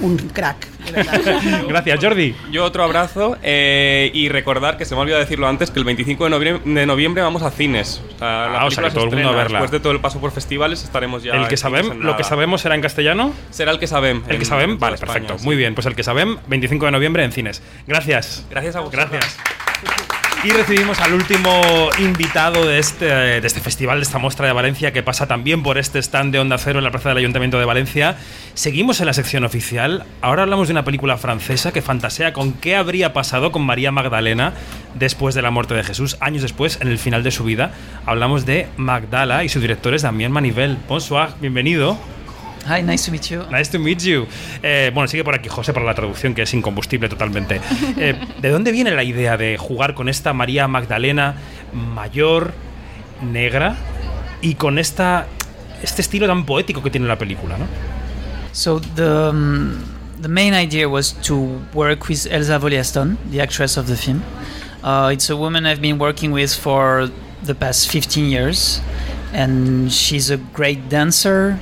[0.01, 0.67] un crack.
[1.69, 2.35] Gracias, Jordi.
[2.51, 5.85] Yo otro abrazo eh, y recordar que se me ha olvidado decirlo antes que el
[5.85, 8.03] 25 de noviembre, de noviembre vamos a cines.
[8.17, 9.59] O sea, la Ah, o sea, película que se todo el mundo a verla.
[9.61, 11.35] Después de todo el paso por festivales estaremos ya.
[11.35, 13.33] El que en sabem, cines en lo que sabemos será en castellano.
[13.51, 14.23] será el que sabem.
[14.27, 15.39] El que en- sabem, en toda vale, España, perfecto.
[15.39, 15.45] sí.
[15.45, 17.63] Muy bien, pues el que sabem, 25 de noviembre en cines.
[17.87, 18.45] Gracias.
[18.51, 19.09] Gracias a vosotros.
[19.09, 19.37] Gracias.
[20.44, 21.60] Y recibimos al último
[22.01, 25.78] invitado de este, de este festival, de esta muestra de Valencia, que pasa también por
[25.78, 28.16] este stand de Onda Cero en la plaza del Ayuntamiento de Valencia.
[28.55, 30.05] Seguimos en la sección oficial.
[30.20, 34.52] Ahora hablamos de una película francesa que fantasea con qué habría pasado con María Magdalena
[34.97, 37.73] después de la muerte de Jesús, años después, en el final de su vida.
[38.05, 40.77] Hablamos de Magdala y su director es Damien Manivel.
[40.89, 41.97] Bonsoir, bienvenido.
[42.66, 43.43] Hi, nice to meet you.
[43.51, 44.26] Nice to meet you.
[44.62, 47.60] Eh, bueno, sigue por aquí José para la traducción, que es incombustible totalmente.
[47.97, 51.34] Eh, ¿De dónde viene la idea de jugar con esta María Magdalena
[51.72, 52.52] mayor,
[53.20, 53.76] negra
[54.40, 55.26] y con esta,
[55.82, 57.66] este estilo tan poético que tiene la película, ¿no?
[58.52, 59.78] So the um,
[60.20, 64.22] the main idea was to work with Elsa Voliaston, the actress of the film.
[64.82, 67.10] Uh, it's a woman I've been working with for
[67.43, 68.80] the past 15 years,
[69.32, 71.59] and she's a great dancer.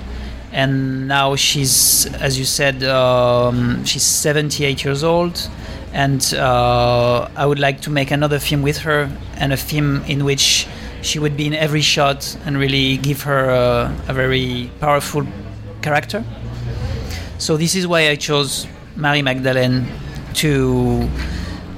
[0.52, 5.48] And now she's, as you said, um, she's 78 years old.
[5.92, 10.24] And uh, I would like to make another film with her, and a film in
[10.24, 10.66] which
[11.02, 15.26] she would be in every shot and really give her a, a very powerful
[15.82, 16.24] character.
[17.38, 18.66] So this is why I chose
[18.96, 19.86] Mary Magdalene
[20.34, 21.08] to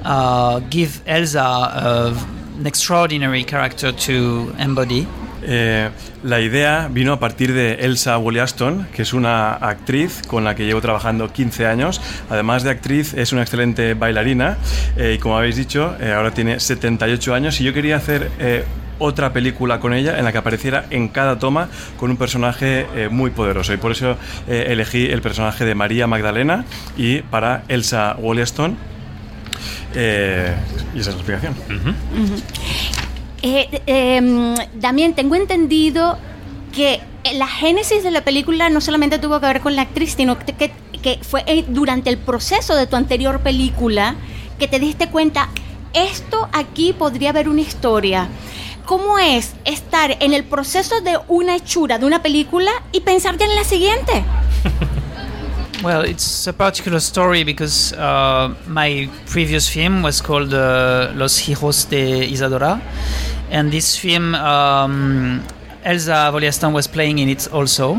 [0.03, 2.13] uh, give Elsa a,
[2.57, 5.07] an extraordinary character to embody.
[5.45, 5.89] Eh,
[6.23, 10.65] la idea vino a partir de Elsa Wollaston, que es una actriz con la que
[10.65, 12.01] llevo trabajando 15 años.
[12.29, 14.57] Además de actriz, es una excelente bailarina
[14.97, 18.63] eh, y como habéis dicho, eh, ahora tiene 78 años y yo quería hacer eh,
[18.99, 23.09] otra película con ella en la que apareciera en cada toma con un personaje eh,
[23.09, 24.17] muy poderoso y por eso
[24.47, 26.65] eh, elegí el personaje de María Magdalena
[26.97, 28.77] y para Elsa Wollaston.
[29.95, 30.55] Eh,
[30.95, 31.53] y esa es la explicación.
[33.45, 36.17] Eh, eh, mm, Damián, tengo entendido
[36.73, 37.01] que
[37.33, 40.53] la génesis de la película no solamente tuvo que ver con la actriz, sino que,
[40.53, 40.71] que,
[41.01, 44.15] que fue eh, durante el proceso de tu anterior película
[44.57, 45.49] que te diste cuenta,
[45.93, 48.29] esto aquí podría haber una historia.
[48.85, 53.45] ¿Cómo es estar en el proceso de una hechura de una película y pensar ya
[53.45, 54.23] en la siguiente?
[55.83, 61.89] Well, it's a particular story because uh, my previous film was called uh, Los Hijos
[61.89, 62.79] de Isadora,
[63.53, 65.45] and this film um,
[65.83, 67.97] Elsa Voliastan was playing in it also.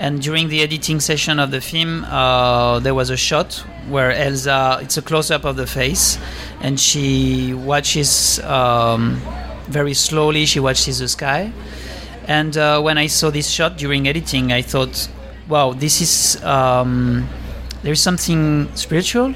[0.00, 3.54] And during the editing session of the film, uh, there was a shot
[3.88, 6.18] where Elsa, it's a close up of the face,
[6.60, 9.20] and she watches um,
[9.68, 11.52] very slowly, she watches the sky.
[12.26, 15.08] And uh, when I saw this shot during editing, I thought,
[15.48, 17.28] wow, this is, um,
[17.82, 19.34] there is something spiritual,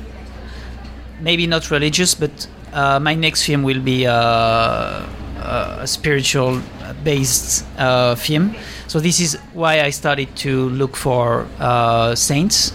[1.21, 5.07] maybe not religious, but uh, my next film will be uh,
[5.45, 6.61] a spiritual
[7.03, 8.55] based uh, film.
[8.87, 12.73] So this is why I started to look for uh, saints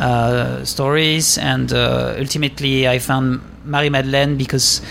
[0.00, 4.82] uh, stories, and uh, ultimately I found Marie Madeleine because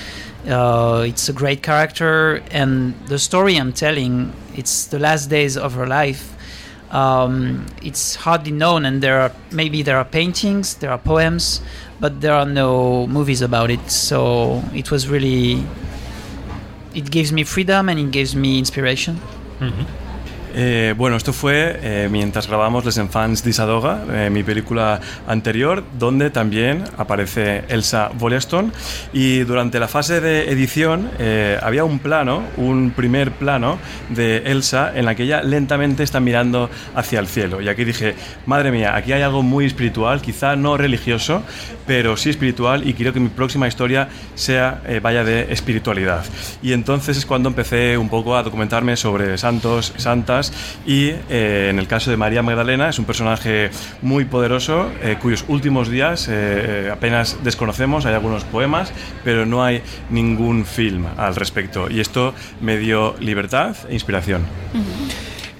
[0.48, 5.74] uh, it's a great character, and the story I'm telling it's the last days of
[5.74, 6.36] her life.
[6.92, 11.62] Um, it's hardly known, and there are maybe there are paintings, there are poems,
[12.00, 13.90] but there are no movies about it.
[13.90, 15.64] So it was really
[16.94, 19.20] it gives me freedom and it gives me inspiration.
[19.60, 20.01] Mm-hmm.
[20.54, 26.30] Eh, bueno, esto fue eh, mientras grabamos Les Enfants d'Isadoga, eh, mi película anterior, donde
[26.30, 28.74] también aparece Elsa Wollaston.
[29.14, 33.78] Y durante la fase de edición eh, había un plano, un primer plano
[34.10, 37.62] de Elsa en la que ella lentamente está mirando hacia el cielo.
[37.62, 38.16] Y aquí dije,
[38.46, 41.44] madre mía, aquí hay algo muy espiritual, quizá no religioso,
[41.86, 46.24] pero sí espiritual y quiero que mi próxima historia sea eh, vaya de espiritualidad.
[46.62, 50.41] Y entonces es cuando empecé un poco a documentarme sobre santos, santas
[50.86, 53.70] y eh, en el caso de María Magdalena es un personaje
[54.02, 58.92] muy poderoso eh, cuyos últimos días eh, apenas desconocemos, hay algunos poemas,
[59.24, 61.90] pero no hay ningún film al respecto.
[61.90, 64.46] Y esto me dio libertad e inspiración.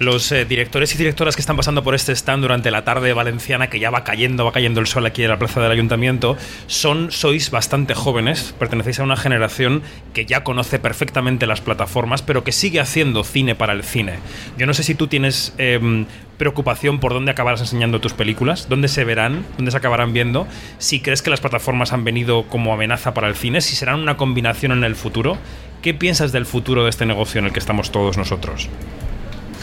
[0.02, 3.68] Los eh, directores y directoras que están pasando por este stand durante la tarde valenciana,
[3.68, 7.12] que ya va cayendo, va cayendo el sol aquí en la plaza del ayuntamiento, son,
[7.12, 9.84] sois bastante jóvenes, pertenecéis a una generación
[10.16, 14.14] que ya conoce perfectamente las plataformas, pero que sigue haciendo cine para el cine.
[14.58, 16.08] Yo no sé si tú tienes em,
[16.40, 20.48] preocupación por dónde acabarás enseñando tus películas, dónde se verán, dónde se acabarán viendo,
[20.80, 24.18] si crees que las plataformas han venido como amenaza para el cine, si serán una
[24.18, 25.38] combinación en el futuro.
[25.84, 28.68] ¿Qué piensas del futuro de este negocio en el que estamos todos nosotros?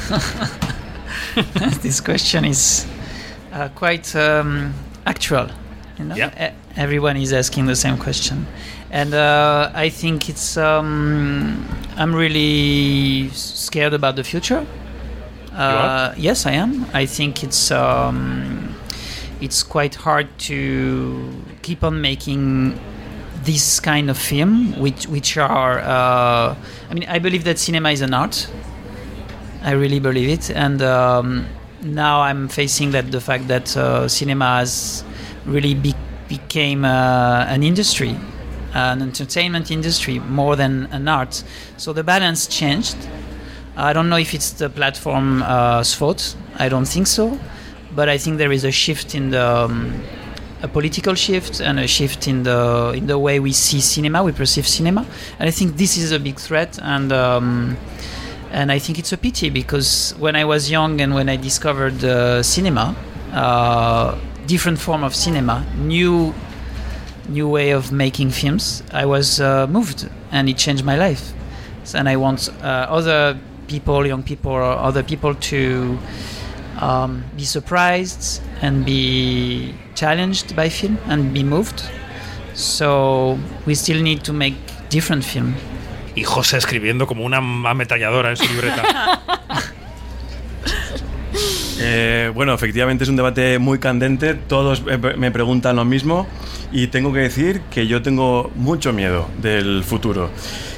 [1.83, 2.87] this question is
[3.53, 4.73] uh, quite um,
[5.07, 5.49] actual.
[5.99, 6.17] You know?
[6.17, 8.47] E- everyone is asking the same question,
[8.91, 10.57] and uh, I think it's.
[10.57, 11.67] Um,
[11.97, 14.65] I'm really scared about the future.
[15.53, 16.87] Uh, yes, I am.
[16.95, 17.71] I think it's.
[17.71, 18.75] Um,
[19.41, 21.31] it's quite hard to
[21.63, 22.79] keep on making
[23.43, 25.81] this kind of film, which which are.
[25.81, 26.57] Uh,
[26.91, 28.49] I mean, I believe that cinema is an art.
[29.63, 31.47] I really believe it, and um,
[31.83, 35.05] now I'm facing that the fact that uh, cinema has
[35.47, 35.95] really be-
[36.29, 38.17] became uh, an industry,
[38.75, 41.43] an entertainment industry more than an art.
[41.77, 42.97] So the balance changed.
[43.77, 46.37] I don't know if it's the platform's fault.
[46.57, 47.39] I don't think so,
[47.95, 49.47] but I think there is a shift in the.
[49.47, 50.03] Um,
[50.61, 54.33] a political shift and a shift in the in the way we see cinema, we
[54.33, 55.07] perceive cinema,
[55.39, 56.79] and I think this is a big threat.
[56.83, 57.77] And um,
[58.51, 62.03] and I think it's a pity because when I was young and when I discovered
[62.03, 62.97] uh, cinema,
[63.33, 66.35] uh, different form of cinema, new
[67.29, 71.33] new way of making films, I was uh, moved and it changed my life.
[71.95, 75.99] And I want uh, other people, young people, or other people to
[76.81, 81.83] um, be surprised and be challenged by film and be moved.
[82.55, 84.57] So we still need to make
[84.89, 85.55] different film.
[86.19, 89.23] Y José escribiendo como una ametralladora en su libreta.
[91.81, 96.27] Eh, bueno, efectivamente es un debate muy candente, todos me me preguntan lo mismo
[96.73, 100.29] y tengo que decir que yo tengo mucho miedo del futuro.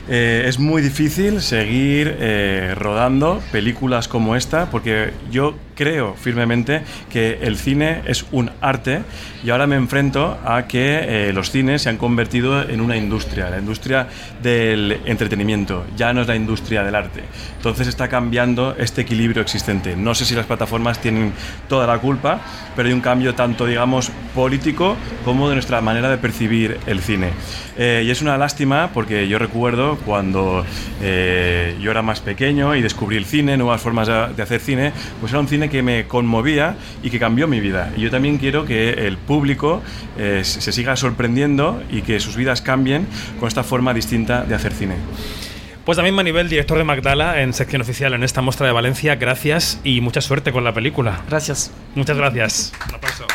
[0.08, 7.39] Eh, es muy difícil seguir eh, rodando películas como esta porque yo creo firmemente que
[7.40, 9.01] el cine es un arte
[9.43, 13.48] y ahora me enfrento a que eh, los cines se han convertido en una industria,
[13.48, 14.07] la industria
[14.43, 17.23] del entretenimiento, ya no es la industria del arte.
[17.57, 19.97] Entonces está cambiando este equilibrio existente.
[19.97, 21.32] No sé si las plataformas tienen
[21.66, 22.40] toda la culpa,
[22.77, 27.31] pero hay un cambio tanto, digamos, político como de nuestra manera de percibir el cine.
[27.78, 30.66] Eh, y es una lástima porque yo recuerdo cuando
[31.01, 35.32] eh, yo era más pequeño y descubrí el cine, nuevas formas de, hacer cine, pues
[35.32, 37.92] era un cine que me conmovía y que cambió mi vida.
[37.97, 39.82] Y yo también quiero que el público
[40.18, 43.06] eh, se siga sorprendiendo y que sus vidas cambien
[43.38, 44.97] con esta forma distinta de hacer cine.
[45.84, 49.80] Pues también Manibel, director de Magdala en sección oficial en esta muestra de Valencia, gracias
[49.82, 51.22] y mucha suerte con la película.
[51.28, 51.72] Gracias.
[51.94, 52.72] Muchas gracias.
[52.88, 53.26] Un aplauso.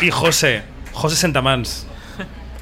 [0.00, 0.62] Y José,
[0.92, 1.87] José Sentamans.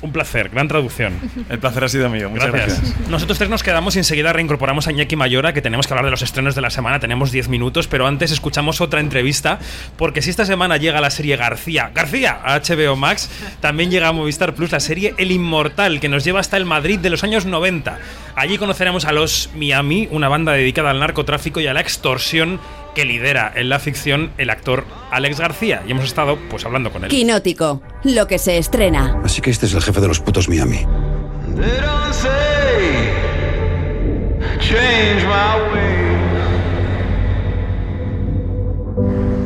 [0.02, 1.14] Un placer, gran traducción.
[1.48, 3.08] El placer ha sido mío, muchas gracias.
[3.08, 6.10] Nosotros tres nos quedamos y enseguida reincorporamos a Iñaki Mayora, que tenemos que hablar de
[6.10, 9.58] los estrenos de la semana, tenemos 10 minutos, pero antes escuchamos otra entrevista,
[9.96, 14.12] porque si esta semana llega la serie García, García a HBO Max, también llega a
[14.12, 17.46] Movistar Plus la serie El Inmortal, que nos lleva hasta el Madrid de los años
[17.46, 17.98] 90.
[18.34, 22.60] Allí conoceremos a los Miami, una banda dedicada al narcotráfico y a la extorsión
[22.96, 25.82] que lidera en la ficción el actor Alex García.
[25.86, 27.10] Y hemos estado pues hablando con él.
[27.10, 29.20] Quinótico, lo que se estrena.
[29.22, 30.86] Así que este es el jefe de los putos Miami.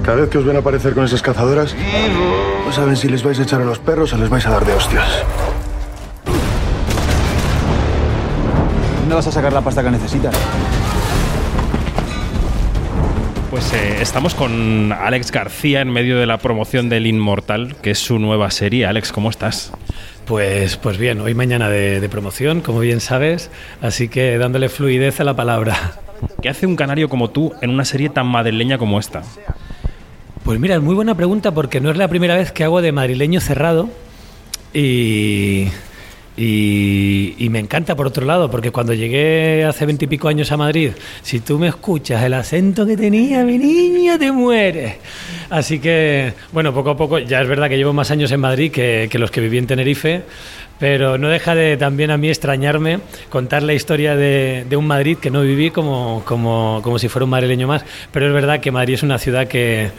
[0.05, 1.75] Cada vez que os ven aparecer con esas cazadoras,
[2.65, 4.65] no saben si les vais a echar a los perros o les vais a dar
[4.65, 5.25] de hostias.
[9.01, 10.37] ¿Dónde vas a sacar la pasta que necesitas?
[13.51, 17.99] Pues eh, estamos con Alex García en medio de la promoción del Inmortal, que es
[17.99, 18.87] su nueva serie.
[18.87, 19.73] Alex, ¿cómo estás?
[20.25, 23.51] Pues, pues bien, hoy mañana de, de promoción, como bien sabes,
[23.83, 25.95] así que dándole fluidez a la palabra.
[26.41, 29.23] ¿Qué hace un canario como tú en una serie tan madrileña como esta?
[30.45, 32.93] Pues mira, es muy buena pregunta porque no es la primera vez que hago de
[32.93, 33.91] madrileño cerrado
[34.73, 35.67] y,
[36.41, 40.93] y, me encanta por otro lado, porque cuando llegué hace veintipico años a Madrid,
[41.23, 44.95] si tú me escuchas el acento que tenía mi niña, te mueres.
[45.51, 48.71] Así que, bueno, poco a poco, ya es verdad que llevo más años en Madrid
[48.71, 50.23] que, que los que viví en Tenerife,
[50.81, 55.31] pero no deja de también a mí extrañarme contar la historia de, un Madrid que
[55.31, 57.85] no viví como, como, como, si fuera un madrileño más.
[58.11, 59.91] Pero es verdad que Madrid es una ciudad que,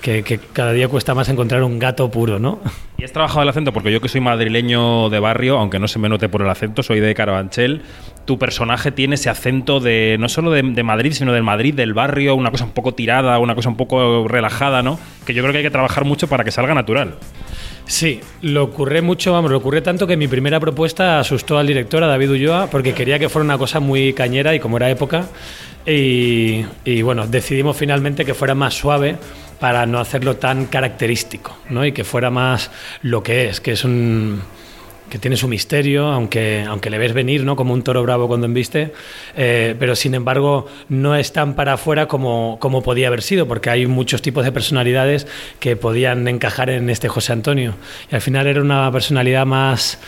[0.00, 2.58] que, que, cada día cuesta más encontrar un gato puro, ¿no?
[2.96, 3.72] ¿Y has trabajado el acento?
[3.72, 6.82] Porque yo que soy madrileño de barrio, aunque no se me note por el acento,
[6.82, 7.82] soy de Carabanchel.
[8.24, 11.92] Tu personaje tiene ese acento de no solo de, de Madrid, sino del Madrid, del
[11.92, 14.98] barrio, una cosa un poco tirada, una cosa un poco relajada, ¿no?
[15.26, 17.16] Que yo creo que hay que trabajar mucho para que salga natural.
[17.90, 22.04] Sí, lo ocurre mucho, vamos, lo ocurre tanto que mi primera propuesta asustó al director,
[22.04, 25.26] a David Ulloa, porque quería que fuera una cosa muy cañera y como era época.
[25.84, 29.16] Y, y bueno, decidimos finalmente que fuera más suave
[29.58, 31.84] para no hacerlo tan característico, ¿no?
[31.84, 32.70] Y que fuera más
[33.02, 34.40] lo que es, que es un
[35.10, 37.56] que tiene su misterio, aunque, aunque le ves venir, ¿no?
[37.56, 38.92] Como un toro bravo cuando embiste,
[39.36, 43.68] eh, pero sin embargo no es tan para afuera como, como podía haber sido, porque
[43.68, 45.26] hay muchos tipos de personalidades
[45.58, 47.74] que podían encajar en este José Antonio.
[48.10, 49.98] Y al final era una personalidad más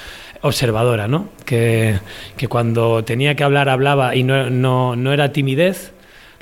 [0.40, 1.28] observadora, ¿no?
[1.44, 1.98] Que,
[2.36, 5.92] que cuando tenía que hablar hablaba y no, no, no era timidez,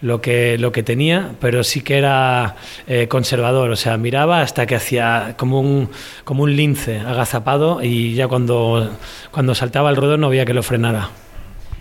[0.00, 2.56] lo que, lo que tenía, pero sí que era
[2.86, 5.90] eh, conservador, o sea, miraba hasta que hacía como un,
[6.24, 8.90] como un lince agazapado y ya cuando,
[9.30, 11.10] cuando saltaba el ruedo no había que lo frenara.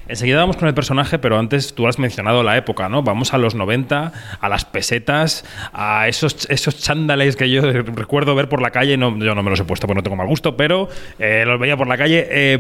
[0.10, 3.04] Enseguida vamos con el personaje, pero antes tú has mencionado la época, ¿no?
[3.04, 8.50] Vamos a los 90, a las pesetas, a esos, esos chándales que yo recuerdo ver
[8.50, 8.98] por la calle.
[8.98, 10.90] No, yo no me los he puesto porque no tengo mal gusto, pero
[11.20, 12.26] eh, los veía por la calle.
[12.28, 12.58] Eh,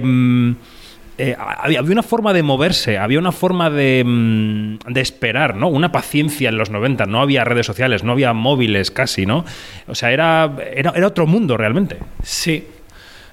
[1.19, 5.67] eh, había, una forma de moverse, había una forma de, mm, de, esperar, ¿no?
[5.67, 9.43] Una paciencia en los 90, no había redes sociales, no había móviles casi, ¿no?
[9.87, 11.97] O sea, era, era, era otro mundo realmente.
[12.23, 12.65] Sí.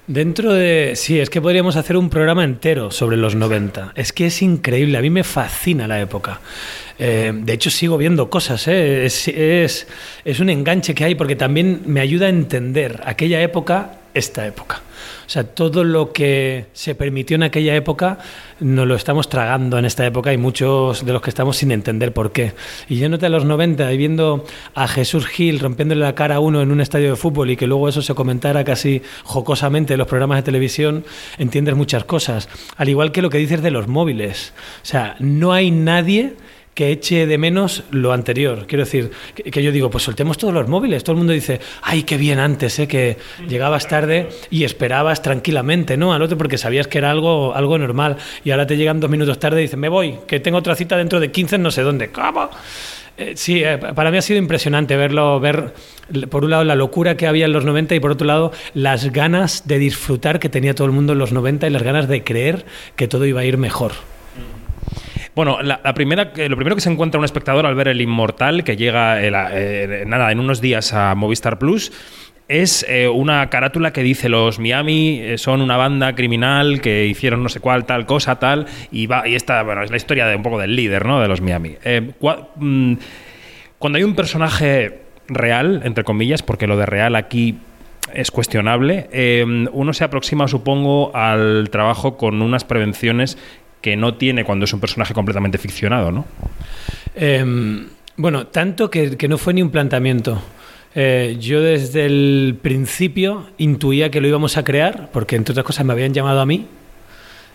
[0.08, 0.92] Dentro de...
[0.96, 3.92] Sí, es que podríamos hacer un programa entero sobre los 90.
[3.94, 6.40] Es que es increíble, a mí me fascina la época.
[6.98, 9.04] Eh, de hecho, sigo viendo cosas, ¿eh?
[9.04, 9.86] es, es,
[10.24, 14.80] es un enganche que hay porque también me ayuda a entender aquella época, esta época.
[15.26, 18.18] O sea, todo lo que se permitió en aquella época
[18.60, 22.12] nos lo estamos tragando en esta época y muchos de los que estamos sin entender
[22.12, 22.54] por qué.
[22.88, 24.44] Y yo noté a los 90 y viendo
[24.74, 27.66] a Jesús Gil rompiéndole la cara a uno en un estadio de fútbol y que
[27.66, 31.04] luego eso se comentara casi jocosamente en los programas de televisión,
[31.36, 32.48] entiendes muchas cosas.
[32.76, 34.54] Al igual que lo que dices de los móviles.
[34.82, 36.36] O sea, no hay nadie
[36.76, 38.66] que eche de menos lo anterior.
[38.66, 41.02] Quiero decir, que, yo digo, pues soltemos todos los móviles.
[41.02, 42.86] Todo el mundo dice, ay, qué bien antes, ¿eh?
[42.86, 43.16] que
[43.48, 46.12] llegabas tarde y esperabas tranquilamente, ¿no?
[46.12, 48.18] Al otro porque sabías que era algo, algo normal.
[48.44, 50.98] Y ahora te llegan dos minutos tarde y dicen, me voy, que tengo otra cita
[50.98, 52.10] dentro de 15 en no sé dónde.
[52.10, 52.50] ¿Cómo?
[53.16, 55.72] Eh, sí, eh, para mí ha sido impresionante verlo, ver
[56.28, 59.10] por un lado la locura que había en los 90 y por otro lado las
[59.12, 62.22] ganas de disfrutar que tenía todo el mundo en los 90 y las ganas de
[62.22, 62.66] creer
[62.96, 63.92] que todo iba a ir mejor.
[65.36, 68.74] Bueno, la, primera, lo primero que se encuentra un espectador al ver el Inmortal, que
[68.74, 71.92] llega el, eh, nada, en unos días a Movistar Plus,
[72.48, 77.42] es eh, una carátula que dice los Miami eh, son una banda criminal que hicieron
[77.42, 80.36] no sé cuál, tal cosa, tal, y va, y esta, bueno, es la historia de
[80.36, 81.20] un poco del líder, ¿no?
[81.20, 81.74] De los Miami.
[81.84, 82.12] Eh,
[82.56, 82.94] mm,
[83.78, 87.58] cuando hay un personaje real, entre comillas, porque lo de real aquí
[88.14, 93.36] es cuestionable, eh, uno se aproxima, supongo, al trabajo con unas prevenciones
[93.86, 96.24] que no tiene cuando es un personaje completamente ficcionado, ¿no?
[97.14, 97.86] Em,
[98.16, 100.42] bueno, tanto que, no fue ni un planteamiento.
[100.92, 105.86] Eh, yo desde el principio intuía que lo íbamos a crear, porque entre otras cosas
[105.86, 106.66] me habían llamado a mí.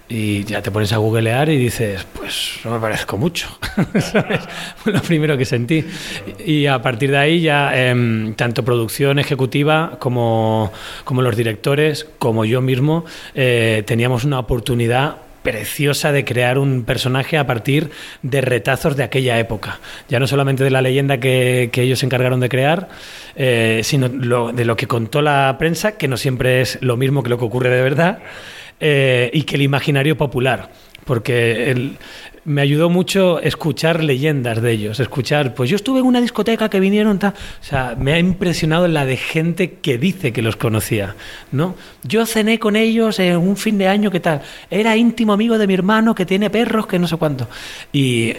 [0.07, 3.49] Y ya te pones a googlear y dices, pues no me parezco mucho.
[4.77, 5.83] Fue lo primero que sentí.
[6.45, 10.71] Y a partir de ahí ya, em, tanto producción ejecutiva como,
[11.03, 13.03] como los directores, como yo mismo,
[13.35, 17.89] eh, teníamos una oportunidad preciosa de crear un personaje a partir
[18.22, 19.80] de retazos de aquella época.
[20.07, 22.89] Ya no solamente de la leyenda que, ellos se encargaron de crear,
[23.35, 27.23] eh, sino lo- de lo que contó la prensa, que no siempre es lo mismo
[27.23, 28.19] que lo que ocurre de verdad,
[28.80, 30.69] eh, y que el imaginario popular.
[31.05, 31.97] Porque el-
[32.43, 36.80] me ayudó mucho escuchar leyendas de ellos, escuchar, pues yo estuve en una discoteca que
[36.80, 37.34] vinieron, tal.
[37.34, 41.15] o sea, me ha impresionado la de gente que dice que los conocía,
[41.51, 41.76] ¿no?
[42.03, 44.41] Yo cené con ellos en un fin de año, ¿qué tal?
[44.69, 47.47] Era íntimo amigo de mi hermano que tiene perros, que no sé cuánto.
[47.93, 48.34] Y,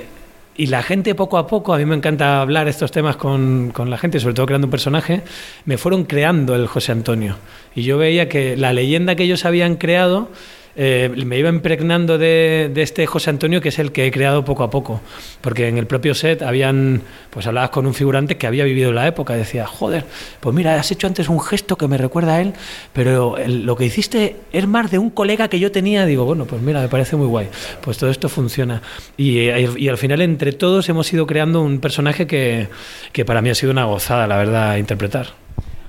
[0.57, 3.89] y la gente poco a poco, a mí me encanta hablar estos temas con, con
[3.89, 5.23] la gente, sobre todo creando un personaje,
[5.65, 7.37] me fueron creando el José Antonio.
[7.77, 10.29] Y yo veía que la leyenda que ellos habían creado
[10.75, 14.63] eh, me iba impregnando de, este José Antonio que es el que he creado poco
[14.63, 15.01] a poco.
[15.41, 19.07] Porque en el propio set habían, pues hablabas con un figurante que había vivido la
[19.07, 20.05] época decía, joder,
[20.41, 22.55] pues mira, has hecho antes un gesto que me recuerda a él,
[22.93, 26.07] pero lo que hiciste es más de un colega que yo tenía.
[26.07, 27.49] Digo, bueno, pues mira, me parece muy guay.
[27.81, 28.83] Pues todo esto funciona.
[29.17, 32.69] Y, eh, al final entre todos hemos ido creando un personaje que,
[33.13, 35.42] que para mí ha sido una gozada, la verdad, interpretar.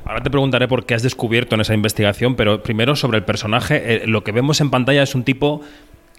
[0.06, 4.04] Ahora te preguntaré por qué has descubierto en esa investigación, pero primero sobre el personaje.
[4.04, 5.62] Eh, lo que vemos en pantalla es un tipo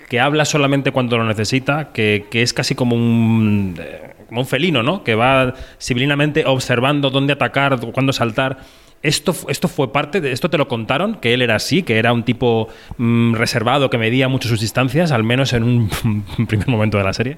[0.08, 4.46] que habla solamente cuando lo necesita, que, que es casi como un, eh, como un
[4.46, 5.04] felino, ¿no?
[5.04, 8.58] Que va civilinamente observando dónde atacar, cuándo saltar.
[9.04, 12.12] Esto, esto fue parte de esto te lo contaron que él era así que era
[12.12, 12.68] un tipo
[12.98, 17.12] mm, reservado que medía mucho sus distancias al menos en un primer momento de la
[17.12, 17.36] serie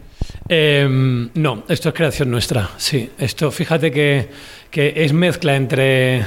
[0.48, 3.10] Em, no, esto es creación nuestra, sí.
[3.18, 4.28] Esto, fíjate que,
[4.70, 6.24] que es mezcla entre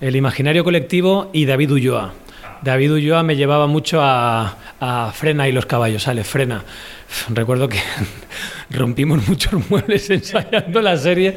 [0.00, 2.14] el imaginario colectivo y David Ulloa.
[2.62, 6.64] David Ulloa me llevaba mucho a, a Frena y los caballos, sale, Frena.
[7.28, 7.78] Recuerdo que
[8.72, 11.34] rompimos muchos muebles ensayando la serie.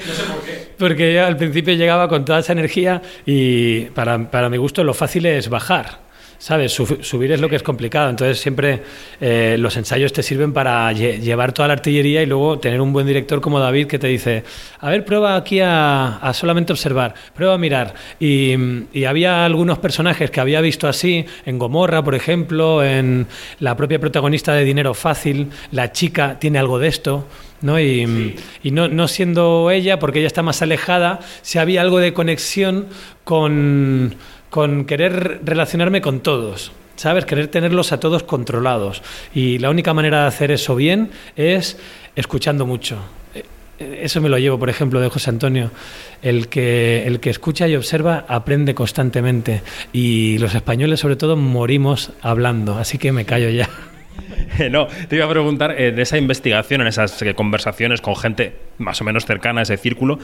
[0.77, 4.93] Porque yo al principio llegaba con toda esa energía y para, para mi gusto lo
[4.93, 6.04] fácil es bajar.
[6.45, 6.73] ¿Sabes?
[6.73, 8.07] Su- subir es lo que es complicado.
[8.07, 8.83] Entonces siempre
[9.19, 12.93] eh, los ensayos te sirven para lle- llevar toda la artillería y luego tener un
[12.93, 14.43] buen director como David que te dice,
[14.79, 17.95] a ver, prueba aquí a, a solamente observar, prueba a mirar.
[18.19, 18.53] Y,
[18.93, 23.25] y había algunos personajes que había visto así, en Gomorra, por ejemplo, en
[23.59, 27.27] la propia protagonista de Dinero Fácil, la chica tiene algo de esto.
[27.61, 27.79] ¿no?
[27.79, 32.13] Y, y no, no siendo ella, porque ella está más alejada, si había algo de
[32.13, 32.85] conexión
[33.23, 34.13] con,
[34.55, 36.71] con querer relacionarme con todos.
[36.95, 37.25] ¿Sabes?
[37.25, 39.03] Querer tenerlos a todos controlados.
[39.33, 41.77] Y la única manera de hacer eso bien es
[42.15, 42.97] escuchando mucho.
[43.33, 45.71] Eh, Eso me lo llevo, por ejemplo, de José Antonio.
[46.21, 49.61] El que, el que escucha y observa aprende constantemente.
[49.91, 52.77] Y los españoles, sobre todo, morimos hablando.
[52.77, 53.69] Así que me callo ya.
[54.71, 58.53] no, te iba a preguntar eh, de esa investigación, en esas eh, conversaciones con gente
[58.77, 60.17] más o menos cercana a ese círculo,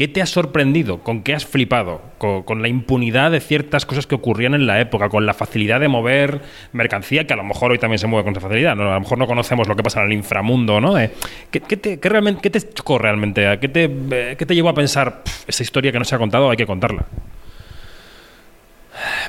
[0.00, 1.00] ¿qué te ha sorprendido?
[1.00, 2.00] ¿Con qué has flipado?
[2.16, 5.88] Con, la impunidad de ciertas cosas que ocurrían en la época, con la facilidad de
[5.88, 6.40] mover
[6.72, 8.90] mercancía, que a lo mejor hoy también se mueve con esa facilidad, ¿no?
[8.90, 10.98] A lo mejor no conocemos lo que pasa en el inframundo, ¿no?
[10.98, 11.10] Eh,
[11.50, 13.58] ¿qué, te, qué realmente, ¿Qué te chocó realmente?
[13.60, 16.18] ¿Qué te, eh, qué te llevó a pensar, "Pff, esa historia que no se ha
[16.18, 17.04] contado hay que contarla?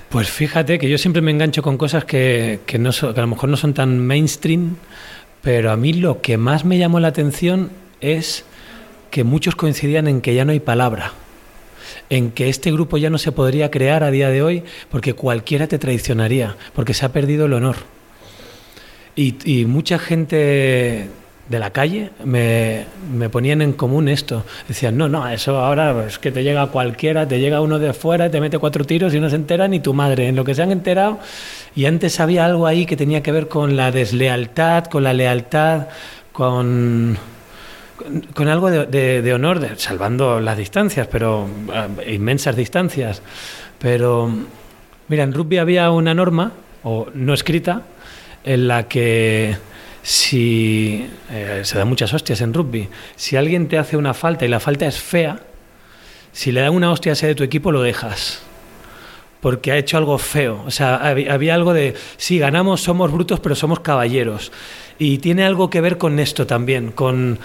[0.07, 3.27] Pues fíjate que yo siempre me engancho con cosas que, que no que a lo
[3.27, 4.77] mejor no son tan mainstream,
[5.41, 8.45] pero a mí lo que más me llamó la atención es
[9.11, 11.13] que muchos coincidían en que ya no hay palabra,
[12.09, 15.67] en que este grupo ya no se podría crear a día de hoy porque cualquiera
[15.67, 17.75] te traicionaría, porque se ha perdido el honor.
[19.15, 21.09] Y, y mucha gente
[21.51, 24.45] de la calle me, me ponían en común esto.
[24.69, 28.31] Decían, no, no, eso ahora es que te llega cualquiera, te llega uno de fuera,
[28.31, 30.29] te mete cuatro tiros y no se entera ni tu madre.
[30.29, 31.19] En lo que se han enterado.
[31.75, 35.88] Y antes había algo ahí que tenía que ver con la deslealtad, con la lealtad,
[36.31, 37.17] con,
[38.33, 43.21] con, algo de, honor, salvando las distancias, pero ah, inmensas distancias.
[43.79, 44.29] Pero,
[45.07, 46.51] mira, en rugby había una norma,
[46.83, 47.83] o no escrita,
[48.43, 49.57] en la que
[50.03, 54.47] si eh, se dan muchas hostias en rugby, si alguien te hace una falta y
[54.47, 55.39] la falta es fea,
[56.31, 58.41] si le dan una hostia a ese de tu equipo lo dejas.
[59.41, 60.63] porque ha hecho algo feo.
[60.67, 64.51] O sea, había algo de, sí, ganamos, somos brutos, pero somos caballeros.
[64.99, 67.39] Y tiene algo que ver con esto también, con,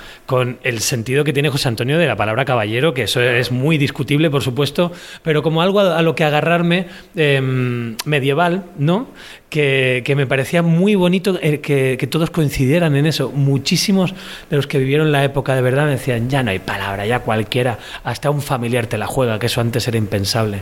[0.62, 4.30] el sentido que tiene José Antonio de la palabra caballero, que eso es muy discutible,
[4.30, 4.92] por supuesto,
[5.22, 9.08] pero como algo a, lo que agarrarme em, medieval, ¿no?
[9.48, 13.30] Que, me parecía muy bonito eh, que, todos coincidieran en eso.
[13.30, 14.14] Muchísimos
[14.50, 17.78] de los que vivieron la época de verdad decían, ya no hay palabra, ya cualquiera,
[18.04, 20.60] hasta un familiar te la juega, que eso antes era impensable.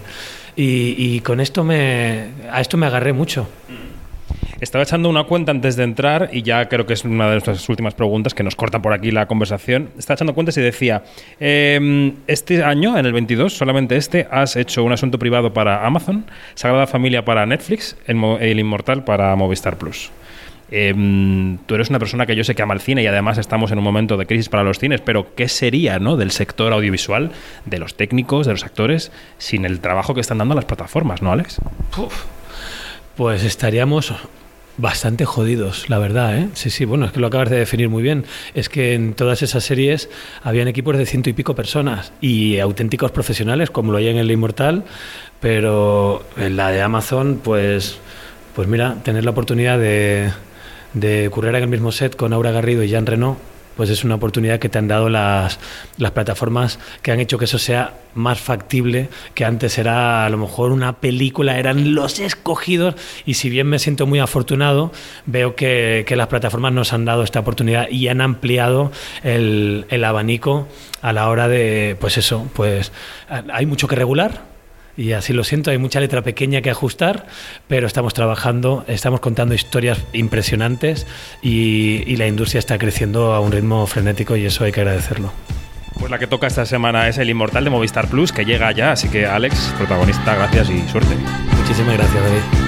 [0.57, 3.49] Y, y con esto me, a esto me agarré mucho.
[4.65, 7.69] Estaba echando una cuenta antes de entrar y ya creo que es una de nuestras
[7.69, 9.91] últimas preguntas que nos cortan por aquí la conversación.
[9.99, 11.03] Estaba echando cuentas y decía,
[11.39, 16.25] eh, este año, en el 22, solamente este, has hecho un asunto privado para Amazon,
[16.55, 20.11] Sagrada Familia para Netflix, El, Mo- El Inmortal para Movistar Plus.
[20.71, 20.95] Eh,
[21.67, 23.77] tú eres una persona que yo sé que ama el cine y además estamos en
[23.77, 26.17] un momento de crisis para los cines, pero ¿qué sería ¿no?
[26.17, 27.33] del sector audiovisual,
[27.67, 31.31] de los técnicos, de los actores, sin el trabajo que están dando las plataformas, ¿no,
[31.33, 31.61] Alex?
[33.15, 34.13] Pues estaríamos
[34.77, 36.49] bastante jodidos, la verdad, ¿eh?
[36.55, 38.25] Sí, sí, bueno, es que lo acabas de definir muy bien.
[38.55, 40.09] Es que en todas esas series
[40.43, 44.31] habían equipos de ciento y pico personas y auténticos profesionales, como lo hay en El
[44.31, 44.85] Inmortal,
[45.41, 47.99] pero en la de Amazon, pues,
[48.55, 50.31] pues mira, tener la oportunidad de,
[50.95, 53.37] de currar en el mismo set con Aura Garrido y Jean Reno,
[53.77, 55.59] pues es una oportunidad que te han dado las,
[55.99, 60.39] las plataformas que han hecho que eso sea más factible, que antes era a lo
[60.39, 62.95] mejor una película, eran los escogidos,
[63.27, 64.93] y si bien me siento muy afortunado,
[65.27, 68.93] veo que, que las plataformas nos han dado esta oportunidad y han ampliado
[69.23, 70.69] el, el abanico
[71.03, 72.93] a la hora de, pues eso, pues
[73.29, 74.54] hay mucho que regular,
[74.97, 77.27] y así lo siento, hay mucha letra pequeña que ajustar,
[77.69, 81.07] pero estamos trabajando, estamos contando historias impresionantes
[81.43, 85.33] y, y la industria está creciendo a un ritmo frenético y eso hay que agradecerlo.
[85.99, 88.93] Pues la que toca esta semana es El Inmortal de Movistar Plus, que llega ya,
[88.93, 91.15] así que Alex, protagonista, gracias y suerte.
[91.57, 92.64] Muchísimas gracias, David.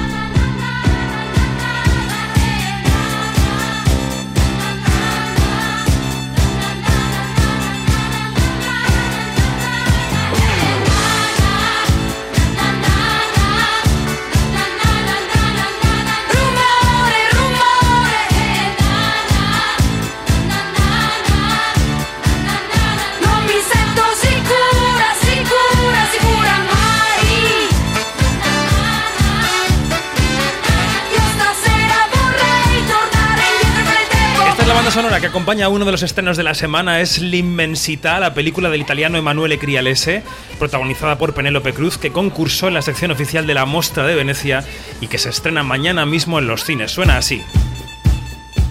[35.27, 38.81] Que acompaña a uno de los estrenos de la semana, es L'Immensità, la película del
[38.81, 40.23] italiano Emanuele Crialese,
[40.57, 44.63] protagonizada por Penélope Cruz, que concursó en la sección oficial de la Mostra de Venecia
[45.01, 46.93] y que se estrena mañana mismo en los cines.
[46.93, 47.43] Suena así.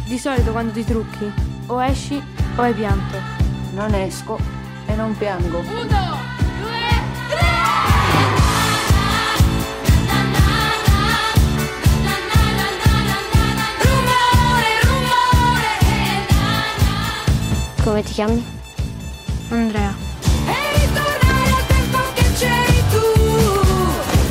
[0.07, 1.26] Di solito quando ti trucchi
[1.68, 2.22] o esci
[2.57, 3.18] o hai pianto.
[3.76, 4.40] Non esco
[4.88, 5.60] e non piango.
[17.86, 18.44] Come ti chiami?
[19.49, 19.94] Andrea.
[20.48, 23.03] E ritornare al tempo che c'eri tu,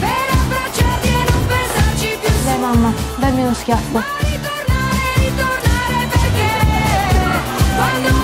[0.01, 2.31] per abbracciarti e non pensarci più.
[2.45, 4.03] Dai mamma, dammi uno schiaffo.
[4.19, 6.51] Ritornare, ritornare perché
[7.77, 8.24] quando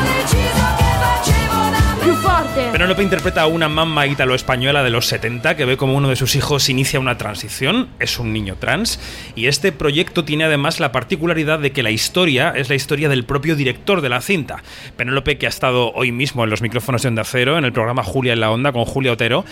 [2.80, 6.34] Penélope interpreta a una mamá ítalo-española de los 70 que ve como uno de sus
[6.34, 8.98] hijos inicia una transición, es un niño trans,
[9.36, 13.26] y este proyecto tiene además la particularidad de que la historia es la historia del
[13.26, 14.62] propio director de la cinta.
[14.96, 18.02] Penélope, que ha estado hoy mismo en los micrófonos de Onda Cero, en el programa
[18.02, 19.44] Julia en la Onda con Julia Otero,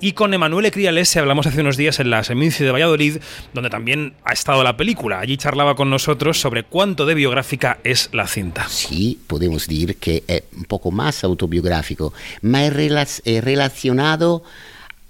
[0.00, 3.16] y con Emanuele Crialese hablamos hace unos días en la Seminci de Valladolid,
[3.52, 5.18] donde también ha estado la película.
[5.18, 8.68] Allí charlaba con nosotros sobre cuánto de biográfica es la cinta.
[8.68, 14.44] Sì, podemos dire che è un poco más autobiografico, ma è, rela- è relazionato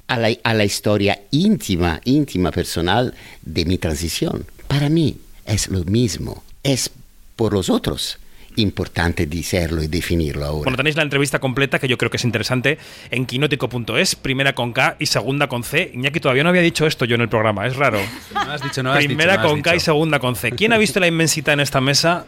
[0.06, 4.46] alla, alla storia íntima, íntima, personal de mi transición.
[4.66, 6.90] Para mí es lo mismo, es
[7.36, 8.18] por los otros
[8.56, 10.62] importante decirlo y definirlo ahora.
[10.64, 12.78] Bueno, tenéis la entrevista completa que yo creo que es interesante
[13.10, 15.90] en quinótico.es, primera con K y segunda con C.
[15.92, 17.98] Iñaki todavía no había dicho esto yo en el programa, es raro.
[18.32, 20.52] No has dicho, no has primera dicho, no has con K y segunda con C.
[20.52, 22.24] ¿Quién ha visto la inmensidad en esta mesa?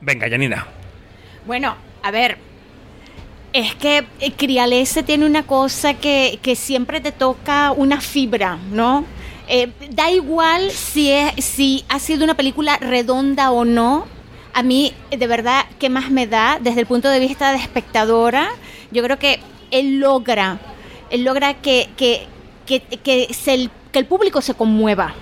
[0.00, 0.66] Venga, Janina.
[1.46, 2.47] Bueno, a ver.
[3.52, 9.04] Es que eh, Crialese tiene una cosa que, que siempre te toca una fibra, ¿no?
[9.48, 14.06] Eh, da igual si, es, si ha sido una película redonda o no.
[14.52, 18.48] A mí, de verdad, ¿qué más me da desde el punto de vista de espectadora?
[18.90, 20.58] Yo creo que él logra,
[21.10, 22.26] él logra que, que,
[22.66, 25.14] que, que se- el, que el público se conmueva.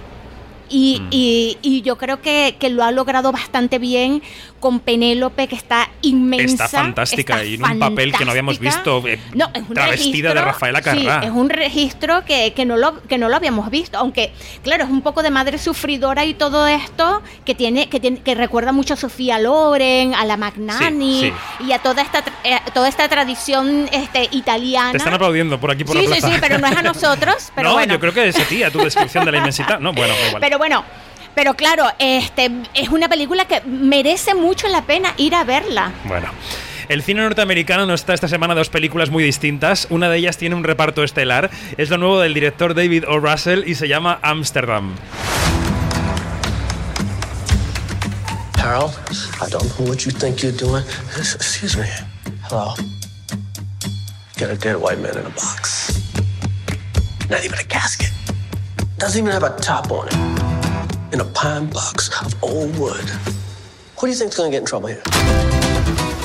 [0.68, 4.20] Y, y- y yo creo que, que lo ha logrado bastante bien
[4.66, 6.64] con Penélope, que está inmensa.
[6.64, 9.00] Está fantástica está y en un papel que no habíamos visto.
[9.06, 11.20] eh, No, es un travestida de registro- Rafaela Carrá.
[11.20, 13.96] Sí, es un registro que, que no lo, que no lo habíamos visto.
[13.96, 14.32] Aunque,
[14.64, 18.34] claro, es un poco de madre sufridora y todo esto que tiene, que tiene, que
[18.34, 21.32] recuerda mucho a Sofía Loren, a la Magnani Sí,
[21.68, 24.90] y a toda esta eh, toda esta tradición este, italiana.
[24.90, 26.34] Te están aplaudiendo por aquí por sí, la sí, plaza.
[26.34, 27.36] sí, pero no es a nosotros.
[27.54, 27.94] Pero no, bueno.
[27.94, 29.78] yo creo que es a ti, a tu descripción de la inmensidad.
[29.78, 30.40] No, bueno, igual.
[30.40, 30.84] Pero bueno,
[31.36, 35.92] pero claro, este es una película que merece mucho la pena ir a verla.
[36.04, 36.28] Bueno.
[36.88, 39.86] El cine norteamericano nos está esta semana dos películas muy distintas.
[39.90, 41.50] Una de ellas tiene un reparto estelar.
[41.76, 43.18] Es lo nuevo del director David O.
[43.18, 44.94] Russell y se llama Amsterdam.
[48.56, 48.94] Harold,
[49.38, 50.84] I don't know what you think you're doing.
[51.18, 51.86] Excuse me.
[52.48, 52.74] Hello.
[54.38, 55.92] Got a dead white man in a box.
[57.28, 58.10] Not even a casket.
[58.96, 60.45] Doesn't even have a top on it.
[61.12, 63.04] In a pine box of old wood.
[63.96, 65.02] Who do you think's gonna get in trouble here?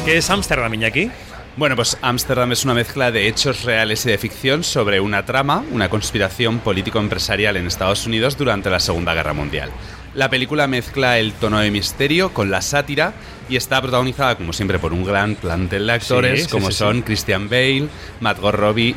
[0.06, 1.12] ¿Qué es Amsterdam, Iñaki?
[1.58, 5.64] Bueno, pues Ámsterdam es una mezcla de hechos reales y de ficción sobre una trama,
[5.72, 9.70] una conspiración político-empresarial en Estados Unidos durante la Segunda Guerra Mundial.
[10.16, 13.14] La película mezcla el tono de misterio con la sátira
[13.50, 16.74] y está protagonizada, como siempre, por un gran plantel de actores Sí, sí, como sí,
[16.74, 16.80] sí.
[16.80, 17.88] son Christian Bale,
[18.22, 18.96] Matt Robbie,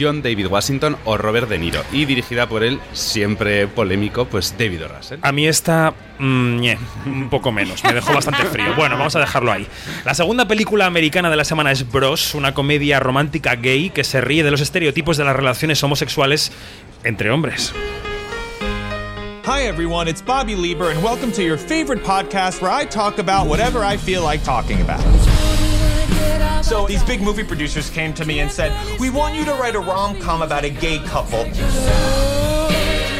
[0.00, 4.84] John David Washington o Robert De Niro y dirigida por el siempre polémico pues David
[4.84, 4.88] O.
[4.88, 5.18] Russell.
[5.22, 8.74] A mí esta, mm, ñe, un poco menos, me dejó bastante frío.
[8.76, 9.66] Bueno, vamos a dejarlo ahí.
[10.04, 14.20] La segunda película americana de la semana es Bros, una comedia romántica gay que se
[14.20, 16.52] ríe de los estereotipos de las relaciones homosexuales
[17.04, 17.72] entre hombres.
[19.44, 20.08] Hi, everyone.
[20.08, 23.96] It's Bobby Lieber, and welcome to your favorite podcast where I talk about whatever I
[23.96, 25.02] feel like talking about.
[26.62, 29.74] So, these big movie producers came to me and said, We want you to write
[29.74, 31.44] a rom com about a gay couple.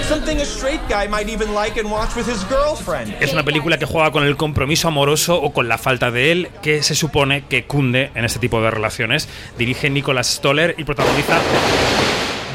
[0.05, 3.15] Something a straight guy might even like and watch with his girlfriend.
[3.21, 6.51] Es una película que juega con el compromiso amoroso o con la falta de él,
[6.63, 9.29] que se supone que cunde en este tipo de relaciones.
[9.57, 11.39] Dirige Nicolas Stoller y protagoniza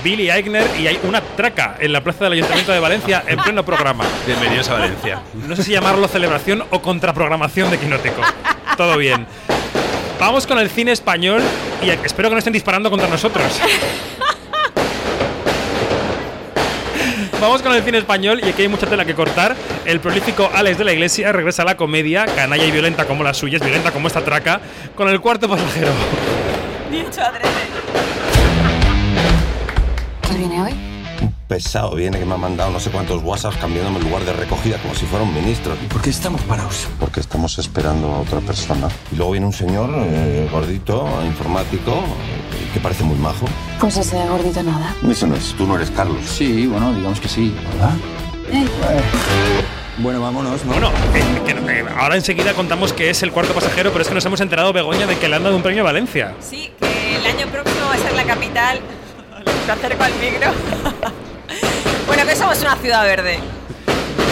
[0.04, 3.66] Billy Eichner y hay una traca en la plaza del Ayuntamiento de Valencia en pleno
[3.66, 4.06] programa.
[4.28, 5.22] Bienvenidos a Valencia.
[5.48, 8.22] No sé si llamarlo celebración o contraprogramación de Quinótico.
[8.78, 9.26] Todo bien.
[10.20, 11.42] Vamos con el cine español
[11.84, 13.46] y espero que no estén disparando contra nosotros.
[17.42, 19.56] Vamos con el cine español y aquí hay mucha tela que cortar.
[19.86, 23.38] El prolífico Alex de la Iglesia regresa a la comedia, canalla y violenta como las
[23.38, 24.62] suyas, violenta como esta traca,
[24.96, 25.92] con el cuarto pasajero.
[26.90, 27.50] Dicho adrede.
[30.22, 30.95] ¿Quién viene hoy?
[31.48, 34.80] Pesado viene que me ha mandado no sé cuántos WhatsApps cambiándome el lugar de recogida
[34.80, 35.76] como si fuera un ministro.
[35.84, 36.88] ¿Y por qué estamos parados?
[37.00, 38.88] Porque estamos esperando a otra persona.
[39.12, 43.46] Y luego viene un señor eh, gordito, informático, eh, que parece muy majo.
[43.80, 44.96] Pues ese gordito nada.
[45.08, 46.18] Eso no es, tú no eres Carlos.
[46.26, 47.94] Sí, bueno, digamos que sí, ¿verdad?
[50.00, 50.72] Bueno, vámonos, ¿no?
[50.74, 51.24] Bueno, eh,
[51.70, 54.74] eh, ahora enseguida contamos que es el cuarto pasajero, pero es que nos hemos enterado,
[54.74, 56.34] Begoña, de que le han dado un premio a Valencia.
[56.42, 58.80] Sí, que el año próximo va a ser la capital.
[59.68, 60.52] Me acerco al micro.
[62.08, 63.40] bueno, que somos una ciudad verde.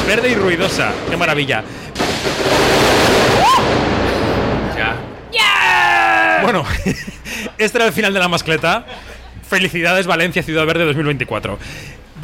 [0.07, 1.63] Verde y ruidosa, qué maravilla.
[6.43, 6.65] Bueno,
[7.57, 8.85] este era el final de la mascleta.
[9.47, 11.57] Felicidades Valencia Ciudad Verde 2024.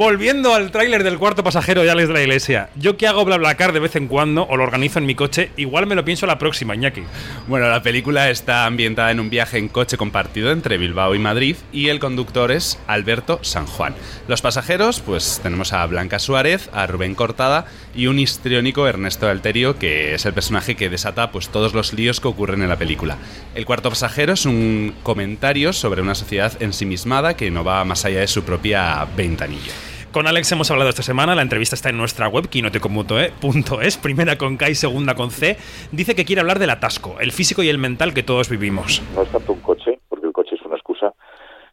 [0.00, 3.74] Volviendo al tráiler del cuarto pasajero de Alex de la Iglesia, yo que hago BlaBlaCar
[3.74, 6.38] de vez en cuando o lo organizo en mi coche, igual me lo pienso la
[6.38, 7.02] próxima, Iñaki.
[7.48, 11.56] Bueno, la película está ambientada en un viaje en coche compartido entre Bilbao y Madrid
[11.70, 13.94] y el conductor es Alberto San Juan.
[14.26, 19.78] Los pasajeros, pues tenemos a Blanca Suárez, a Rubén Cortada y un histriónico Ernesto Alterio,
[19.78, 23.18] que es el personaje que desata pues todos los líos que ocurren en la película.
[23.54, 28.20] El cuarto pasajero es un comentario sobre una sociedad ensimismada que no va más allá
[28.20, 29.89] de su propia ventanilla.
[30.12, 34.56] Con Alex hemos hablado esta semana, la entrevista está en nuestra web, quinoteco.es, primera con
[34.56, 35.56] K y segunda con C.
[35.92, 39.00] Dice que quiere hablar del atasco, el físico y el mental que todos vivimos.
[39.14, 41.14] no es tanto un coche, porque el coche es una excusa,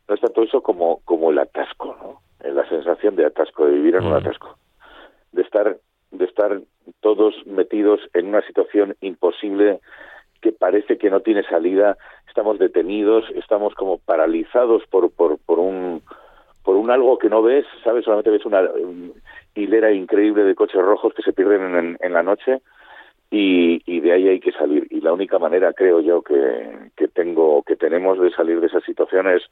[0.08, 2.22] no es tanto eso como, como el atasco, ¿no?
[2.48, 4.56] Eh, La sensación de atasco, de vivir en un atasco,
[5.32, 5.76] de estar,
[6.12, 6.62] de estar
[7.02, 9.80] todos metidos en una situación imposible
[10.42, 11.98] que parece que no tiene salida,
[12.28, 16.04] estamos detenidos, estamos como paralizados por, por, por un
[16.68, 18.04] por un algo que no ves, ¿sabes?
[18.04, 18.62] Solamente ves una
[19.56, 22.60] hilera increíble de coches rojos que se pierden en, en la noche
[23.32, 24.86] y, y de ahí hay que salir.
[24.90, 28.82] Y la única manera, creo yo, que, que tengo, que tenemos de salir de esa
[28.82, 29.44] situación es,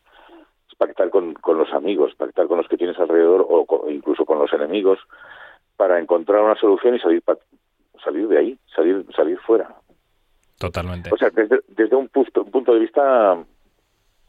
[0.78, 4.38] pactar con, con los amigos, pactar con los que tienes alrededor o co- incluso con
[4.40, 5.00] los enemigos
[5.78, 7.38] para encontrar una solución y salir pa-
[8.04, 9.74] salir de ahí, salir salir fuera.
[10.60, 11.10] Totalmente.
[11.14, 13.38] O sea, desde, desde un punto, un punto de vista,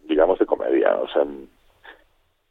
[0.05, 0.95] digamos, de comedia.
[0.99, 1.25] O sea,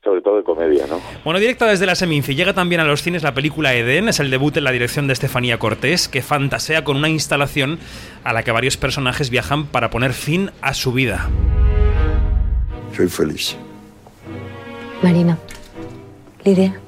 [0.05, 1.01] sobre todo de comedia, ¿no?
[1.23, 4.29] Bueno, directa desde la Seminci, llega también a los cines la película Eden, es el
[4.29, 7.79] debut en la dirección de Estefanía Cortés, que fantasea con una instalación
[8.23, 11.27] a la que varios personajes viajan para poner fin a su vida.
[12.95, 13.57] Soy feliz.
[15.01, 15.37] Marina.
[16.43, 16.79] Lidia.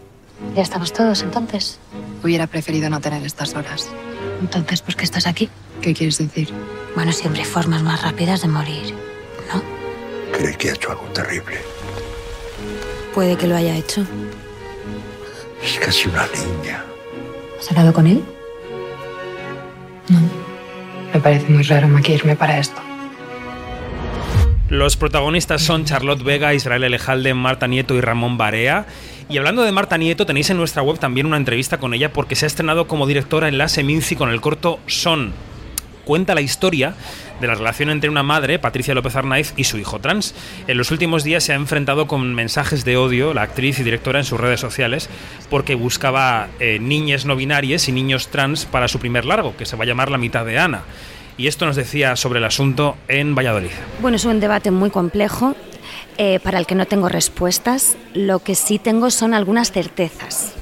[0.55, 1.79] Ya estamos todos entonces.
[2.23, 3.89] Hubiera preferido no tener estas horas.
[4.39, 5.49] Entonces, ¿por qué estás aquí?
[5.81, 6.49] ¿Qué quieres decir?
[6.95, 8.93] Bueno, siempre hay formas más rápidas de morir.
[10.31, 11.57] Cree que ha hecho algo terrible.
[13.13, 14.05] Puede que lo haya hecho.
[15.63, 16.83] Es casi una niña.
[17.59, 18.23] ¿Has hablado con él?
[21.13, 22.79] Me parece muy raro maquillarme para esto.
[24.69, 28.85] Los protagonistas son Charlotte Vega, Israel Elejalde, Marta Nieto y Ramón Barea.
[29.29, 32.35] Y hablando de Marta Nieto, tenéis en nuestra web también una entrevista con ella porque
[32.35, 35.33] se ha estrenado como directora en la Seminci con el corto Son.
[36.07, 36.93] Cuenta la historia
[37.41, 40.33] de la relación entre una madre, Patricia López Arnaiz, y su hijo trans.
[40.65, 44.19] En los últimos días se ha enfrentado con mensajes de odio, la actriz y directora,
[44.19, 45.09] en sus redes sociales,
[45.49, 49.75] porque buscaba eh, niñas no binarias y niños trans para su primer largo, que se
[49.75, 50.83] va a llamar La mitad de Ana.
[51.35, 53.71] Y esto nos decía sobre el asunto en Valladolid.
[54.01, 55.57] Bueno, es un debate muy complejo
[56.19, 57.95] eh, para el que no tengo respuestas.
[58.15, 60.53] Lo que sí tengo son algunas certezas.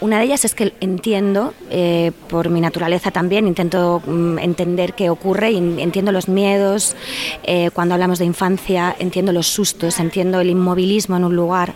[0.00, 5.10] Una de ellas es que entiendo, eh, por mi naturaleza también, intento mm, entender qué
[5.10, 6.96] ocurre y entiendo los miedos
[7.42, 11.74] eh, cuando hablamos de infancia, entiendo los sustos, entiendo el inmovilismo en un lugar,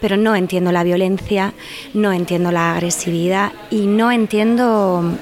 [0.00, 1.54] pero no entiendo la violencia,
[1.94, 5.16] no entiendo la agresividad y no entiendo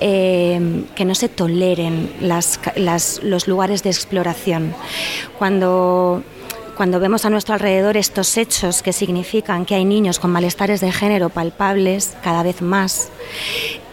[0.00, 4.74] que no se toleren los lugares de exploración.
[5.38, 6.24] Cuando,
[6.76, 10.90] cuando vemos a nuestro alrededor estos hechos que significan que hay niños con malestares de
[10.90, 13.10] género palpables cada vez más,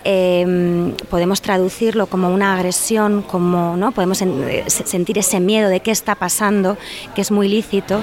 [0.05, 5.81] eh, podemos traducirlo como una agresión, como no podemos eh, se- sentir ese miedo de
[5.81, 6.77] qué está pasando,
[7.15, 8.01] que es muy lícito,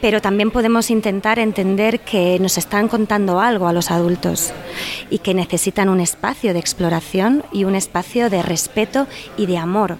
[0.00, 4.52] pero también podemos intentar entender que nos están contando algo a los adultos
[5.10, 9.06] y que necesitan un espacio de exploración y un espacio de respeto
[9.36, 9.96] y de amor.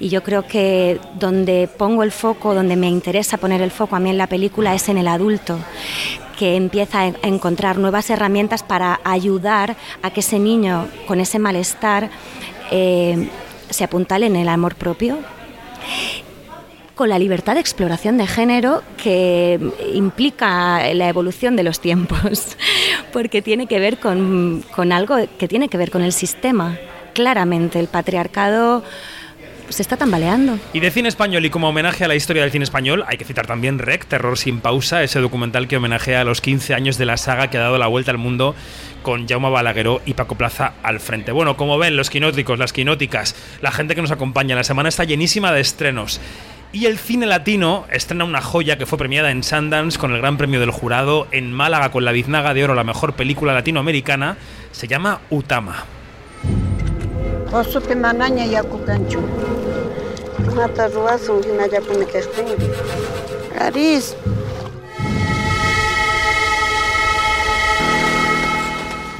[0.00, 4.00] Y yo creo que donde pongo el foco, donde me interesa poner el foco a
[4.00, 5.58] mí en la película es en el adulto
[6.38, 11.20] que empieza a en- a encontrar nuevas herramientas para ayudar a que ese niño con
[11.20, 12.08] ese malestar
[12.70, 13.28] eh,
[13.68, 15.18] se apuntale en el amor propio
[16.94, 19.58] con la libertad de exploración de género que
[19.94, 22.56] implica la evolución de los tiempos,
[23.12, 26.76] porque tiene que ver con, con algo que tiene que ver con el sistema.
[27.14, 28.82] Claramente, el patriarcado
[29.70, 30.58] se está tambaleando.
[30.72, 33.24] Y de cine español y como homenaje a la historia del cine español, hay que
[33.24, 37.06] citar también Rec, Terror sin pausa, ese documental que homenajea a los 15 años de
[37.06, 38.54] la saga que ha dado la vuelta al mundo
[39.02, 41.32] con Jaume Balagueró y Paco Plaza al frente.
[41.32, 45.04] Bueno, como ven, los quinóticos, las quinóticas, la gente que nos acompaña, la semana está
[45.04, 46.20] llenísima de estrenos.
[46.72, 50.36] Y el cine latino estrena una joya que fue premiada en Sundance con el Gran
[50.36, 54.36] Premio del Jurado, en Málaga con la Biznaga de Oro, la mejor película latinoamericana,
[54.70, 55.84] se llama Utama.
[60.54, 62.46] Mata ruasu hina yapune kestin.
[63.58, 64.14] Aris.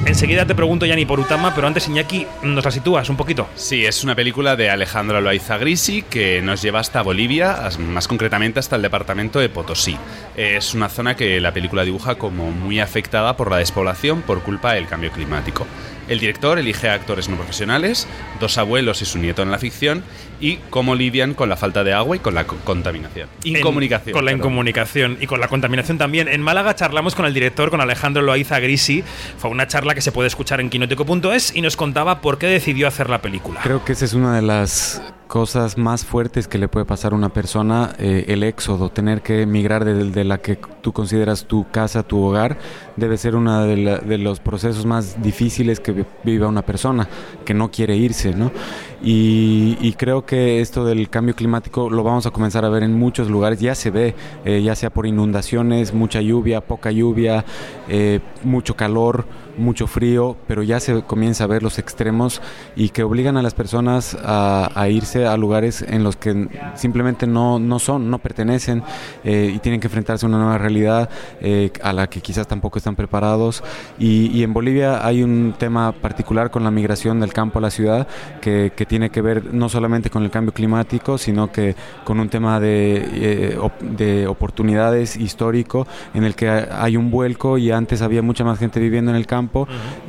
[0.03, 3.47] Enseguida te pregunto, Yanni, por Utama, pero antes, Iñaki, nos la sitúas un poquito.
[3.55, 8.59] Sí, es una película de Alejandro Loaiza Grisi que nos lleva hasta Bolivia, más concretamente
[8.59, 9.97] hasta el departamento de Potosí.
[10.35, 14.73] Es una zona que la película dibuja como muy afectada por la despoblación por culpa
[14.73, 15.65] del cambio climático.
[16.11, 18.07] El director elige a actores no profesionales,
[18.39, 20.03] dos abuelos y su nieto en la ficción,
[20.39, 23.29] y cómo lidian con la falta de agua y con la co- contaminación.
[23.45, 24.13] En- Incomunicación.
[24.13, 24.39] con la perdón.
[24.47, 26.27] incomunicación y con la contaminación también.
[26.27, 29.03] En Málaga charlamos con el director, con Alejandro Loaiza Grisi.
[29.37, 32.87] Fue una charla que se puede escuchar en quinótico.es y nos contaba por qué decidió
[32.87, 33.61] hacer la película.
[33.63, 35.01] Creo que esa es una de las
[35.31, 39.43] cosas más fuertes que le puede pasar a una persona, eh, el éxodo, tener que
[39.43, 42.57] emigrar de, la que tú consideras tu casa, tu hogar,
[42.97, 47.07] debe ser uno de, de los procesos más difíciles que vi- viva una persona,
[47.45, 48.51] que no quiere irse, ¿no?
[49.01, 52.99] Y, y creo que esto del cambio climático lo vamos a comenzar a ver en
[52.99, 57.45] muchos lugares, ya se ve, eh, ya sea por inundaciones, mucha lluvia, poca lluvia,
[57.87, 59.25] eh, mucho calor,
[59.57, 62.41] mucho frío, pero ya se comienza a ver los extremos
[62.75, 67.27] y que obligan a las personas a, a irse a lugares en los que simplemente
[67.27, 68.83] no, no son, no pertenecen
[69.23, 71.09] eh, y tienen que enfrentarse a una nueva realidad
[71.41, 73.63] eh, a la que quizás tampoco están preparados.
[73.99, 77.71] Y, y en Bolivia hay un tema particular con la migración del campo a la
[77.71, 78.07] ciudad
[78.41, 82.29] que, que tiene que ver no solamente con el cambio climático, sino que con un
[82.29, 88.21] tema de, eh, de oportunidades histórico en el que hay un vuelco y antes había
[88.21, 89.40] mucha más gente viviendo en el campo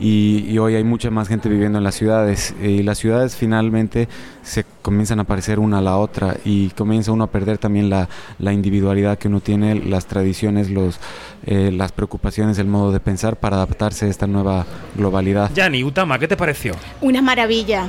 [0.01, 2.55] y, y hoy hay mucha más gente viviendo en las ciudades.
[2.63, 4.09] Y las ciudades finalmente
[4.43, 8.09] se comienzan a parecer una a la otra y comienza uno a perder también la,
[8.39, 10.99] la individualidad que uno tiene, las tradiciones, los,
[11.47, 15.51] eh, las preocupaciones, el modo de pensar para adaptarse a esta nueva globalidad.
[15.55, 16.75] Yani, Utama, ¿qué te pareció?
[17.01, 17.89] Una maravilla.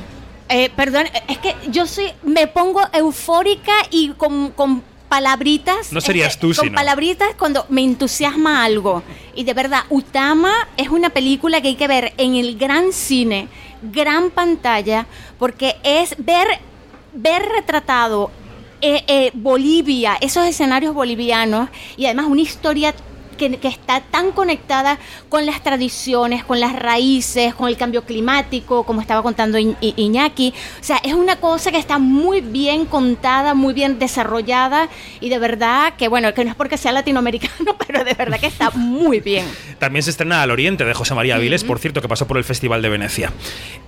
[0.49, 4.83] Eh, perdón, es que yo soy, me pongo eufórica y con, con
[5.13, 5.93] palabritas.
[5.93, 6.75] No serías tú, Con sino.
[6.75, 9.03] palabritas cuando me entusiasma algo.
[9.35, 13.47] Y de verdad, Utama es una película que hay que ver en el gran cine,
[13.83, 15.05] gran pantalla,
[15.37, 16.47] porque es ver,
[17.13, 18.31] ver retratado
[18.81, 22.95] eh, eh, Bolivia, esos escenarios bolivianos y además una historia
[23.35, 24.97] que, que está tan conectada
[25.29, 29.93] con las tradiciones, con las raíces, con el cambio climático, como estaba contando I- I-
[29.97, 30.53] Iñaki.
[30.79, 34.89] O sea, es una cosa que está muy bien contada, muy bien desarrollada
[35.19, 38.47] y de verdad que, bueno, que no es porque sea latinoamericano, pero de verdad que
[38.47, 39.45] está muy bien.
[39.79, 42.43] También se estrena Al Oriente de José María Viles, por cierto, que pasó por el
[42.43, 43.31] Festival de Venecia.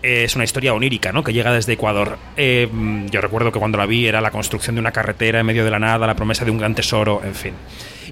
[0.03, 1.23] Eh, es una historia onírica, ¿no?
[1.23, 2.17] Que llega desde Ecuador.
[2.38, 2.69] Eh,
[3.11, 5.72] yo recuerdo que cuando la vi era la construcción de una carretera en medio de
[5.72, 7.53] la nada, la promesa de un gran tesoro, en fin.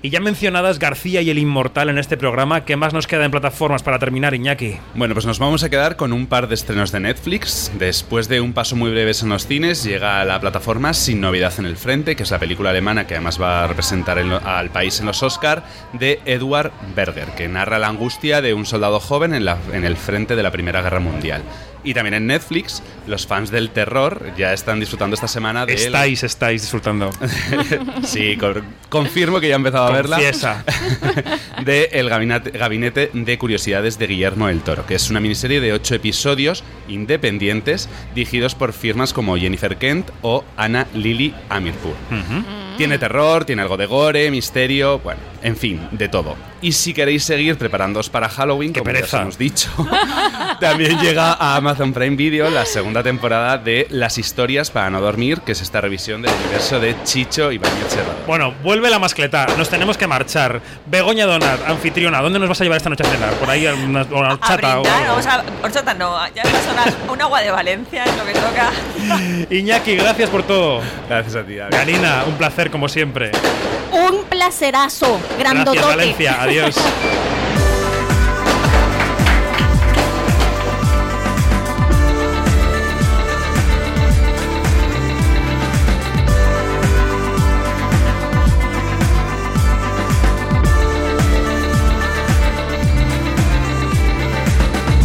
[0.05, 3.31] Y ya mencionadas García y el Inmortal en este programa, ¿qué más nos queda en
[3.31, 4.75] plataformas para terminar, Iñaki?
[4.95, 7.71] Bueno, pues nos vamos a quedar con un par de estrenos de Netflix.
[7.79, 11.53] Después de un paso muy breve en los cines, llega a la plataforma Sin Novedad
[11.57, 14.99] en el Frente, que es la película alemana que además va a representar al país
[14.99, 15.63] en los Oscar,
[15.93, 20.43] de Edward Berger, que narra la angustia de un soldado joven en el frente de
[20.43, 21.43] la Primera Guerra Mundial.
[21.83, 25.73] Y también en Netflix, los fans del terror ya están disfrutando esta semana de...
[25.73, 27.11] Estáis, estáis disfrutando.
[28.03, 30.17] sí, con- confirmo que ya he empezado a verla.
[31.65, 35.73] De El gabinete, gabinete de Curiosidades de Guillermo el Toro, que es una miniserie de
[35.73, 41.95] ocho episodios independientes dirigidos por firmas como Jennifer Kent o Anna Lily Amirpour.
[42.77, 46.35] Tiene terror, tiene algo de gore, misterio, bueno, en fin, de todo.
[46.61, 49.21] Y si queréis seguir preparándoos para Halloween, como ya os pereza.
[49.21, 49.69] hemos dicho,
[50.59, 55.41] también llega a Amazon Prime Video la segunda temporada de Las historias para no dormir,
[55.41, 58.15] que es esta revisión del universo de Chicho y Bañet Serrado.
[58.25, 60.61] Bueno, vuelve la mascleta, nos tenemos que marchar.
[60.85, 63.33] Begoña Donat, anfitriona, ¿dónde nos vas a llevar esta noche a cenar?
[63.33, 65.43] ¿Por ahí a una, a una A horchata o brindar, a.
[65.63, 68.71] Horchata no, ya es un agua de Valencia es lo que toca.
[69.49, 70.81] Iñaki, gracias por todo.
[71.07, 71.55] Gracias a ti.
[71.69, 73.31] Karina, un placer como siempre.
[73.91, 75.77] Un placerazo, grandotote.
[75.77, 76.41] Gracias, Valencia.
[76.41, 76.75] Adiós.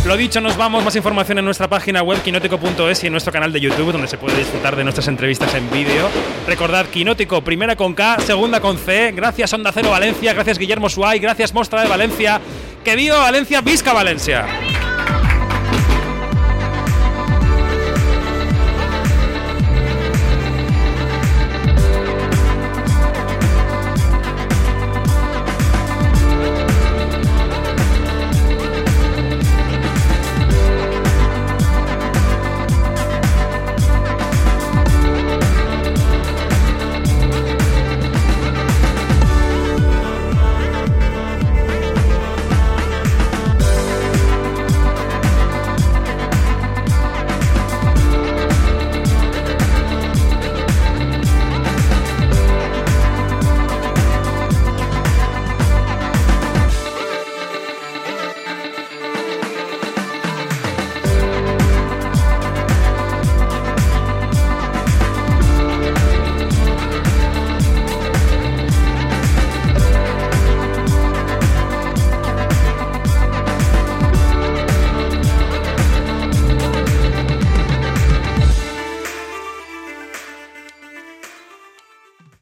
[0.08, 0.82] Lo dicho, nos vamos.
[0.82, 4.16] Más información en nuestra página web quinótico.es y en nuestro canal de YouTube, donde se
[4.16, 6.08] puede disfrutar de nuestras entrevistas en vídeo.
[6.46, 9.12] Recordad, Quinótico, primera con K, segunda con C.
[9.12, 12.40] Gracias Onda Cero Valencia, gracias Guillermo Suárez, gracias Mostra de Valencia.
[12.82, 14.46] Que viva Valencia, Visca Valencia.